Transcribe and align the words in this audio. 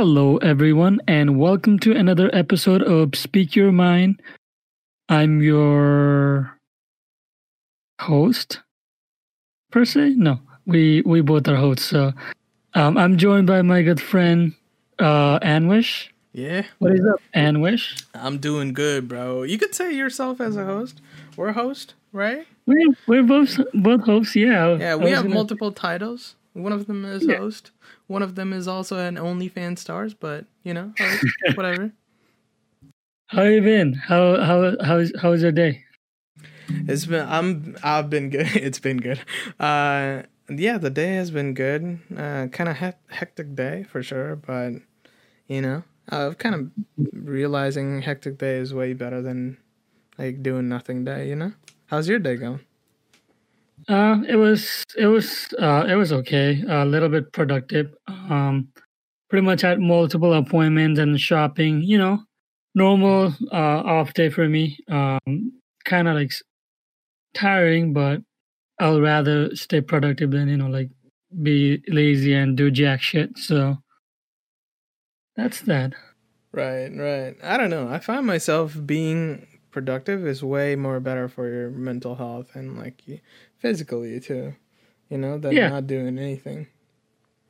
Hello, 0.00 0.36
everyone, 0.42 1.00
and 1.08 1.38
welcome 1.40 1.78
to 1.78 1.96
another 1.96 2.28
episode 2.34 2.82
of 2.82 3.14
Speak 3.14 3.56
Your 3.56 3.72
Mind. 3.72 4.20
I'm 5.08 5.40
your 5.40 6.58
host, 8.02 8.60
per 9.70 9.86
se. 9.86 10.10
No, 10.18 10.40
we 10.66 11.00
we 11.06 11.22
both 11.22 11.48
are 11.48 11.56
hosts. 11.56 11.86
So, 11.86 12.12
um, 12.74 12.98
I'm 12.98 13.16
joined 13.16 13.46
by 13.46 13.62
my 13.62 13.80
good 13.80 13.98
friend, 13.98 14.52
uh, 14.98 15.38
Anwish. 15.40 16.08
Yeah, 16.34 16.66
What 16.78 16.92
is 16.92 17.00
up, 17.10 17.22
Anwish? 17.34 18.04
I'm 18.12 18.36
doing 18.36 18.74
good, 18.74 19.08
bro. 19.08 19.44
You 19.44 19.56
could 19.56 19.74
say 19.74 19.94
yourself 19.96 20.42
as 20.42 20.58
a 20.58 20.66
host. 20.66 21.00
We're 21.38 21.48
a 21.48 21.52
host, 21.54 21.94
right? 22.12 22.46
We're 22.66 22.92
we're 23.06 23.22
both 23.22 23.58
both 23.72 24.02
hosts. 24.02 24.36
Yeah. 24.36 24.76
Yeah, 24.76 24.96
we 24.96 25.08
have 25.12 25.22
gonna- 25.22 25.34
multiple 25.34 25.72
titles. 25.72 26.34
One 26.52 26.72
of 26.74 26.86
them 26.86 27.06
is 27.06 27.24
Yeah. 27.24 27.38
host. 27.38 27.70
One 28.06 28.22
of 28.22 28.34
them 28.34 28.52
is 28.52 28.68
also 28.68 28.98
an 28.98 29.16
OnlyFans 29.16 29.78
stars, 29.78 30.14
but 30.14 30.46
you 30.62 30.74
know, 30.74 30.92
whatever. 31.54 31.92
How 33.28 33.42
you 33.42 33.60
been? 33.60 33.94
How 33.94 34.40
how 34.40 34.76
how's 34.82 35.12
how's 35.20 35.42
your 35.42 35.52
day? 35.52 35.84
It's 36.68 37.06
been 37.06 37.26
I'm 37.28 37.76
I've 37.82 38.10
been 38.10 38.30
good. 38.30 38.46
It's 38.54 38.78
been 38.78 38.98
good. 38.98 39.20
Uh, 39.58 40.22
yeah, 40.48 40.78
the 40.78 40.90
day 40.90 41.14
has 41.16 41.30
been 41.30 41.54
good. 41.54 41.98
Uh, 42.16 42.46
kind 42.48 42.68
of 42.68 42.76
hec- 42.76 43.10
hectic 43.10 43.54
day 43.56 43.82
for 43.82 44.02
sure, 44.02 44.36
but 44.36 44.74
you 45.48 45.60
know, 45.60 45.82
I've 46.08 46.38
kind 46.38 46.54
of 46.54 46.70
realizing 47.12 48.02
hectic 48.02 48.38
day 48.38 48.58
is 48.58 48.72
way 48.72 48.92
better 48.92 49.20
than 49.22 49.58
like 50.18 50.42
doing 50.42 50.68
nothing 50.68 51.04
day. 51.04 51.28
You 51.28 51.36
know, 51.36 51.52
how's 51.86 52.08
your 52.08 52.20
day 52.20 52.36
going? 52.36 52.60
Uh, 53.88 54.18
it 54.28 54.36
was 54.36 54.84
it 54.96 55.06
was 55.06 55.48
uh 55.60 55.86
it 55.88 55.94
was 55.94 56.12
okay. 56.12 56.62
A 56.68 56.84
little 56.84 57.08
bit 57.08 57.32
productive. 57.32 57.94
Um, 58.08 58.68
pretty 59.30 59.44
much 59.44 59.62
had 59.62 59.80
multiple 59.80 60.34
appointments 60.34 60.98
and 61.00 61.20
shopping. 61.20 61.82
You 61.82 61.98
know, 61.98 62.18
normal 62.74 63.34
uh 63.52 63.82
off 63.86 64.14
day 64.14 64.30
for 64.30 64.48
me. 64.48 64.78
Um, 64.90 65.52
kind 65.84 66.08
of 66.08 66.16
like 66.16 66.32
tiring, 67.34 67.92
but 67.92 68.22
I'll 68.80 69.00
rather 69.00 69.54
stay 69.56 69.80
productive 69.80 70.30
than 70.32 70.48
you 70.48 70.56
know 70.56 70.68
like 70.68 70.90
be 71.42 71.82
lazy 71.88 72.34
and 72.34 72.56
do 72.56 72.70
jack 72.70 73.02
shit. 73.02 73.38
So 73.38 73.78
that's 75.36 75.60
that. 75.62 75.92
Right, 76.52 76.88
right. 76.88 77.36
I 77.42 77.56
don't 77.56 77.70
know. 77.70 77.88
I 77.88 77.98
find 77.98 78.26
myself 78.26 78.76
being 78.86 79.46
productive 79.70 80.26
is 80.26 80.42
way 80.42 80.74
more 80.76 81.00
better 81.00 81.28
for 81.28 81.48
your 81.52 81.70
mental 81.70 82.14
health 82.14 82.54
and 82.54 82.78
like 82.78 83.02
physically 83.58 84.20
too. 84.20 84.54
You 85.10 85.18
know, 85.18 85.38
than 85.38 85.54
Yeah. 85.54 85.68
not 85.70 85.86
doing 85.86 86.18
anything. 86.18 86.68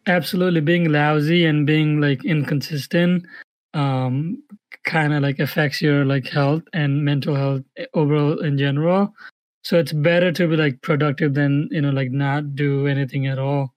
absolutely 0.07 0.61
being 0.61 0.91
lousy 0.91 1.45
and 1.45 1.67
being 1.67 2.01
like 2.01 2.25
inconsistent 2.25 3.25
um 3.75 4.43
kind 4.85 5.13
of 5.13 5.23
like 5.23 5.39
affects 5.41 5.83
your 5.83 6.05
like 6.05 6.27
health 6.29 6.63
and 6.73 7.05
mental 7.05 7.35
health 7.35 7.63
eh, 7.77 7.87
overall 7.95 8.39
in 8.41 8.57
general 8.57 9.13
so 9.65 9.79
it's 9.79 9.93
better 9.93 10.31
to 10.33 10.47
be 10.47 10.57
like 10.57 10.81
productive 10.83 11.35
than 11.35 11.69
you 11.73 11.81
know 11.81 11.91
like 11.91 12.11
not 12.11 12.55
do 12.55 12.87
anything 12.87 13.27
at 13.27 13.39
all 13.39 13.75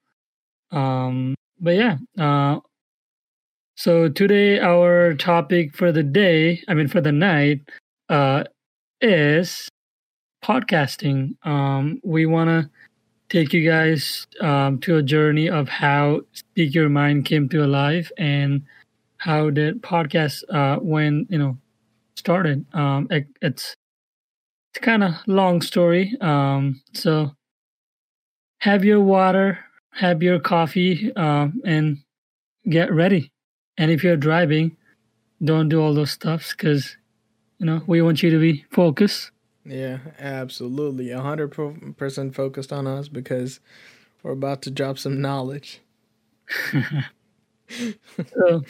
um 0.71 1.35
but 1.59 1.71
yeah 1.75 1.97
uh 2.19 2.59
so 3.75 4.09
today 4.09 4.59
our 4.59 5.13
topic 5.15 5.75
for 5.75 5.91
the 5.91 6.03
day 6.03 6.61
i 6.67 6.73
mean 6.73 6.87
for 6.87 7.01
the 7.01 7.11
night 7.11 7.61
uh 8.09 8.43
is 9.01 9.67
podcasting 10.43 11.35
um 11.45 11.99
we 12.03 12.25
want 12.25 12.49
to 12.49 12.69
take 13.29 13.53
you 13.53 13.67
guys 13.67 14.27
um, 14.41 14.79
to 14.79 14.97
a 14.97 15.03
journey 15.03 15.49
of 15.49 15.69
how 15.69 16.21
Speak 16.33 16.73
Your 16.73 16.89
Mind 16.89 17.25
came 17.25 17.47
to 17.49 17.65
life 17.65 18.11
and 18.17 18.63
how 19.17 19.51
the 19.51 19.79
podcast 19.81 20.43
uh, 20.49 20.79
when 20.79 21.27
you 21.29 21.37
know 21.37 21.57
started. 22.15 22.65
Um, 22.73 23.07
it, 23.09 23.27
it's 23.41 23.75
it's 24.73 24.83
kind 24.83 25.03
of 25.03 25.13
long 25.27 25.61
story. 25.61 26.15
Um, 26.21 26.81
so 26.93 27.31
have 28.59 28.83
your 28.83 29.01
water, 29.01 29.59
have 29.93 30.21
your 30.21 30.39
coffee, 30.39 31.13
um, 31.15 31.61
and 31.65 31.97
get 32.69 32.91
ready. 32.91 33.31
And 33.77 33.91
if 33.91 34.03
you're 34.03 34.17
driving, 34.17 34.75
don't 35.43 35.69
do 35.69 35.81
all 35.81 35.93
those 35.93 36.11
stuffs 36.11 36.51
because 36.51 36.97
you 37.59 37.65
know 37.65 37.81
we 37.87 38.01
want 38.01 38.23
you 38.23 38.31
to 38.31 38.39
be 38.39 38.65
focused. 38.71 39.31
Yeah, 39.69 39.99
absolutely. 40.17 41.11
A 41.11 41.19
100% 41.19 42.33
focused 42.35 42.73
on 42.73 42.87
us 42.87 43.07
because 43.07 43.59
we're 44.23 44.31
about 44.31 44.61
to 44.63 44.71
drop 44.71 44.97
some 44.97 45.21
knowledge. 45.21 45.81
So, 48.33 48.63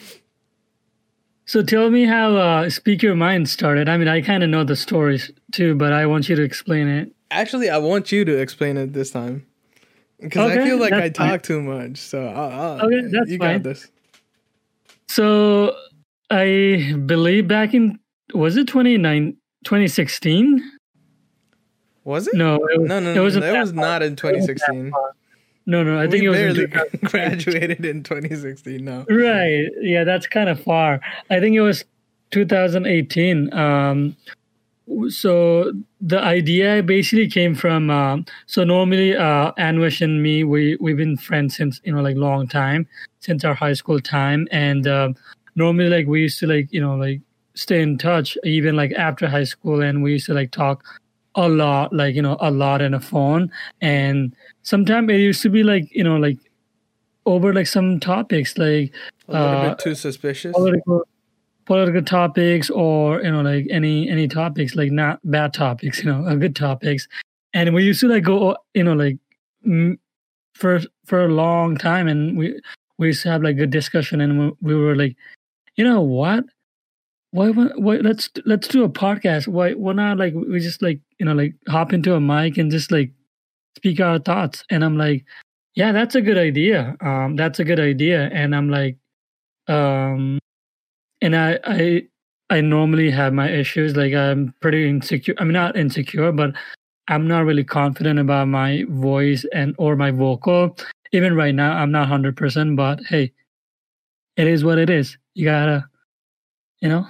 so 1.45 1.63
tell 1.63 1.89
me 1.89 2.03
how 2.03 2.35
uh, 2.35 2.69
Speak 2.69 3.01
Your 3.01 3.15
Mind 3.15 3.47
started. 3.47 3.87
I 3.87 3.97
mean, 3.97 4.09
I 4.09 4.19
kind 4.19 4.43
of 4.43 4.49
know 4.49 4.65
the 4.65 4.75
stories 4.75 5.31
too, 5.53 5.75
but 5.75 5.93
I 5.93 6.05
want 6.05 6.27
you 6.27 6.35
to 6.35 6.41
explain 6.41 6.89
it. 6.89 7.11
Actually, 7.31 7.69
I 7.69 7.77
want 7.77 8.11
you 8.11 8.25
to 8.25 8.37
explain 8.37 8.75
it 8.75 8.91
this 8.91 9.11
time 9.11 9.45
because 10.19 10.51
I 10.51 10.57
feel 10.65 10.77
like 10.79 10.91
I 10.91 10.99
that's 11.07 11.17
fine. 11.17 11.29
talk 11.29 11.43
too 11.43 11.61
much. 11.61 11.97
So 11.97 12.27
I'll, 12.27 12.51
I'll, 12.81 12.85
Okay, 12.85 13.07
that's 13.09 13.29
you 13.31 13.37
fine. 13.37 13.61
got 13.61 13.63
this. 13.63 13.87
So, 15.07 15.75
I 16.29 16.93
believe 17.05 17.47
back 17.47 17.73
in 17.73 17.99
was 18.33 18.57
it 18.57 18.67
29, 18.67 19.37
2016? 19.63 20.71
Was 22.09 22.27
it? 22.27 22.33
No, 22.33 22.55
it 22.55 22.79
was, 22.79 22.89
no, 22.89 22.99
no, 22.99 23.11
it 23.11 23.15
no. 23.15 23.23
wasn't 23.23 23.43
that 23.43 23.51
that 23.51 23.59
was 23.59 23.71
not 23.71 24.01
in 24.01 24.15
2016. 24.15 24.91
No, 25.67 25.83
no, 25.83 25.99
I 25.99 26.07
think 26.07 26.23
we 26.23 26.25
it 26.25 26.29
was 26.29 26.37
barely 26.39 26.65
2000. 26.65 26.99
graduated 27.03 27.85
in 27.85 28.01
2016. 28.01 28.83
No. 28.83 29.05
Right. 29.07 29.69
Yeah, 29.79 30.05
that's 30.05 30.25
kind 30.25 30.49
of 30.49 30.59
far. 30.59 31.01
I 31.29 31.39
think 31.39 31.55
it 31.55 31.61
was 31.61 31.85
2018. 32.31 33.53
Um, 33.53 34.15
so 35.09 35.71
the 36.01 36.19
idea 36.19 36.81
basically 36.81 37.29
came 37.29 37.53
from. 37.53 37.91
Um, 37.91 38.25
so 38.47 38.63
normally, 38.63 39.15
uh, 39.15 39.51
Anwish 39.59 40.01
and 40.01 40.23
me, 40.23 40.43
we 40.43 40.77
we've 40.81 40.97
been 40.97 41.15
friends 41.15 41.55
since 41.57 41.79
you 41.83 41.93
know 41.93 42.01
like 42.01 42.17
long 42.17 42.47
time, 42.47 42.87
since 43.19 43.45
our 43.45 43.53
high 43.53 43.73
school 43.73 43.99
time, 43.99 44.47
and 44.51 44.87
um 44.87 45.15
normally 45.55 45.89
like 45.89 46.07
we 46.07 46.21
used 46.21 46.39
to 46.39 46.47
like 46.47 46.73
you 46.73 46.81
know 46.81 46.95
like 46.95 47.21
stay 47.53 47.83
in 47.83 47.99
touch 47.99 48.35
even 48.43 48.75
like 48.75 48.93
after 48.93 49.27
high 49.27 49.43
school, 49.43 49.83
and 49.83 50.01
we 50.01 50.13
used 50.13 50.25
to 50.25 50.33
like 50.33 50.49
talk 50.49 50.83
a 51.35 51.47
lot, 51.47 51.93
like 51.93 52.15
you 52.15 52.21
know 52.21 52.37
a 52.39 52.51
lot 52.51 52.81
in 52.81 52.93
a 52.93 52.99
phone, 52.99 53.51
and 53.81 54.35
sometimes 54.63 55.09
it 55.11 55.17
used 55.19 55.41
to 55.43 55.49
be 55.49 55.63
like 55.63 55.93
you 55.95 56.03
know 56.03 56.17
like 56.17 56.37
over 57.25 57.53
like 57.53 57.67
some 57.67 57.99
topics 57.99 58.57
like 58.57 58.93
A 59.27 59.33
little 59.33 59.57
Uh, 59.57 59.69
bit 59.69 59.79
too 59.79 59.95
suspicious. 59.95 60.55
political 60.55 61.07
political 61.65 62.01
topics 62.01 62.69
or 62.71 63.21
you 63.21 63.31
know 63.31 63.41
like 63.41 63.67
any 63.69 64.09
any 64.09 64.27
topics 64.27 64.75
like 64.75 64.91
not 64.91 65.19
bad 65.23 65.53
topics 65.53 66.03
you 66.03 66.09
know 66.11 66.25
uh, 66.25 66.35
good 66.35 66.55
topics. 66.55 67.07
And 67.53 67.73
we 67.75 67.83
used 67.83 67.99
to 68.01 68.07
like 68.07 68.23
go 68.23 68.57
you 68.73 68.83
know 68.83 68.93
like 68.93 69.17
for 70.55 70.79
for 71.05 71.25
a 71.25 71.27
long 71.29 71.77
time 71.77 72.07
and 72.07 72.37
we 72.37 72.59
we 72.97 73.07
used 73.07 73.23
to 73.23 73.29
have 73.29 73.43
like 73.43 73.57
good 73.57 73.69
discussion 73.69 74.21
and 74.21 74.39
we, 74.39 74.51
we 74.61 74.75
were 74.75 74.95
like 74.95 75.15
you 75.75 75.83
know 75.83 76.01
what 76.01 76.43
why, 77.31 77.49
why 77.49 77.95
let's 77.97 78.29
let's 78.45 78.67
do 78.67 78.83
a 78.83 78.89
podcast. 78.89 79.47
Why 79.47 79.73
why 79.73 79.93
not 79.93 80.17
like 80.17 80.33
we 80.33 80.59
just 80.59 80.81
like 80.81 80.99
you 81.19 81.25
know 81.25 81.33
like 81.33 81.53
hop 81.67 81.93
into 81.93 82.15
a 82.15 82.19
mic 82.19 82.57
and 82.57 82.71
just 82.71 82.91
like 82.91 83.11
speak 83.77 83.99
our 84.01 84.19
thoughts. 84.19 84.63
And 84.69 84.83
i'm 84.83 84.97
like 84.97 85.25
yeah 85.75 85.91
that's 85.91 86.15
a 86.15 86.21
good 86.21 86.37
idea. 86.37 86.95
Um 87.01 87.35
that's 87.35 87.59
a 87.59 87.63
good 87.65 87.79
idea. 87.79 88.29
And 88.33 88.55
i'm 88.55 88.69
like 88.69 88.97
um 89.67 90.39
and 91.21 91.35
i 91.35 91.59
i 91.65 92.03
i 92.51 92.61
normally 92.61 93.11
have 93.11 93.33
my 93.33 93.49
issues. 93.51 93.95
Like 93.95 94.13
i'm 94.13 94.53
pretty 94.61 94.89
insecure 94.89 95.35
i'm 95.39 95.51
not 95.51 95.77
insecure 95.77 96.31
but 96.31 96.53
i'm 97.09 97.27
not 97.27 97.45
really 97.45 97.63
confident 97.65 98.19
about 98.19 98.47
my 98.49 98.85
voice 98.89 99.45
and 99.53 99.75
or 99.79 99.95
my 99.95 100.11
vocal. 100.11 100.77
Even 101.13 101.35
right 101.35 101.55
now 101.55 101.73
i'm 101.73 101.91
not 101.91 102.09
100% 102.09 102.75
but 102.77 103.01
hey 103.09 103.31
it 104.37 104.47
is 104.47 104.63
what 104.63 104.77
it 104.77 104.89
is. 104.89 105.17
You 105.35 105.45
gotta 105.45 105.87
you 106.81 106.89
know 106.89 107.07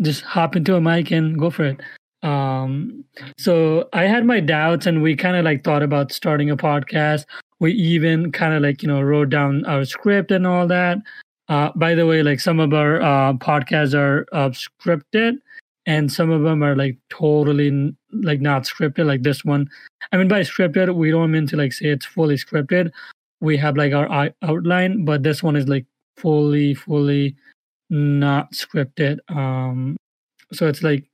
just 0.00 0.22
hop 0.22 0.56
into 0.56 0.76
a 0.76 0.80
mic 0.80 1.10
and 1.10 1.38
go 1.38 1.50
for 1.50 1.64
it. 1.64 1.80
Um 2.22 3.04
so 3.36 3.88
i 3.92 4.04
had 4.04 4.24
my 4.24 4.38
doubts 4.38 4.86
and 4.86 5.02
we 5.02 5.16
kind 5.16 5.36
of 5.36 5.44
like 5.44 5.64
thought 5.64 5.82
about 5.82 6.12
starting 6.12 6.50
a 6.50 6.56
podcast. 6.56 7.24
We 7.58 7.72
even 7.72 8.30
kind 8.32 8.54
of 8.54 8.62
like 8.62 8.82
you 8.82 8.88
know 8.88 9.02
wrote 9.02 9.30
down 9.30 9.64
our 9.66 9.84
script 9.84 10.30
and 10.30 10.46
all 10.46 10.66
that. 10.68 10.98
Uh 11.48 11.70
by 11.74 11.94
the 11.94 12.06
way 12.06 12.22
like 12.22 12.40
some 12.40 12.60
of 12.60 12.72
our 12.72 13.02
uh 13.02 13.32
podcasts 13.34 13.94
are 13.94 14.26
uh, 14.32 14.50
scripted 14.50 15.38
and 15.86 16.12
some 16.12 16.30
of 16.30 16.42
them 16.42 16.62
are 16.62 16.76
like 16.76 16.96
totally 17.10 17.92
like 18.12 18.40
not 18.40 18.62
scripted 18.62 19.06
like 19.06 19.22
this 19.22 19.44
one. 19.44 19.68
I 20.12 20.16
mean 20.16 20.28
by 20.28 20.40
scripted 20.40 20.94
we 20.94 21.10
don't 21.10 21.32
mean 21.32 21.46
to 21.48 21.56
like 21.56 21.72
say 21.72 21.86
it's 21.86 22.06
fully 22.06 22.36
scripted. 22.36 22.90
We 23.40 23.56
have 23.56 23.76
like 23.76 23.92
our 23.92 24.10
out- 24.12 24.36
outline 24.42 25.04
but 25.04 25.24
this 25.24 25.42
one 25.42 25.56
is 25.56 25.66
like 25.68 25.86
fully 26.16 26.74
fully 26.74 27.34
not 27.92 28.52
scripted 28.52 29.18
um 29.28 29.96
so 30.52 30.66
it's 30.66 30.82
like 30.82 31.04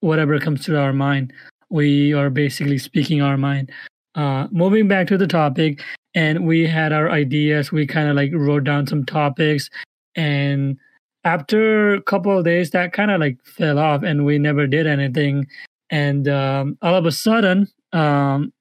whatever 0.00 0.38
comes 0.38 0.64
to 0.64 0.78
our 0.78 0.92
mind. 0.92 1.32
We 1.70 2.12
are 2.12 2.30
basically 2.30 2.78
speaking 2.78 3.22
our 3.22 3.36
mind. 3.36 3.70
Uh 4.14 4.48
moving 4.50 4.88
back 4.88 5.06
to 5.08 5.18
the 5.18 5.26
topic 5.26 5.82
and 6.14 6.46
we 6.46 6.66
had 6.66 6.92
our 6.92 7.10
ideas 7.10 7.72
we 7.72 7.86
kind 7.86 8.08
of 8.08 8.16
like 8.16 8.30
wrote 8.34 8.64
down 8.64 8.86
some 8.86 9.04
topics 9.04 9.68
and 10.14 10.78
after 11.24 11.94
a 11.94 12.02
couple 12.02 12.38
of 12.38 12.44
days 12.44 12.70
that 12.70 12.92
kind 12.92 13.10
of 13.10 13.20
like 13.20 13.36
fell 13.44 13.78
off 13.78 14.02
and 14.02 14.24
we 14.24 14.38
never 14.38 14.66
did 14.66 14.86
anything. 14.86 15.46
And 15.90 16.28
um, 16.28 16.78
all 16.82 16.94
of 16.94 17.04
a 17.04 17.12
sudden 17.12 17.68
um, 17.92 18.52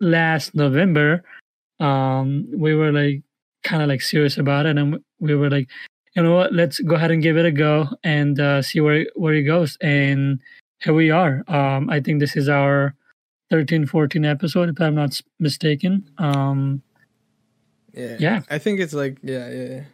last 0.00 0.54
november 0.54 1.22
um, 1.80 2.46
we 2.54 2.74
were 2.74 2.92
like 2.92 3.22
kind 3.64 3.82
of 3.82 3.88
like 3.88 4.00
serious 4.02 4.38
about 4.38 4.66
it 4.66 4.76
and 4.76 4.98
we 5.20 5.34
were 5.34 5.50
like 5.50 5.68
you 6.16 6.22
know 6.22 6.34
what 6.34 6.52
let's 6.52 6.80
go 6.80 6.94
ahead 6.96 7.10
and 7.10 7.22
give 7.22 7.36
it 7.36 7.44
a 7.44 7.52
go 7.52 7.88
and 8.02 8.40
uh, 8.40 8.62
see 8.62 8.80
where 8.80 9.06
where 9.14 9.34
it 9.34 9.42
goes 9.42 9.76
and 9.82 10.40
here 10.80 10.94
we 10.94 11.10
are 11.10 11.44
um, 11.48 11.90
i 11.90 12.00
think 12.00 12.20
this 12.20 12.34
is 12.36 12.48
our 12.48 12.94
13 13.50 13.86
14 13.86 14.24
episode 14.24 14.70
if 14.70 14.80
i'm 14.80 14.94
not 14.94 15.20
mistaken 15.38 16.08
um, 16.18 16.82
Yeah. 17.92 18.16
Yeah. 18.18 18.40
I 18.50 18.58
think 18.58 18.80
it's 18.80 18.92
like 18.92 19.18
yeah, 19.22 19.48
yeah, 19.50 19.68
yeah. 19.68 19.84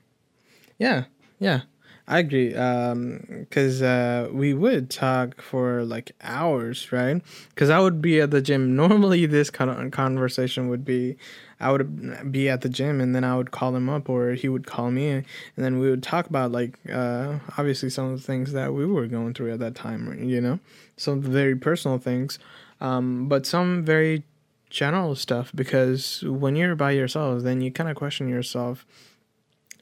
Yeah. 0.78 1.04
Yeah. 1.38 1.60
I 2.08 2.18
agree. 2.18 2.54
Um 2.54 3.46
cuz 3.50 3.80
uh 3.80 4.28
we 4.32 4.54
would 4.54 4.90
talk 4.90 5.40
for 5.40 5.84
like 5.84 6.12
hours, 6.22 6.90
right? 6.92 7.22
Cuz 7.54 7.70
I 7.70 7.78
would 7.78 8.02
be 8.02 8.20
at 8.20 8.30
the 8.30 8.42
gym. 8.42 8.74
Normally 8.82 9.26
this 9.26 9.50
kind 9.50 9.70
of 9.70 9.90
conversation 9.92 10.68
would 10.68 10.84
be 10.84 11.16
I 11.60 11.70
would 11.70 12.32
be 12.32 12.48
at 12.48 12.62
the 12.62 12.68
gym 12.68 13.00
and 13.00 13.14
then 13.14 13.22
I 13.22 13.36
would 13.36 13.52
call 13.52 13.74
him 13.76 13.88
up 13.88 14.08
or 14.08 14.32
he 14.32 14.48
would 14.48 14.66
call 14.66 14.90
me 14.90 15.08
and 15.10 15.24
then 15.56 15.78
we 15.78 15.88
would 15.90 16.02
talk 16.02 16.26
about 16.26 16.50
like 16.50 16.78
uh 16.90 17.38
obviously 17.56 17.88
some 17.88 18.06
of 18.10 18.16
the 18.18 18.26
things 18.26 18.52
that 18.52 18.74
we 18.74 18.84
were 18.84 19.06
going 19.06 19.32
through 19.34 19.52
at 19.52 19.60
that 19.60 19.76
time, 19.76 20.24
you 20.24 20.40
know? 20.40 20.58
Some 20.96 21.22
very 21.22 21.54
personal 21.56 21.98
things. 21.98 22.38
Um 22.80 23.28
but 23.28 23.46
some 23.46 23.84
very 23.84 24.24
general 24.70 25.14
stuff 25.14 25.52
because 25.54 26.22
when 26.26 26.56
you're 26.56 26.74
by 26.74 26.90
yourself 26.92 27.42
then 27.42 27.60
you 27.60 27.70
kind 27.70 27.90
of 27.90 27.94
question 27.94 28.26
yourself 28.28 28.86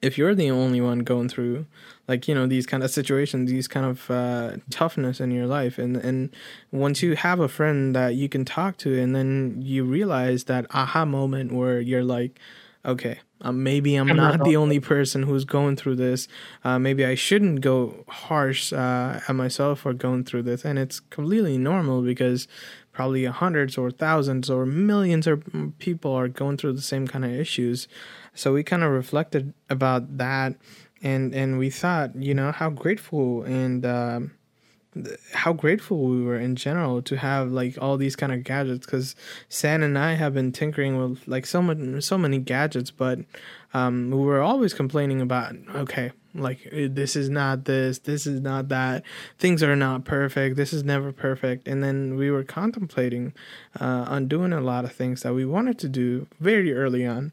if 0.02 0.16
you're 0.16 0.34
the 0.34 0.50
only 0.50 0.80
one 0.80 1.00
going 1.00 1.28
through 1.28 1.66
like 2.08 2.26
you 2.26 2.34
know 2.34 2.46
these 2.46 2.66
kind 2.66 2.82
of 2.82 2.90
situations 2.90 3.50
these 3.50 3.68
kind 3.68 3.86
of 3.86 4.10
uh, 4.10 4.56
toughness 4.70 5.20
in 5.20 5.30
your 5.30 5.46
life 5.46 5.78
and 5.78 5.96
and 5.96 6.34
once 6.70 7.02
you 7.02 7.16
have 7.16 7.40
a 7.40 7.48
friend 7.48 7.94
that 7.94 8.14
you 8.14 8.28
can 8.28 8.44
talk 8.44 8.76
to 8.76 8.98
and 8.98 9.14
then 9.14 9.60
you 9.60 9.84
realize 9.84 10.44
that 10.44 10.66
aha 10.70 11.04
moment 11.04 11.52
where 11.52 11.80
you're 11.80 12.04
like 12.04 12.38
okay 12.84 13.20
um, 13.42 13.62
maybe 13.62 13.94
i'm, 13.96 14.10
I'm 14.10 14.16
not 14.16 14.38
not 14.38 14.44
the 14.44 14.56
only 14.56 14.80
person 14.80 15.22
who's 15.22 15.44
going 15.44 15.76
through 15.76 15.96
this. 15.96 16.28
Uh, 16.62 16.78
maybe 16.78 17.04
i 17.04 17.14
shouldn't 17.14 17.62
go 17.62 18.04
harsh 18.08 18.72
uh, 18.72 19.20
at 19.26 19.34
myself 19.34 19.80
for 19.80 19.94
going 19.94 20.24
through 20.24 20.42
this. 20.42 20.64
And 20.64 20.78
it's 20.78 21.00
completely 21.00 21.56
normal 21.56 22.02
because 22.02 22.46
probably 22.92 23.24
hundreds 23.24 23.78
or 23.78 23.90
thousands 23.90 24.50
or 24.50 24.66
millions 24.66 25.26
of 25.26 25.44
people 25.78 26.12
are 26.12 26.28
going 26.28 26.56
through 26.56 26.72
the 26.72 26.82
same 26.82 27.06
kind 27.06 27.24
of 27.24 27.30
issues. 27.30 27.88
So 28.34 28.52
we 28.52 28.62
kind 28.62 28.82
of 28.82 28.90
reflected 28.90 29.54
about 29.68 30.18
that 30.18 30.56
and 31.02 31.34
and 31.34 31.58
we 31.58 31.70
thought 31.70 32.14
you 32.16 32.34
know 32.34 32.52
how 32.52 32.70
grateful 32.70 33.42
and 33.44 33.86
um, 33.86 34.32
how 35.32 35.52
grateful 35.52 36.04
we 36.04 36.22
were 36.22 36.38
in 36.38 36.56
general 36.56 37.00
to 37.02 37.16
have 37.16 37.50
like 37.50 37.78
all 37.80 37.96
these 37.96 38.16
kind 38.16 38.32
of 38.32 38.44
gadgets 38.44 38.84
because 38.84 39.14
San 39.48 39.82
and 39.82 39.98
I 39.98 40.14
have 40.14 40.34
been 40.34 40.52
tinkering 40.52 40.98
with 40.98 41.26
like 41.26 41.46
so 41.46 41.62
many 41.62 42.00
so 42.00 42.18
many 42.18 42.38
gadgets 42.38 42.90
but 42.90 43.20
um, 43.72 44.10
we 44.10 44.18
were 44.18 44.42
always 44.42 44.74
complaining 44.74 45.20
about 45.20 45.54
okay 45.74 46.12
like 46.34 46.66
eh, 46.72 46.88
this 46.90 47.16
is 47.16 47.28
not 47.28 47.64
this 47.64 47.98
this 47.98 48.26
is 48.26 48.40
not 48.40 48.68
that. 48.68 49.02
Things 49.38 49.62
are 49.62 49.76
not 49.76 50.04
perfect. 50.04 50.56
This 50.56 50.72
is 50.72 50.84
never 50.84 51.12
perfect. 51.12 51.68
And 51.68 51.82
then 51.82 52.16
we 52.16 52.30
were 52.30 52.44
contemplating 52.44 53.32
uh, 53.80 54.04
on 54.08 54.28
doing 54.28 54.52
a 54.52 54.60
lot 54.60 54.84
of 54.84 54.92
things 54.92 55.22
that 55.22 55.34
we 55.34 55.44
wanted 55.44 55.78
to 55.80 55.88
do 55.88 56.26
very 56.40 56.72
early 56.72 57.06
on 57.06 57.32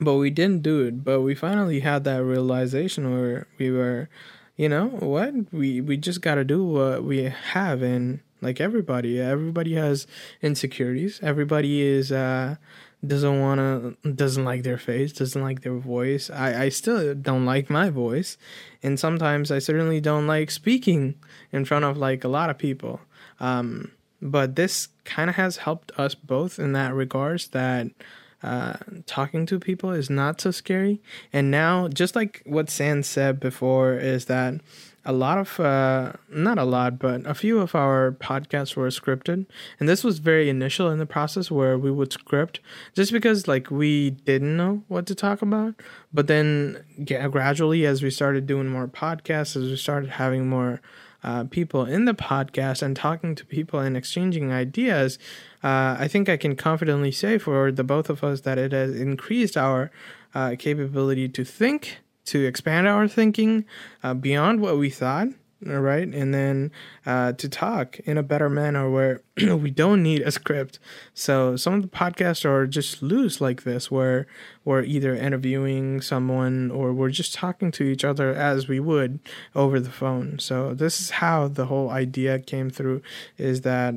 but 0.00 0.16
we 0.16 0.30
didn't 0.30 0.62
do 0.62 0.82
it. 0.82 1.04
But 1.04 1.22
we 1.22 1.34
finally 1.34 1.80
had 1.80 2.04
that 2.04 2.22
realization 2.22 3.12
where 3.12 3.46
we 3.58 3.70
were 3.70 4.08
you 4.56 4.68
know 4.70 4.86
what? 4.86 5.34
We 5.52 5.80
we 5.80 5.96
just 5.96 6.22
got 6.22 6.36
to 6.36 6.44
do 6.44 6.64
what 6.64 7.04
we 7.04 7.24
have 7.24 7.82
and 7.82 8.20
like 8.40 8.60
everybody. 8.60 9.20
Everybody 9.20 9.74
has 9.74 10.06
insecurities. 10.40 11.20
Everybody 11.22 11.82
is 11.82 12.10
uh 12.10 12.56
doesn't 13.08 13.40
want 13.40 13.58
to 14.02 14.12
doesn't 14.12 14.44
like 14.44 14.62
their 14.62 14.78
face 14.78 15.12
doesn't 15.12 15.42
like 15.42 15.62
their 15.62 15.78
voice. 15.78 16.30
I 16.30 16.64
i 16.64 16.68
still 16.68 17.14
don't 17.14 17.46
like 17.46 17.70
my 17.70 17.90
voice. 17.90 18.36
And 18.82 18.98
sometimes 18.98 19.50
i 19.50 19.58
certainly 19.58 20.00
don't 20.00 20.26
like 20.26 20.50
speaking 20.50 21.14
in 21.52 21.64
front 21.64 21.84
of 21.84 21.96
like 21.96 22.24
a 22.24 22.28
lot 22.28 22.50
of 22.50 22.58
people. 22.58 23.00
Um 23.40 23.92
but 24.22 24.56
this 24.56 24.88
kind 25.04 25.28
of 25.28 25.36
has 25.36 25.58
helped 25.58 25.92
us 25.98 26.14
both 26.14 26.58
in 26.58 26.72
that 26.72 26.94
regards 26.94 27.48
that 27.48 27.88
uh, 28.42 28.74
talking 29.06 29.46
to 29.46 29.58
people 29.58 29.90
is 29.90 30.08
not 30.08 30.40
so 30.40 30.50
scary. 30.50 31.00
And 31.32 31.50
now, 31.50 31.88
just 31.88 32.14
like 32.14 32.42
what 32.44 32.70
San 32.70 33.02
said 33.02 33.40
before, 33.40 33.94
is 33.94 34.26
that 34.26 34.60
a 35.06 35.12
lot 35.12 35.38
of, 35.38 35.60
uh, 35.60 36.12
not 36.28 36.58
a 36.58 36.64
lot, 36.64 36.98
but 36.98 37.24
a 37.24 37.34
few 37.34 37.60
of 37.60 37.74
our 37.74 38.12
podcasts 38.12 38.76
were 38.76 38.88
scripted. 38.88 39.46
And 39.78 39.88
this 39.88 40.02
was 40.02 40.18
very 40.18 40.50
initial 40.50 40.90
in 40.90 40.98
the 40.98 41.06
process 41.06 41.50
where 41.50 41.78
we 41.78 41.90
would 41.90 42.12
script 42.12 42.60
just 42.94 43.12
because, 43.12 43.46
like, 43.46 43.70
we 43.70 44.10
didn't 44.10 44.56
know 44.56 44.82
what 44.88 45.06
to 45.06 45.14
talk 45.14 45.42
about. 45.42 45.76
But 46.12 46.26
then, 46.26 46.84
yeah, 46.98 47.28
gradually, 47.28 47.86
as 47.86 48.02
we 48.02 48.10
started 48.10 48.46
doing 48.46 48.68
more 48.68 48.88
podcasts, 48.88 49.56
as 49.56 49.70
we 49.70 49.76
started 49.76 50.10
having 50.10 50.48
more 50.48 50.80
uh, 51.22 51.44
people 51.44 51.84
in 51.84 52.04
the 52.04 52.14
podcast 52.14 52.82
and 52.82 52.96
talking 52.96 53.34
to 53.36 53.46
people 53.46 53.80
and 53.80 53.96
exchanging 53.96 54.52
ideas, 54.52 55.18
uh, 55.62 55.96
I 55.98 56.08
think 56.08 56.28
I 56.28 56.36
can 56.36 56.56
confidently 56.56 57.12
say 57.12 57.38
for 57.38 57.72
the 57.72 57.84
both 57.84 58.10
of 58.10 58.22
us 58.24 58.42
that 58.42 58.58
it 58.58 58.72
has 58.72 58.94
increased 58.94 59.56
our 59.56 59.90
uh, 60.34 60.56
capability 60.58 61.28
to 61.28 61.44
think, 61.44 61.98
to 62.26 62.44
expand 62.44 62.86
our 62.86 63.08
thinking 63.08 63.64
uh, 64.02 64.14
beyond 64.14 64.60
what 64.60 64.78
we 64.78 64.90
thought. 64.90 65.28
Right, 65.64 66.06
and 66.06 66.34
then 66.34 66.70
uh, 67.06 67.32
to 67.32 67.48
talk 67.48 67.98
in 68.00 68.18
a 68.18 68.22
better 68.22 68.50
manner 68.50 68.90
where 68.90 69.22
we 69.38 69.70
don't 69.70 70.02
need 70.02 70.20
a 70.20 70.30
script. 70.30 70.78
So 71.14 71.56
some 71.56 71.72
of 71.72 71.82
the 71.82 71.88
podcasts 71.88 72.44
are 72.44 72.66
just 72.66 73.02
loose 73.02 73.40
like 73.40 73.62
this, 73.62 73.90
where 73.90 74.26
we're 74.66 74.82
either 74.82 75.14
interviewing 75.14 76.02
someone 76.02 76.70
or 76.70 76.92
we're 76.92 77.08
just 77.08 77.32
talking 77.32 77.70
to 77.70 77.84
each 77.84 78.04
other 78.04 78.34
as 78.34 78.68
we 78.68 78.80
would 78.80 79.18
over 79.54 79.80
the 79.80 79.90
phone. 79.90 80.38
So 80.40 80.74
this 80.74 81.00
is 81.00 81.10
how 81.10 81.48
the 81.48 81.66
whole 81.66 81.88
idea 81.88 82.38
came 82.38 82.68
through: 82.68 83.00
is 83.38 83.62
that 83.62 83.94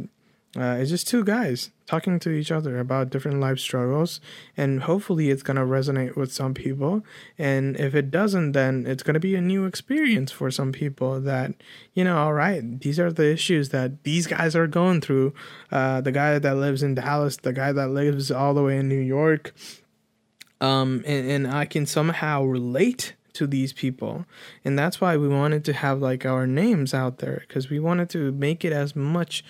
uh, 0.57 0.77
it's 0.79 0.91
just 0.91 1.09
two 1.09 1.25
guys 1.25 1.71
talking 1.89 2.19
to 2.19 2.29
each 2.29 2.51
other 2.51 2.77
about 2.77 3.09
different 3.09 3.39
life 3.39 3.57
struggles, 3.57 4.21
and 4.55 4.83
hopefully 4.83 5.31
it's 5.31 5.41
gonna 5.41 5.65
resonate 5.65 6.15
with 6.15 6.31
some 6.31 6.53
people. 6.53 7.03
And 7.37 7.75
if 7.77 7.95
it 7.95 8.11
doesn't, 8.11 8.51
then 8.51 8.85
it's 8.85 9.01
gonna 9.01 9.19
be 9.19 9.33
a 9.33 9.41
new 9.41 9.65
experience 9.65 10.31
for 10.31 10.51
some 10.51 10.71
people. 10.71 11.19
That 11.19 11.55
you 11.95 12.03
know, 12.03 12.17
all 12.17 12.33
right, 12.33 12.79
these 12.79 12.99
are 12.99 13.11
the 13.11 13.31
issues 13.31 13.69
that 13.69 14.03
these 14.03 14.27
guys 14.27 14.55
are 14.55 14.67
going 14.67 15.01
through. 15.01 15.33
Uh, 15.71 15.99
the 16.01 16.11
guy 16.11 16.37
that 16.37 16.57
lives 16.57 16.83
in 16.83 16.93
Dallas, 16.93 17.37
the 17.37 17.53
guy 17.53 17.71
that 17.71 17.89
lives 17.89 18.29
all 18.29 18.53
the 18.53 18.61
way 18.61 18.77
in 18.77 18.87
New 18.87 19.01
York, 19.01 19.55
um, 20.61 21.03
and, 21.07 21.27
and 21.31 21.47
I 21.47 21.65
can 21.65 21.87
somehow 21.87 22.43
relate 22.43 23.15
to 23.33 23.47
these 23.47 23.73
people 23.73 24.25
and 24.65 24.77
that's 24.77 24.99
why 24.99 25.15
we 25.15 25.27
wanted 25.27 25.63
to 25.63 25.71
have 25.71 26.01
like 26.01 26.25
our 26.25 26.45
names 26.45 26.93
out 26.93 27.19
there 27.19 27.45
because 27.47 27.69
we 27.69 27.79
wanted 27.79 28.09
to 28.09 28.31
make 28.31 28.65
it 28.65 28.73
as 28.73 28.95
much 28.95 29.43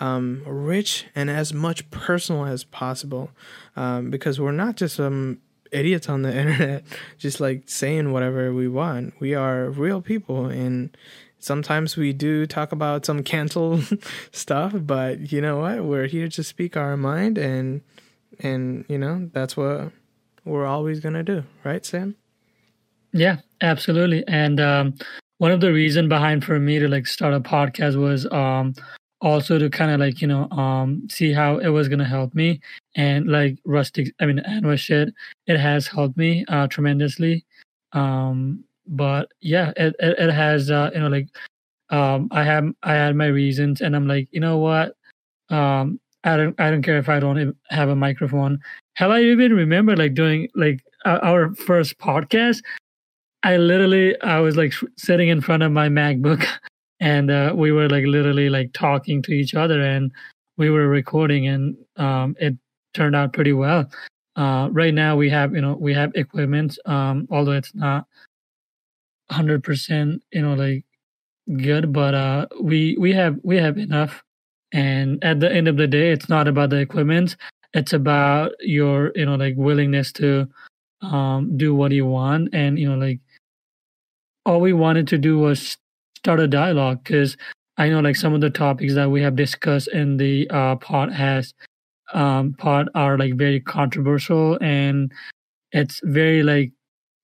um, 0.00 0.42
rich 0.46 1.06
and 1.14 1.30
as 1.30 1.52
much 1.52 1.88
personal 1.90 2.46
as 2.46 2.64
possible 2.64 3.30
um, 3.76 4.10
because 4.10 4.40
we're 4.40 4.52
not 4.52 4.76
just 4.76 4.96
some 4.96 5.40
idiots 5.70 6.08
on 6.08 6.22
the 6.22 6.36
internet 6.36 6.82
just 7.18 7.40
like 7.40 7.68
saying 7.68 8.12
whatever 8.12 8.52
we 8.52 8.66
want. 8.66 9.14
We 9.20 9.34
are 9.34 9.70
real 9.70 10.00
people 10.00 10.46
and 10.46 10.96
sometimes 11.38 11.96
we 11.96 12.12
do 12.12 12.46
talk 12.46 12.72
about 12.72 13.06
some 13.06 13.22
cancel 13.22 13.80
stuff 14.32 14.74
but 14.76 15.30
you 15.30 15.40
know 15.40 15.58
what? 15.58 15.84
We're 15.84 16.06
here 16.06 16.28
to 16.28 16.42
speak 16.42 16.76
our 16.76 16.96
mind 16.96 17.38
and 17.38 17.82
and 18.38 18.84
you 18.88 18.98
know 18.98 19.28
that's 19.32 19.56
what 19.56 19.92
we're 20.44 20.66
always 20.66 21.00
gonna 21.00 21.22
do. 21.22 21.44
Right 21.62 21.84
sam? 21.84 22.16
Yeah, 23.12 23.38
absolutely. 23.60 24.24
And 24.28 24.60
um, 24.60 24.94
one 25.38 25.50
of 25.52 25.60
the 25.60 25.72
reason 25.72 26.08
behind 26.08 26.44
for 26.44 26.58
me 26.58 26.78
to 26.78 26.88
like 26.88 27.06
start 27.06 27.34
a 27.34 27.40
podcast 27.40 27.96
was 27.96 28.26
um, 28.30 28.74
also 29.20 29.58
to 29.58 29.68
kind 29.70 29.90
of 29.90 30.00
like 30.00 30.20
you 30.20 30.28
know 30.28 30.48
um, 30.50 31.06
see 31.10 31.32
how 31.32 31.58
it 31.58 31.68
was 31.68 31.88
gonna 31.88 32.04
help 32.04 32.34
me. 32.34 32.60
And 32.96 33.28
like 33.28 33.58
rustic, 33.64 34.12
I 34.20 34.26
mean, 34.26 34.42
Anwa 34.48 34.78
shit, 34.78 35.14
it 35.46 35.58
has 35.58 35.86
helped 35.86 36.16
me 36.16 36.44
uh, 36.48 36.66
tremendously. 36.66 37.44
Um, 37.92 38.64
but 38.86 39.30
yeah, 39.40 39.72
it 39.76 39.94
it, 39.98 40.18
it 40.18 40.32
has 40.32 40.70
uh, 40.70 40.90
you 40.94 41.00
know 41.00 41.08
like 41.08 41.28
um, 41.90 42.28
I 42.30 42.44
have 42.44 42.64
I 42.82 42.94
had 42.94 43.16
my 43.16 43.26
reasons, 43.26 43.80
and 43.80 43.94
I'm 43.94 44.06
like 44.06 44.28
you 44.32 44.40
know 44.40 44.58
what. 44.58 44.94
Um, 45.50 46.00
I 46.24 46.36
don't. 46.36 46.60
I 46.60 46.70
don't 46.70 46.82
care 46.82 46.98
if 46.98 47.08
I 47.08 47.18
don't 47.18 47.56
have 47.70 47.88
a 47.88 47.96
microphone. 47.96 48.58
Hell, 48.94 49.12
I 49.12 49.22
even 49.22 49.54
remember 49.54 49.96
like 49.96 50.14
doing 50.14 50.48
like 50.54 50.82
our 51.04 51.22
our 51.24 51.54
first 51.54 51.98
podcast. 51.98 52.62
I 53.42 53.56
literally 53.56 54.20
I 54.20 54.40
was 54.40 54.56
like 54.56 54.74
sitting 54.96 55.28
in 55.28 55.40
front 55.40 55.62
of 55.62 55.72
my 55.72 55.88
MacBook 55.88 56.46
and 57.00 57.30
uh, 57.30 57.52
we 57.56 57.72
were 57.72 57.88
like 57.88 58.04
literally 58.04 58.50
like 58.50 58.72
talking 58.72 59.22
to 59.22 59.32
each 59.32 59.54
other 59.54 59.80
and 59.80 60.12
we 60.56 60.70
were 60.70 60.88
recording 60.88 61.46
and 61.46 61.76
um, 61.96 62.36
it 62.38 62.54
turned 62.94 63.16
out 63.16 63.32
pretty 63.32 63.52
well. 63.52 63.90
Uh, 64.36 64.68
right 64.70 64.94
now 64.94 65.16
we 65.16 65.28
have 65.28 65.54
you 65.54 65.60
know 65.60 65.76
we 65.80 65.92
have 65.92 66.12
equipment 66.14 66.78
um, 66.86 67.26
although 67.30 67.52
it's 67.52 67.74
not 67.74 68.06
100% 69.30 70.20
you 70.32 70.42
know 70.42 70.54
like 70.54 70.84
good 71.56 71.92
but 71.92 72.14
uh 72.14 72.46
we 72.60 72.96
we 72.98 73.12
have 73.12 73.38
we 73.42 73.56
have 73.56 73.78
enough. 73.78 74.22
And 74.72 75.22
at 75.24 75.40
the 75.40 75.50
end 75.52 75.66
of 75.66 75.76
the 75.76 75.88
day 75.88 76.12
it's 76.12 76.28
not 76.28 76.46
about 76.46 76.70
the 76.70 76.76
equipment. 76.76 77.36
It's 77.74 77.92
about 77.92 78.52
your 78.60 79.12
you 79.14 79.26
know 79.26 79.34
like 79.34 79.54
willingness 79.56 80.12
to 80.12 80.48
um 81.02 81.56
do 81.56 81.74
what 81.74 81.92
you 81.92 82.06
want. 82.06 82.50
And 82.54 82.78
you 82.78 82.88
know 82.88 82.98
like 82.98 83.20
all 84.46 84.60
we 84.60 84.72
wanted 84.72 85.08
to 85.08 85.18
do 85.18 85.38
was 85.38 85.76
start 86.22 86.40
a 86.40 86.48
dialogue 86.48 87.02
because 87.04 87.36
i 87.78 87.88
know 87.88 88.00
like 88.00 88.16
some 88.16 88.34
of 88.34 88.40
the 88.40 88.50
topics 88.50 88.94
that 88.94 89.10
we 89.10 89.22
have 89.22 89.36
discussed 89.36 89.88
in 89.88 90.16
the 90.16 90.48
uh 90.50 90.76
pod 90.76 91.12
has 91.12 91.54
um 92.12 92.54
pod 92.54 92.88
are 92.94 93.18
like 93.18 93.34
very 93.34 93.60
controversial 93.60 94.58
and 94.60 95.12
it's 95.72 96.00
very 96.04 96.42
like 96.42 96.72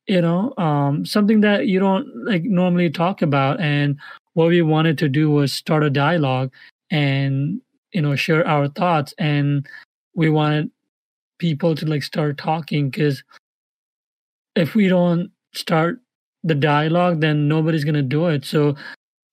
you 0.06 0.20
know 0.20 0.54
um 0.58 1.04
something 1.04 1.40
that 1.40 1.66
you 1.66 1.78
don't 1.78 2.06
like 2.24 2.44
normally 2.44 2.90
talk 2.90 3.22
about. 3.22 3.60
And 3.60 3.98
what 4.34 4.48
we 4.48 4.62
wanted 4.62 4.98
to 4.98 5.08
do 5.08 5.30
was 5.30 5.52
start 5.52 5.82
a 5.84 5.90
dialogue 5.90 6.52
and 6.90 7.60
you 7.92 8.02
know 8.02 8.16
share 8.16 8.46
our 8.46 8.68
thoughts. 8.68 9.14
And 9.18 9.66
we 10.14 10.30
wanted 10.30 10.70
people 11.38 11.74
to 11.76 11.86
like 11.86 12.02
start 12.02 12.38
talking 12.38 12.90
because 12.90 13.22
if 14.54 14.74
we 14.74 14.88
don't 14.88 15.30
start 15.54 16.00
the 16.44 16.54
dialogue 16.54 17.20
then 17.20 17.48
nobody's 17.48 17.84
gonna 17.84 18.02
do 18.02 18.26
it 18.26 18.44
so 18.44 18.74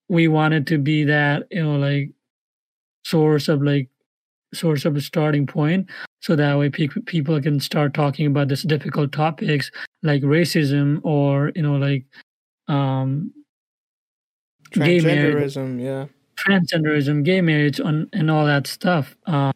we 0.08 0.28
wanted 0.28 0.66
to 0.66 0.78
be 0.78 1.04
that 1.04 1.44
you 1.50 1.62
know 1.62 1.76
like 1.76 2.10
source 3.04 3.48
of 3.48 3.62
like 3.62 3.88
source 4.52 4.84
of 4.84 4.96
a 4.96 5.00
starting 5.00 5.46
point 5.46 5.88
so 6.20 6.36
that 6.36 6.56
way 6.56 6.70
pe- 6.70 6.88
people 7.06 7.40
can 7.40 7.58
start 7.58 7.92
talking 7.92 8.26
about 8.26 8.48
this 8.48 8.62
difficult 8.62 9.10
topics 9.12 9.70
like 10.02 10.22
racism 10.22 11.00
or 11.04 11.50
you 11.54 11.62
know 11.62 11.76
like 11.76 12.04
um 12.68 13.32
gay 14.74 15.00
marriage 15.00 15.56
yeah. 15.56 16.06
transgenderism, 16.36 17.24
gay 17.24 17.40
marriage, 17.40 17.80
on 17.80 18.08
and 18.12 18.30
all 18.30 18.44
that 18.46 18.66
stuff. 18.66 19.16
Um, 19.26 19.52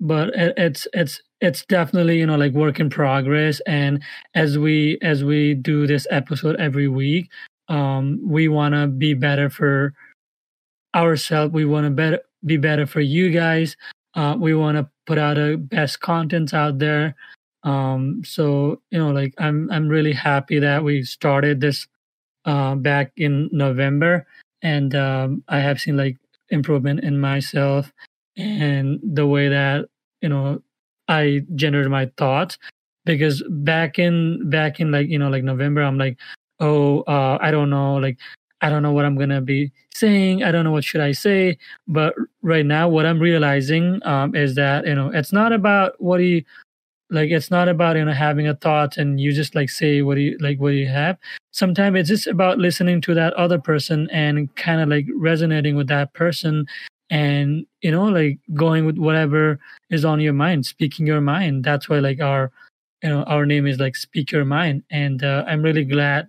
but 0.00 0.28
it, 0.30 0.54
it's 0.56 0.86
it's 0.92 1.22
it's 1.42 1.64
definitely 1.66 2.18
you 2.18 2.26
know 2.26 2.36
like 2.36 2.52
work 2.52 2.80
in 2.80 2.88
progress. 2.88 3.60
And 3.66 4.02
as 4.34 4.56
we 4.56 4.98
as 5.02 5.24
we 5.24 5.54
do 5.54 5.86
this 5.86 6.06
episode 6.10 6.56
every 6.56 6.88
week, 6.88 7.30
um, 7.68 8.20
we 8.24 8.48
want 8.48 8.74
to 8.74 8.86
be 8.86 9.12
better 9.12 9.50
for 9.50 9.92
ourselves. 10.94 11.52
We 11.52 11.64
want 11.66 11.84
to 11.84 11.90
better 11.90 12.20
be 12.46 12.56
better 12.56 12.86
for 12.86 13.00
you 13.00 13.30
guys. 13.30 13.76
Uh, 14.14 14.36
we 14.38 14.54
want 14.54 14.78
to 14.78 14.88
put 15.06 15.18
out 15.18 15.34
the 15.34 15.56
best 15.56 16.00
contents 16.00 16.54
out 16.54 16.78
there. 16.78 17.16
Um, 17.64 18.22
so 18.24 18.80
you 18.90 18.98
know, 18.98 19.10
like 19.10 19.34
I'm 19.38 19.70
I'm 19.70 19.88
really 19.88 20.12
happy 20.12 20.60
that 20.60 20.84
we 20.84 21.02
started 21.02 21.60
this 21.60 21.86
uh, 22.44 22.76
back 22.76 23.12
in 23.16 23.48
November, 23.52 24.26
and 24.62 24.94
um, 24.94 25.42
I 25.48 25.58
have 25.58 25.80
seen 25.80 25.96
like 25.96 26.18
improvement 26.50 27.00
in 27.00 27.18
myself 27.18 27.92
and 28.36 29.00
the 29.02 29.26
way 29.26 29.48
that 29.48 29.86
you 30.20 30.28
know 30.28 30.62
I 31.08 31.42
generate 31.54 31.88
my 31.90 32.10
thoughts. 32.16 32.58
Because 33.04 33.42
back 33.50 33.98
in 33.98 34.48
back 34.48 34.78
in 34.78 34.92
like 34.92 35.08
you 35.08 35.18
know 35.18 35.28
like 35.28 35.42
November, 35.42 35.82
I'm 35.82 35.98
like, 35.98 36.18
oh, 36.60 37.00
uh, 37.02 37.38
I 37.40 37.50
don't 37.50 37.68
know, 37.70 37.96
like 37.96 38.18
I 38.60 38.70
don't 38.70 38.82
know 38.82 38.92
what 38.92 39.04
I'm 39.04 39.18
gonna 39.18 39.40
be 39.40 39.72
saying. 39.94 40.44
I 40.44 40.52
don't 40.52 40.64
know 40.64 40.70
what 40.70 40.84
should 40.84 41.00
I 41.00 41.10
say. 41.12 41.58
But 41.88 42.14
right 42.42 42.64
now, 42.64 42.88
what 42.88 43.04
I'm 43.06 43.18
realizing 43.18 44.00
um, 44.06 44.36
is 44.36 44.54
that 44.54 44.86
you 44.86 44.94
know 44.94 45.08
it's 45.08 45.32
not 45.32 45.52
about 45.52 46.00
what 46.00 46.18
you 46.18 46.44
like. 47.10 47.30
It's 47.30 47.50
not 47.50 47.68
about 47.68 47.96
you 47.96 48.04
know 48.04 48.12
having 48.12 48.46
a 48.46 48.54
thought 48.54 48.96
and 48.98 49.20
you 49.20 49.32
just 49.32 49.54
like 49.56 49.68
say 49.70 50.02
what 50.02 50.18
you 50.18 50.38
like 50.40 50.60
what 50.60 50.74
you 50.74 50.86
have. 50.86 51.18
Sometimes 51.50 51.98
it's 51.98 52.08
just 52.08 52.26
about 52.28 52.58
listening 52.58 53.00
to 53.02 53.14
that 53.14 53.34
other 53.34 53.58
person 53.58 54.08
and 54.10 54.54
kind 54.54 54.80
of 54.80 54.88
like 54.88 55.06
resonating 55.16 55.74
with 55.76 55.88
that 55.88 56.12
person 56.14 56.66
and 57.12 57.66
you 57.82 57.90
know 57.92 58.06
like 58.06 58.38
going 58.54 58.86
with 58.86 58.96
whatever 58.96 59.60
is 59.90 60.04
on 60.04 60.18
your 60.18 60.32
mind 60.32 60.64
speaking 60.64 61.06
your 61.06 61.20
mind 61.20 61.62
that's 61.62 61.88
why 61.88 61.98
like 61.98 62.20
our 62.20 62.50
you 63.02 63.08
know 63.08 63.22
our 63.24 63.44
name 63.44 63.66
is 63.66 63.78
like 63.78 63.94
speak 63.94 64.32
your 64.32 64.44
mind 64.44 64.82
and 64.90 65.22
uh, 65.22 65.44
i'm 65.46 65.62
really 65.62 65.84
glad 65.84 66.26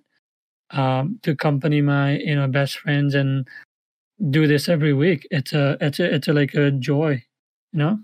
um, 0.71 1.19
to 1.23 1.31
accompany 1.31 1.81
my 1.81 2.17
you 2.17 2.35
know 2.35 2.47
best 2.47 2.77
friends 2.79 3.15
and 3.15 3.47
do 4.29 4.47
this 4.47 4.69
every 4.69 4.93
week. 4.93 5.27
It's 5.31 5.53
a 5.53 5.77
it's 5.81 5.99
a 5.99 6.15
it's 6.15 6.27
a, 6.27 6.33
like 6.33 6.53
a 6.53 6.71
joy, 6.71 7.23
you 7.71 7.79
know. 7.79 7.99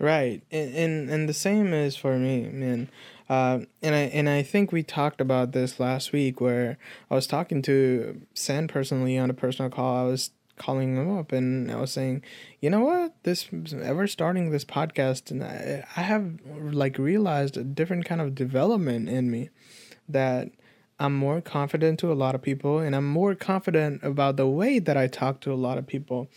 Right, 0.00 0.42
and 0.50 0.74
and, 0.74 1.10
and 1.10 1.28
the 1.28 1.34
same 1.34 1.72
is 1.72 1.96
for 1.96 2.16
me, 2.18 2.48
man. 2.48 2.90
Uh, 3.28 3.60
and 3.82 3.94
I 3.94 4.00
and 4.00 4.28
I 4.28 4.42
think 4.42 4.72
we 4.72 4.82
talked 4.82 5.20
about 5.20 5.52
this 5.52 5.80
last 5.80 6.12
week 6.12 6.40
where 6.40 6.78
I 7.10 7.14
was 7.14 7.26
talking 7.26 7.62
to 7.62 8.20
San 8.34 8.68
personally 8.68 9.16
on 9.16 9.30
a 9.30 9.34
personal 9.34 9.70
call. 9.70 9.96
I 9.96 10.08
was 10.08 10.30
calling 10.56 10.96
him 10.96 11.18
up 11.18 11.32
and 11.32 11.70
I 11.70 11.76
was 11.76 11.92
saying, 11.92 12.22
you 12.60 12.70
know 12.70 12.80
what, 12.80 13.14
this 13.22 13.48
ever 13.82 14.06
starting 14.06 14.50
this 14.50 14.64
podcast, 14.64 15.30
and 15.30 15.42
I, 15.42 15.84
I 15.96 16.02
have 16.02 16.40
like 16.44 16.98
realized 16.98 17.56
a 17.56 17.64
different 17.64 18.04
kind 18.04 18.20
of 18.20 18.34
development 18.34 19.08
in 19.08 19.30
me 19.30 19.50
that 20.08 20.50
I'm 20.98 21.14
more 21.14 21.40
confident 21.40 21.98
to 22.00 22.12
a 22.12 22.14
lot 22.14 22.34
of 22.34 22.42
people 22.42 22.78
and 22.78 22.94
I'm 22.94 23.08
more 23.08 23.34
confident 23.34 24.02
about 24.04 24.36
the 24.36 24.46
way 24.46 24.78
that 24.78 24.96
I 24.96 25.06
talk 25.06 25.40
to 25.40 25.52
a 25.52 25.54
lot 25.54 25.78
of 25.78 25.86
people. 25.86 26.28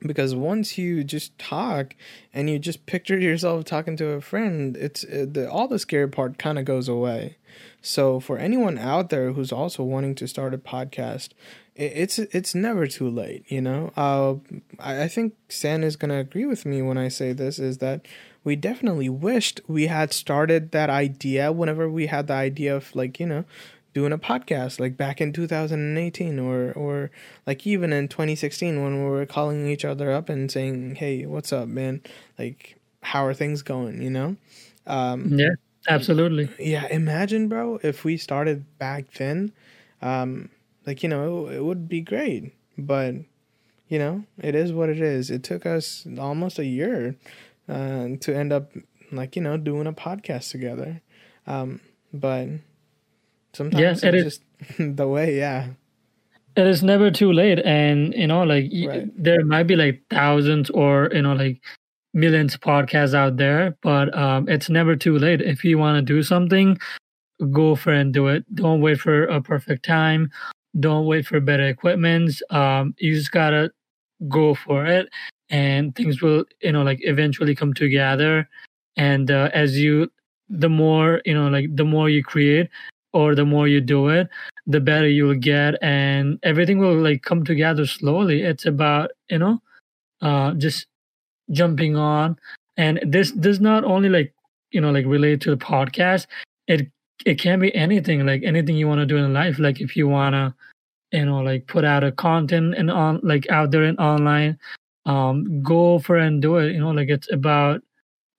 Because 0.00 0.34
once 0.34 0.76
you 0.76 1.02
just 1.04 1.38
talk 1.38 1.94
and 2.32 2.50
you 2.50 2.58
just 2.58 2.84
picture 2.84 3.18
yourself 3.18 3.64
talking 3.64 3.96
to 3.96 4.10
a 4.10 4.20
friend, 4.20 4.76
it's 4.76 5.04
uh, 5.04 5.24
the 5.28 5.50
all 5.50 5.68
the 5.68 5.78
scary 5.78 6.08
part 6.08 6.38
kind 6.38 6.58
of 6.58 6.66
goes 6.66 6.86
away. 6.86 7.38
So 7.80 8.20
for 8.20 8.36
anyone 8.36 8.76
out 8.76 9.08
there 9.08 9.32
who's 9.32 9.52
also 9.52 9.82
wanting 9.82 10.14
to 10.16 10.28
start 10.28 10.52
a 10.52 10.58
podcast, 10.58 11.30
it, 11.30 11.65
it's 11.76 12.18
it's 12.18 12.54
never 12.54 12.86
too 12.86 13.08
late. 13.10 13.44
You 13.48 13.60
know, 13.60 13.92
uh, 13.96 14.36
I, 14.78 15.04
I 15.04 15.08
think 15.08 15.34
San 15.48 15.84
is 15.84 15.96
gonna 15.96 16.18
agree 16.18 16.46
with 16.46 16.64
me 16.64 16.82
when 16.82 16.98
I 16.98 17.08
say 17.08 17.32
this. 17.32 17.58
Is 17.58 17.78
that 17.78 18.06
we 18.44 18.56
definitely 18.56 19.08
wished 19.08 19.60
we 19.68 19.88
had 19.88 20.12
started 20.12 20.70
that 20.70 20.88
idea 20.88 21.52
whenever 21.52 21.90
we 21.90 22.06
had 22.06 22.28
the 22.28 22.34
idea 22.34 22.74
of 22.74 22.94
like 22.94 23.20
you 23.20 23.26
know 23.26 23.44
doing 23.92 24.12
a 24.12 24.18
podcast 24.18 24.78
like 24.78 24.96
back 24.96 25.20
in 25.20 25.32
2018 25.32 26.38
or 26.38 26.70
or 26.72 27.10
like 27.46 27.66
even 27.66 27.94
in 27.94 28.06
2016 28.08 28.82
when 28.82 29.02
we 29.02 29.10
were 29.10 29.24
calling 29.24 29.66
each 29.66 29.86
other 29.86 30.12
up 30.12 30.28
and 30.28 30.50
saying 30.52 30.94
hey 30.96 31.24
what's 31.24 31.50
up 31.50 31.66
man 31.66 32.02
like 32.38 32.76
how 33.02 33.24
are 33.24 33.32
things 33.32 33.62
going 33.62 34.02
you 34.02 34.10
know 34.10 34.36
um 34.86 35.38
yeah 35.38 35.48
absolutely 35.88 36.46
yeah 36.58 36.86
imagine 36.88 37.48
bro 37.48 37.80
if 37.82 38.04
we 38.04 38.18
started 38.18 38.64
back 38.78 39.10
then 39.14 39.50
um 40.02 40.50
like 40.86 41.02
you 41.02 41.08
know 41.08 41.48
it, 41.48 41.56
it 41.56 41.64
would 41.64 41.88
be 41.88 42.00
great 42.00 42.54
but 42.78 43.14
you 43.88 43.98
know 43.98 44.24
it 44.38 44.54
is 44.54 44.72
what 44.72 44.88
it 44.88 45.00
is. 45.00 45.30
It 45.30 45.42
took 45.42 45.66
us 45.66 46.06
almost 46.18 46.58
a 46.58 46.64
year 46.66 47.16
uh, 47.68 48.08
to 48.20 48.34
end 48.36 48.52
up 48.52 48.72
like 49.12 49.36
you 49.36 49.42
know 49.42 49.56
doing 49.56 49.86
a 49.86 49.92
podcast 49.92 50.50
together. 50.50 51.00
Um 51.46 51.80
but 52.12 52.48
sometimes 53.52 53.80
Yeah, 53.80 53.90
it's 53.92 54.02
it 54.04 54.14
is- 54.14 54.24
just 54.24 54.42
the 54.96 55.06
way 55.08 55.36
yeah. 55.38 55.68
It 56.56 56.66
is 56.66 56.82
never 56.82 57.10
too 57.10 57.32
late 57.32 57.58
and 57.64 58.14
you 58.14 58.26
know 58.26 58.42
like 58.42 58.70
Right. 58.86 59.06
there 59.22 59.44
might 59.44 59.64
be 59.66 59.76
like 59.76 60.02
thousands 60.10 60.70
or 60.70 61.10
you 61.12 61.22
know 61.22 61.34
like 61.34 61.60
millions 62.14 62.54
of 62.54 62.60
podcasts 62.62 63.12
out 63.14 63.36
there 63.36 63.76
but 63.82 64.16
um 64.16 64.48
it's 64.48 64.70
never 64.70 64.96
too 64.96 65.18
late. 65.18 65.40
If 65.42 65.64
you 65.64 65.78
want 65.78 65.96
to 65.98 66.02
do 66.14 66.22
something 66.22 66.78
go 67.52 67.74
for 67.76 67.92
it 67.92 68.00
and 68.00 68.14
do 68.14 68.28
it. 68.28 68.44
Don't 68.54 68.80
wait 68.80 68.98
for 68.98 69.24
a 69.26 69.40
perfect 69.42 69.84
time 69.84 70.30
don't 70.80 71.06
wait 71.06 71.26
for 71.26 71.40
better 71.40 71.66
equipment 71.66 72.30
um 72.50 72.94
you 72.98 73.14
just 73.14 73.30
gotta 73.32 73.70
go 74.28 74.54
for 74.54 74.86
it 74.86 75.08
and 75.50 75.94
things 75.94 76.22
will 76.22 76.44
you 76.62 76.72
know 76.72 76.82
like 76.82 76.98
eventually 77.02 77.54
come 77.54 77.74
together. 77.74 78.48
And 78.96 79.30
uh, 79.30 79.50
as 79.52 79.78
you 79.78 80.10
the 80.48 80.68
more 80.68 81.20
you 81.24 81.34
know 81.34 81.48
like 81.48 81.74
the 81.76 81.84
more 81.84 82.08
you 82.08 82.22
create 82.22 82.68
or 83.12 83.34
the 83.34 83.44
more 83.44 83.68
you 83.68 83.80
do 83.80 84.08
it 84.08 84.28
the 84.66 84.80
better 84.80 85.08
you'll 85.08 85.34
get 85.34 85.74
and 85.82 86.38
everything 86.42 86.78
will 86.78 86.96
like 86.96 87.22
come 87.22 87.44
together 87.44 87.86
slowly. 87.86 88.42
It's 88.42 88.66
about 88.66 89.10
you 89.30 89.38
know 89.38 89.60
uh 90.22 90.54
just 90.54 90.86
jumping 91.50 91.96
on. 91.96 92.36
And 92.76 93.00
this 93.06 93.32
does 93.32 93.60
not 93.60 93.84
only 93.84 94.08
like 94.08 94.34
you 94.70 94.80
know 94.80 94.90
like 94.90 95.06
relate 95.06 95.40
to 95.42 95.50
the 95.50 95.56
podcast. 95.56 96.26
It 96.68 96.88
it 97.24 97.38
can 97.38 97.58
be 97.58 97.74
anything 97.74 98.26
like 98.26 98.42
anything 98.44 98.76
you 98.76 98.88
want 98.88 99.00
to 99.00 99.06
do 99.06 99.16
in 99.16 99.32
life. 99.32 99.58
Like 99.58 99.80
if 99.80 99.96
you 99.96 100.08
want 100.08 100.34
to 100.34 100.54
you 101.12 101.24
know 101.24 101.40
like 101.40 101.66
put 101.66 101.84
out 101.84 102.04
a 102.04 102.12
content 102.12 102.74
and 102.76 102.90
on 102.90 103.20
like 103.22 103.48
out 103.50 103.70
there 103.70 103.84
and 103.84 103.98
online 103.98 104.58
um 105.06 105.62
go 105.62 105.98
for 105.98 106.18
it 106.18 106.26
and 106.26 106.42
do 106.42 106.56
it. 106.56 106.72
You 106.72 106.80
know 106.80 106.90
like 106.90 107.08
it's 107.08 107.30
about 107.32 107.80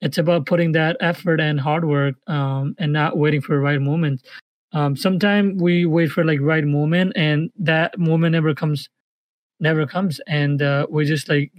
it's 0.00 0.18
about 0.18 0.46
putting 0.46 0.72
that 0.72 0.96
effort 1.00 1.40
and 1.40 1.60
hard 1.60 1.84
work 1.84 2.14
um 2.28 2.74
and 2.78 2.92
not 2.92 3.18
waiting 3.18 3.40
for 3.40 3.54
the 3.56 3.60
right 3.60 3.80
moment. 3.80 4.22
Um 4.72 4.96
sometimes 4.96 5.60
we 5.60 5.86
wait 5.86 6.10
for 6.10 6.24
like 6.24 6.40
right 6.40 6.64
moment 6.64 7.14
and 7.16 7.50
that 7.58 7.98
moment 7.98 8.32
never 8.32 8.54
comes 8.54 8.88
never 9.60 9.86
comes. 9.86 10.20
And 10.26 10.62
uh, 10.62 10.86
we 10.90 11.04
just 11.04 11.28
like 11.28 11.52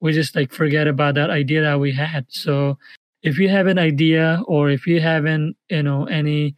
we 0.00 0.12
just 0.12 0.34
like 0.34 0.52
forget 0.52 0.88
about 0.88 1.14
that 1.14 1.30
idea 1.30 1.62
that 1.62 1.80
we 1.80 1.92
had. 1.92 2.26
So 2.28 2.78
if 3.22 3.38
you 3.38 3.48
have 3.48 3.66
an 3.66 3.78
idea 3.78 4.42
or 4.46 4.70
if 4.70 4.86
you 4.86 5.00
haven't 5.00 5.56
you 5.70 5.82
know 5.82 6.06
any 6.06 6.56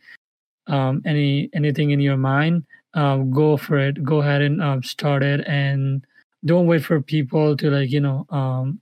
um, 0.67 1.03
any 1.05 1.51
anything 1.55 1.91
in 1.91 2.01
your 2.01 2.17
mind, 2.17 2.65
um, 2.95 3.31
go 3.31 3.57
for 3.57 3.79
it. 3.79 4.03
Go 4.05 4.21
ahead 4.23 4.43
and 4.43 4.63
um, 4.63 4.83
start 4.83 5.23
it, 5.23 5.47
and 5.47 6.05
don't 6.45 6.67
wait 6.67 6.85
for 6.85 7.01
people 7.01 7.57
to 7.57 7.71
like 7.71 7.91
you 7.91 8.01
know 8.01 8.27
um, 8.31 8.81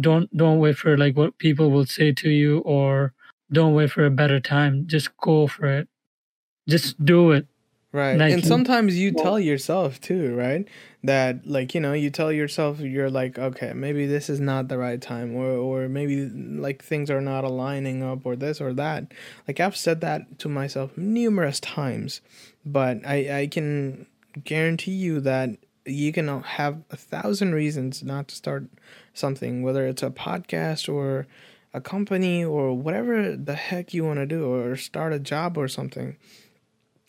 don't 0.00 0.34
don't 0.36 0.58
wait 0.58 0.76
for 0.76 0.96
like 0.96 1.16
what 1.16 1.38
people 1.38 1.70
will 1.70 1.86
say 1.86 2.12
to 2.12 2.30
you 2.30 2.58
or 2.60 3.12
don't 3.52 3.74
wait 3.74 3.90
for 3.90 4.04
a 4.06 4.10
better 4.10 4.40
time. 4.40 4.86
Just 4.86 5.16
go 5.18 5.46
for 5.46 5.66
it. 5.66 5.88
Just 6.68 7.02
do 7.04 7.32
it. 7.32 7.46
Right. 7.96 8.18
Like 8.18 8.34
and 8.34 8.44
sometimes 8.44 8.98
you 8.98 9.12
well- 9.14 9.24
tell 9.24 9.40
yourself 9.40 9.98
too, 10.02 10.34
right? 10.36 10.68
That 11.02 11.46
like, 11.46 11.74
you 11.74 11.80
know, 11.80 11.94
you 11.94 12.10
tell 12.10 12.30
yourself 12.30 12.78
you're 12.78 13.08
like, 13.08 13.38
okay, 13.38 13.72
maybe 13.72 14.06
this 14.06 14.28
is 14.28 14.38
not 14.38 14.68
the 14.68 14.76
right 14.76 15.00
time 15.00 15.34
or 15.34 15.46
or 15.52 15.88
maybe 15.88 16.28
like 16.28 16.84
things 16.84 17.10
are 17.10 17.22
not 17.22 17.44
aligning 17.44 18.02
up 18.02 18.26
or 18.26 18.36
this 18.36 18.60
or 18.60 18.74
that. 18.74 19.12
Like 19.48 19.60
I've 19.60 19.78
said 19.78 20.02
that 20.02 20.38
to 20.40 20.48
myself 20.50 20.98
numerous 20.98 21.58
times, 21.58 22.20
but 22.66 22.98
I 23.06 23.40
I 23.40 23.46
can 23.46 24.06
guarantee 24.44 24.92
you 24.92 25.20
that 25.20 25.56
you 25.86 26.12
can 26.12 26.28
have 26.42 26.82
a 26.90 26.96
thousand 26.96 27.54
reasons 27.54 28.02
not 28.02 28.28
to 28.28 28.34
start 28.34 28.64
something, 29.14 29.62
whether 29.62 29.86
it's 29.86 30.02
a 30.02 30.10
podcast 30.10 30.92
or 30.92 31.26
a 31.72 31.80
company 31.80 32.44
or 32.44 32.74
whatever 32.76 33.34
the 33.34 33.54
heck 33.54 33.94
you 33.94 34.04
want 34.04 34.18
to 34.18 34.26
do 34.26 34.52
or 34.52 34.76
start 34.76 35.14
a 35.14 35.18
job 35.18 35.56
or 35.56 35.66
something. 35.68 36.18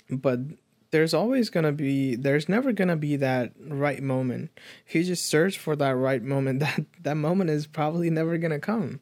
But 0.09 0.39
there's 0.91 1.13
always 1.13 1.49
going 1.49 1.65
to 1.65 1.71
be 1.71 2.15
there's 2.15 2.47
never 2.47 2.71
going 2.71 2.87
to 2.87 2.95
be 2.95 3.15
that 3.17 3.53
right 3.59 4.01
moment. 4.01 4.51
If 4.87 4.95
you 4.95 5.03
just 5.03 5.25
search 5.25 5.57
for 5.57 5.75
that 5.75 5.95
right 5.95 6.21
moment, 6.23 6.59
that 6.61 6.85
that 7.01 7.17
moment 7.17 7.49
is 7.49 7.67
probably 7.67 8.09
never 8.09 8.37
going 8.37 8.51
to 8.51 8.59
come. 8.59 8.99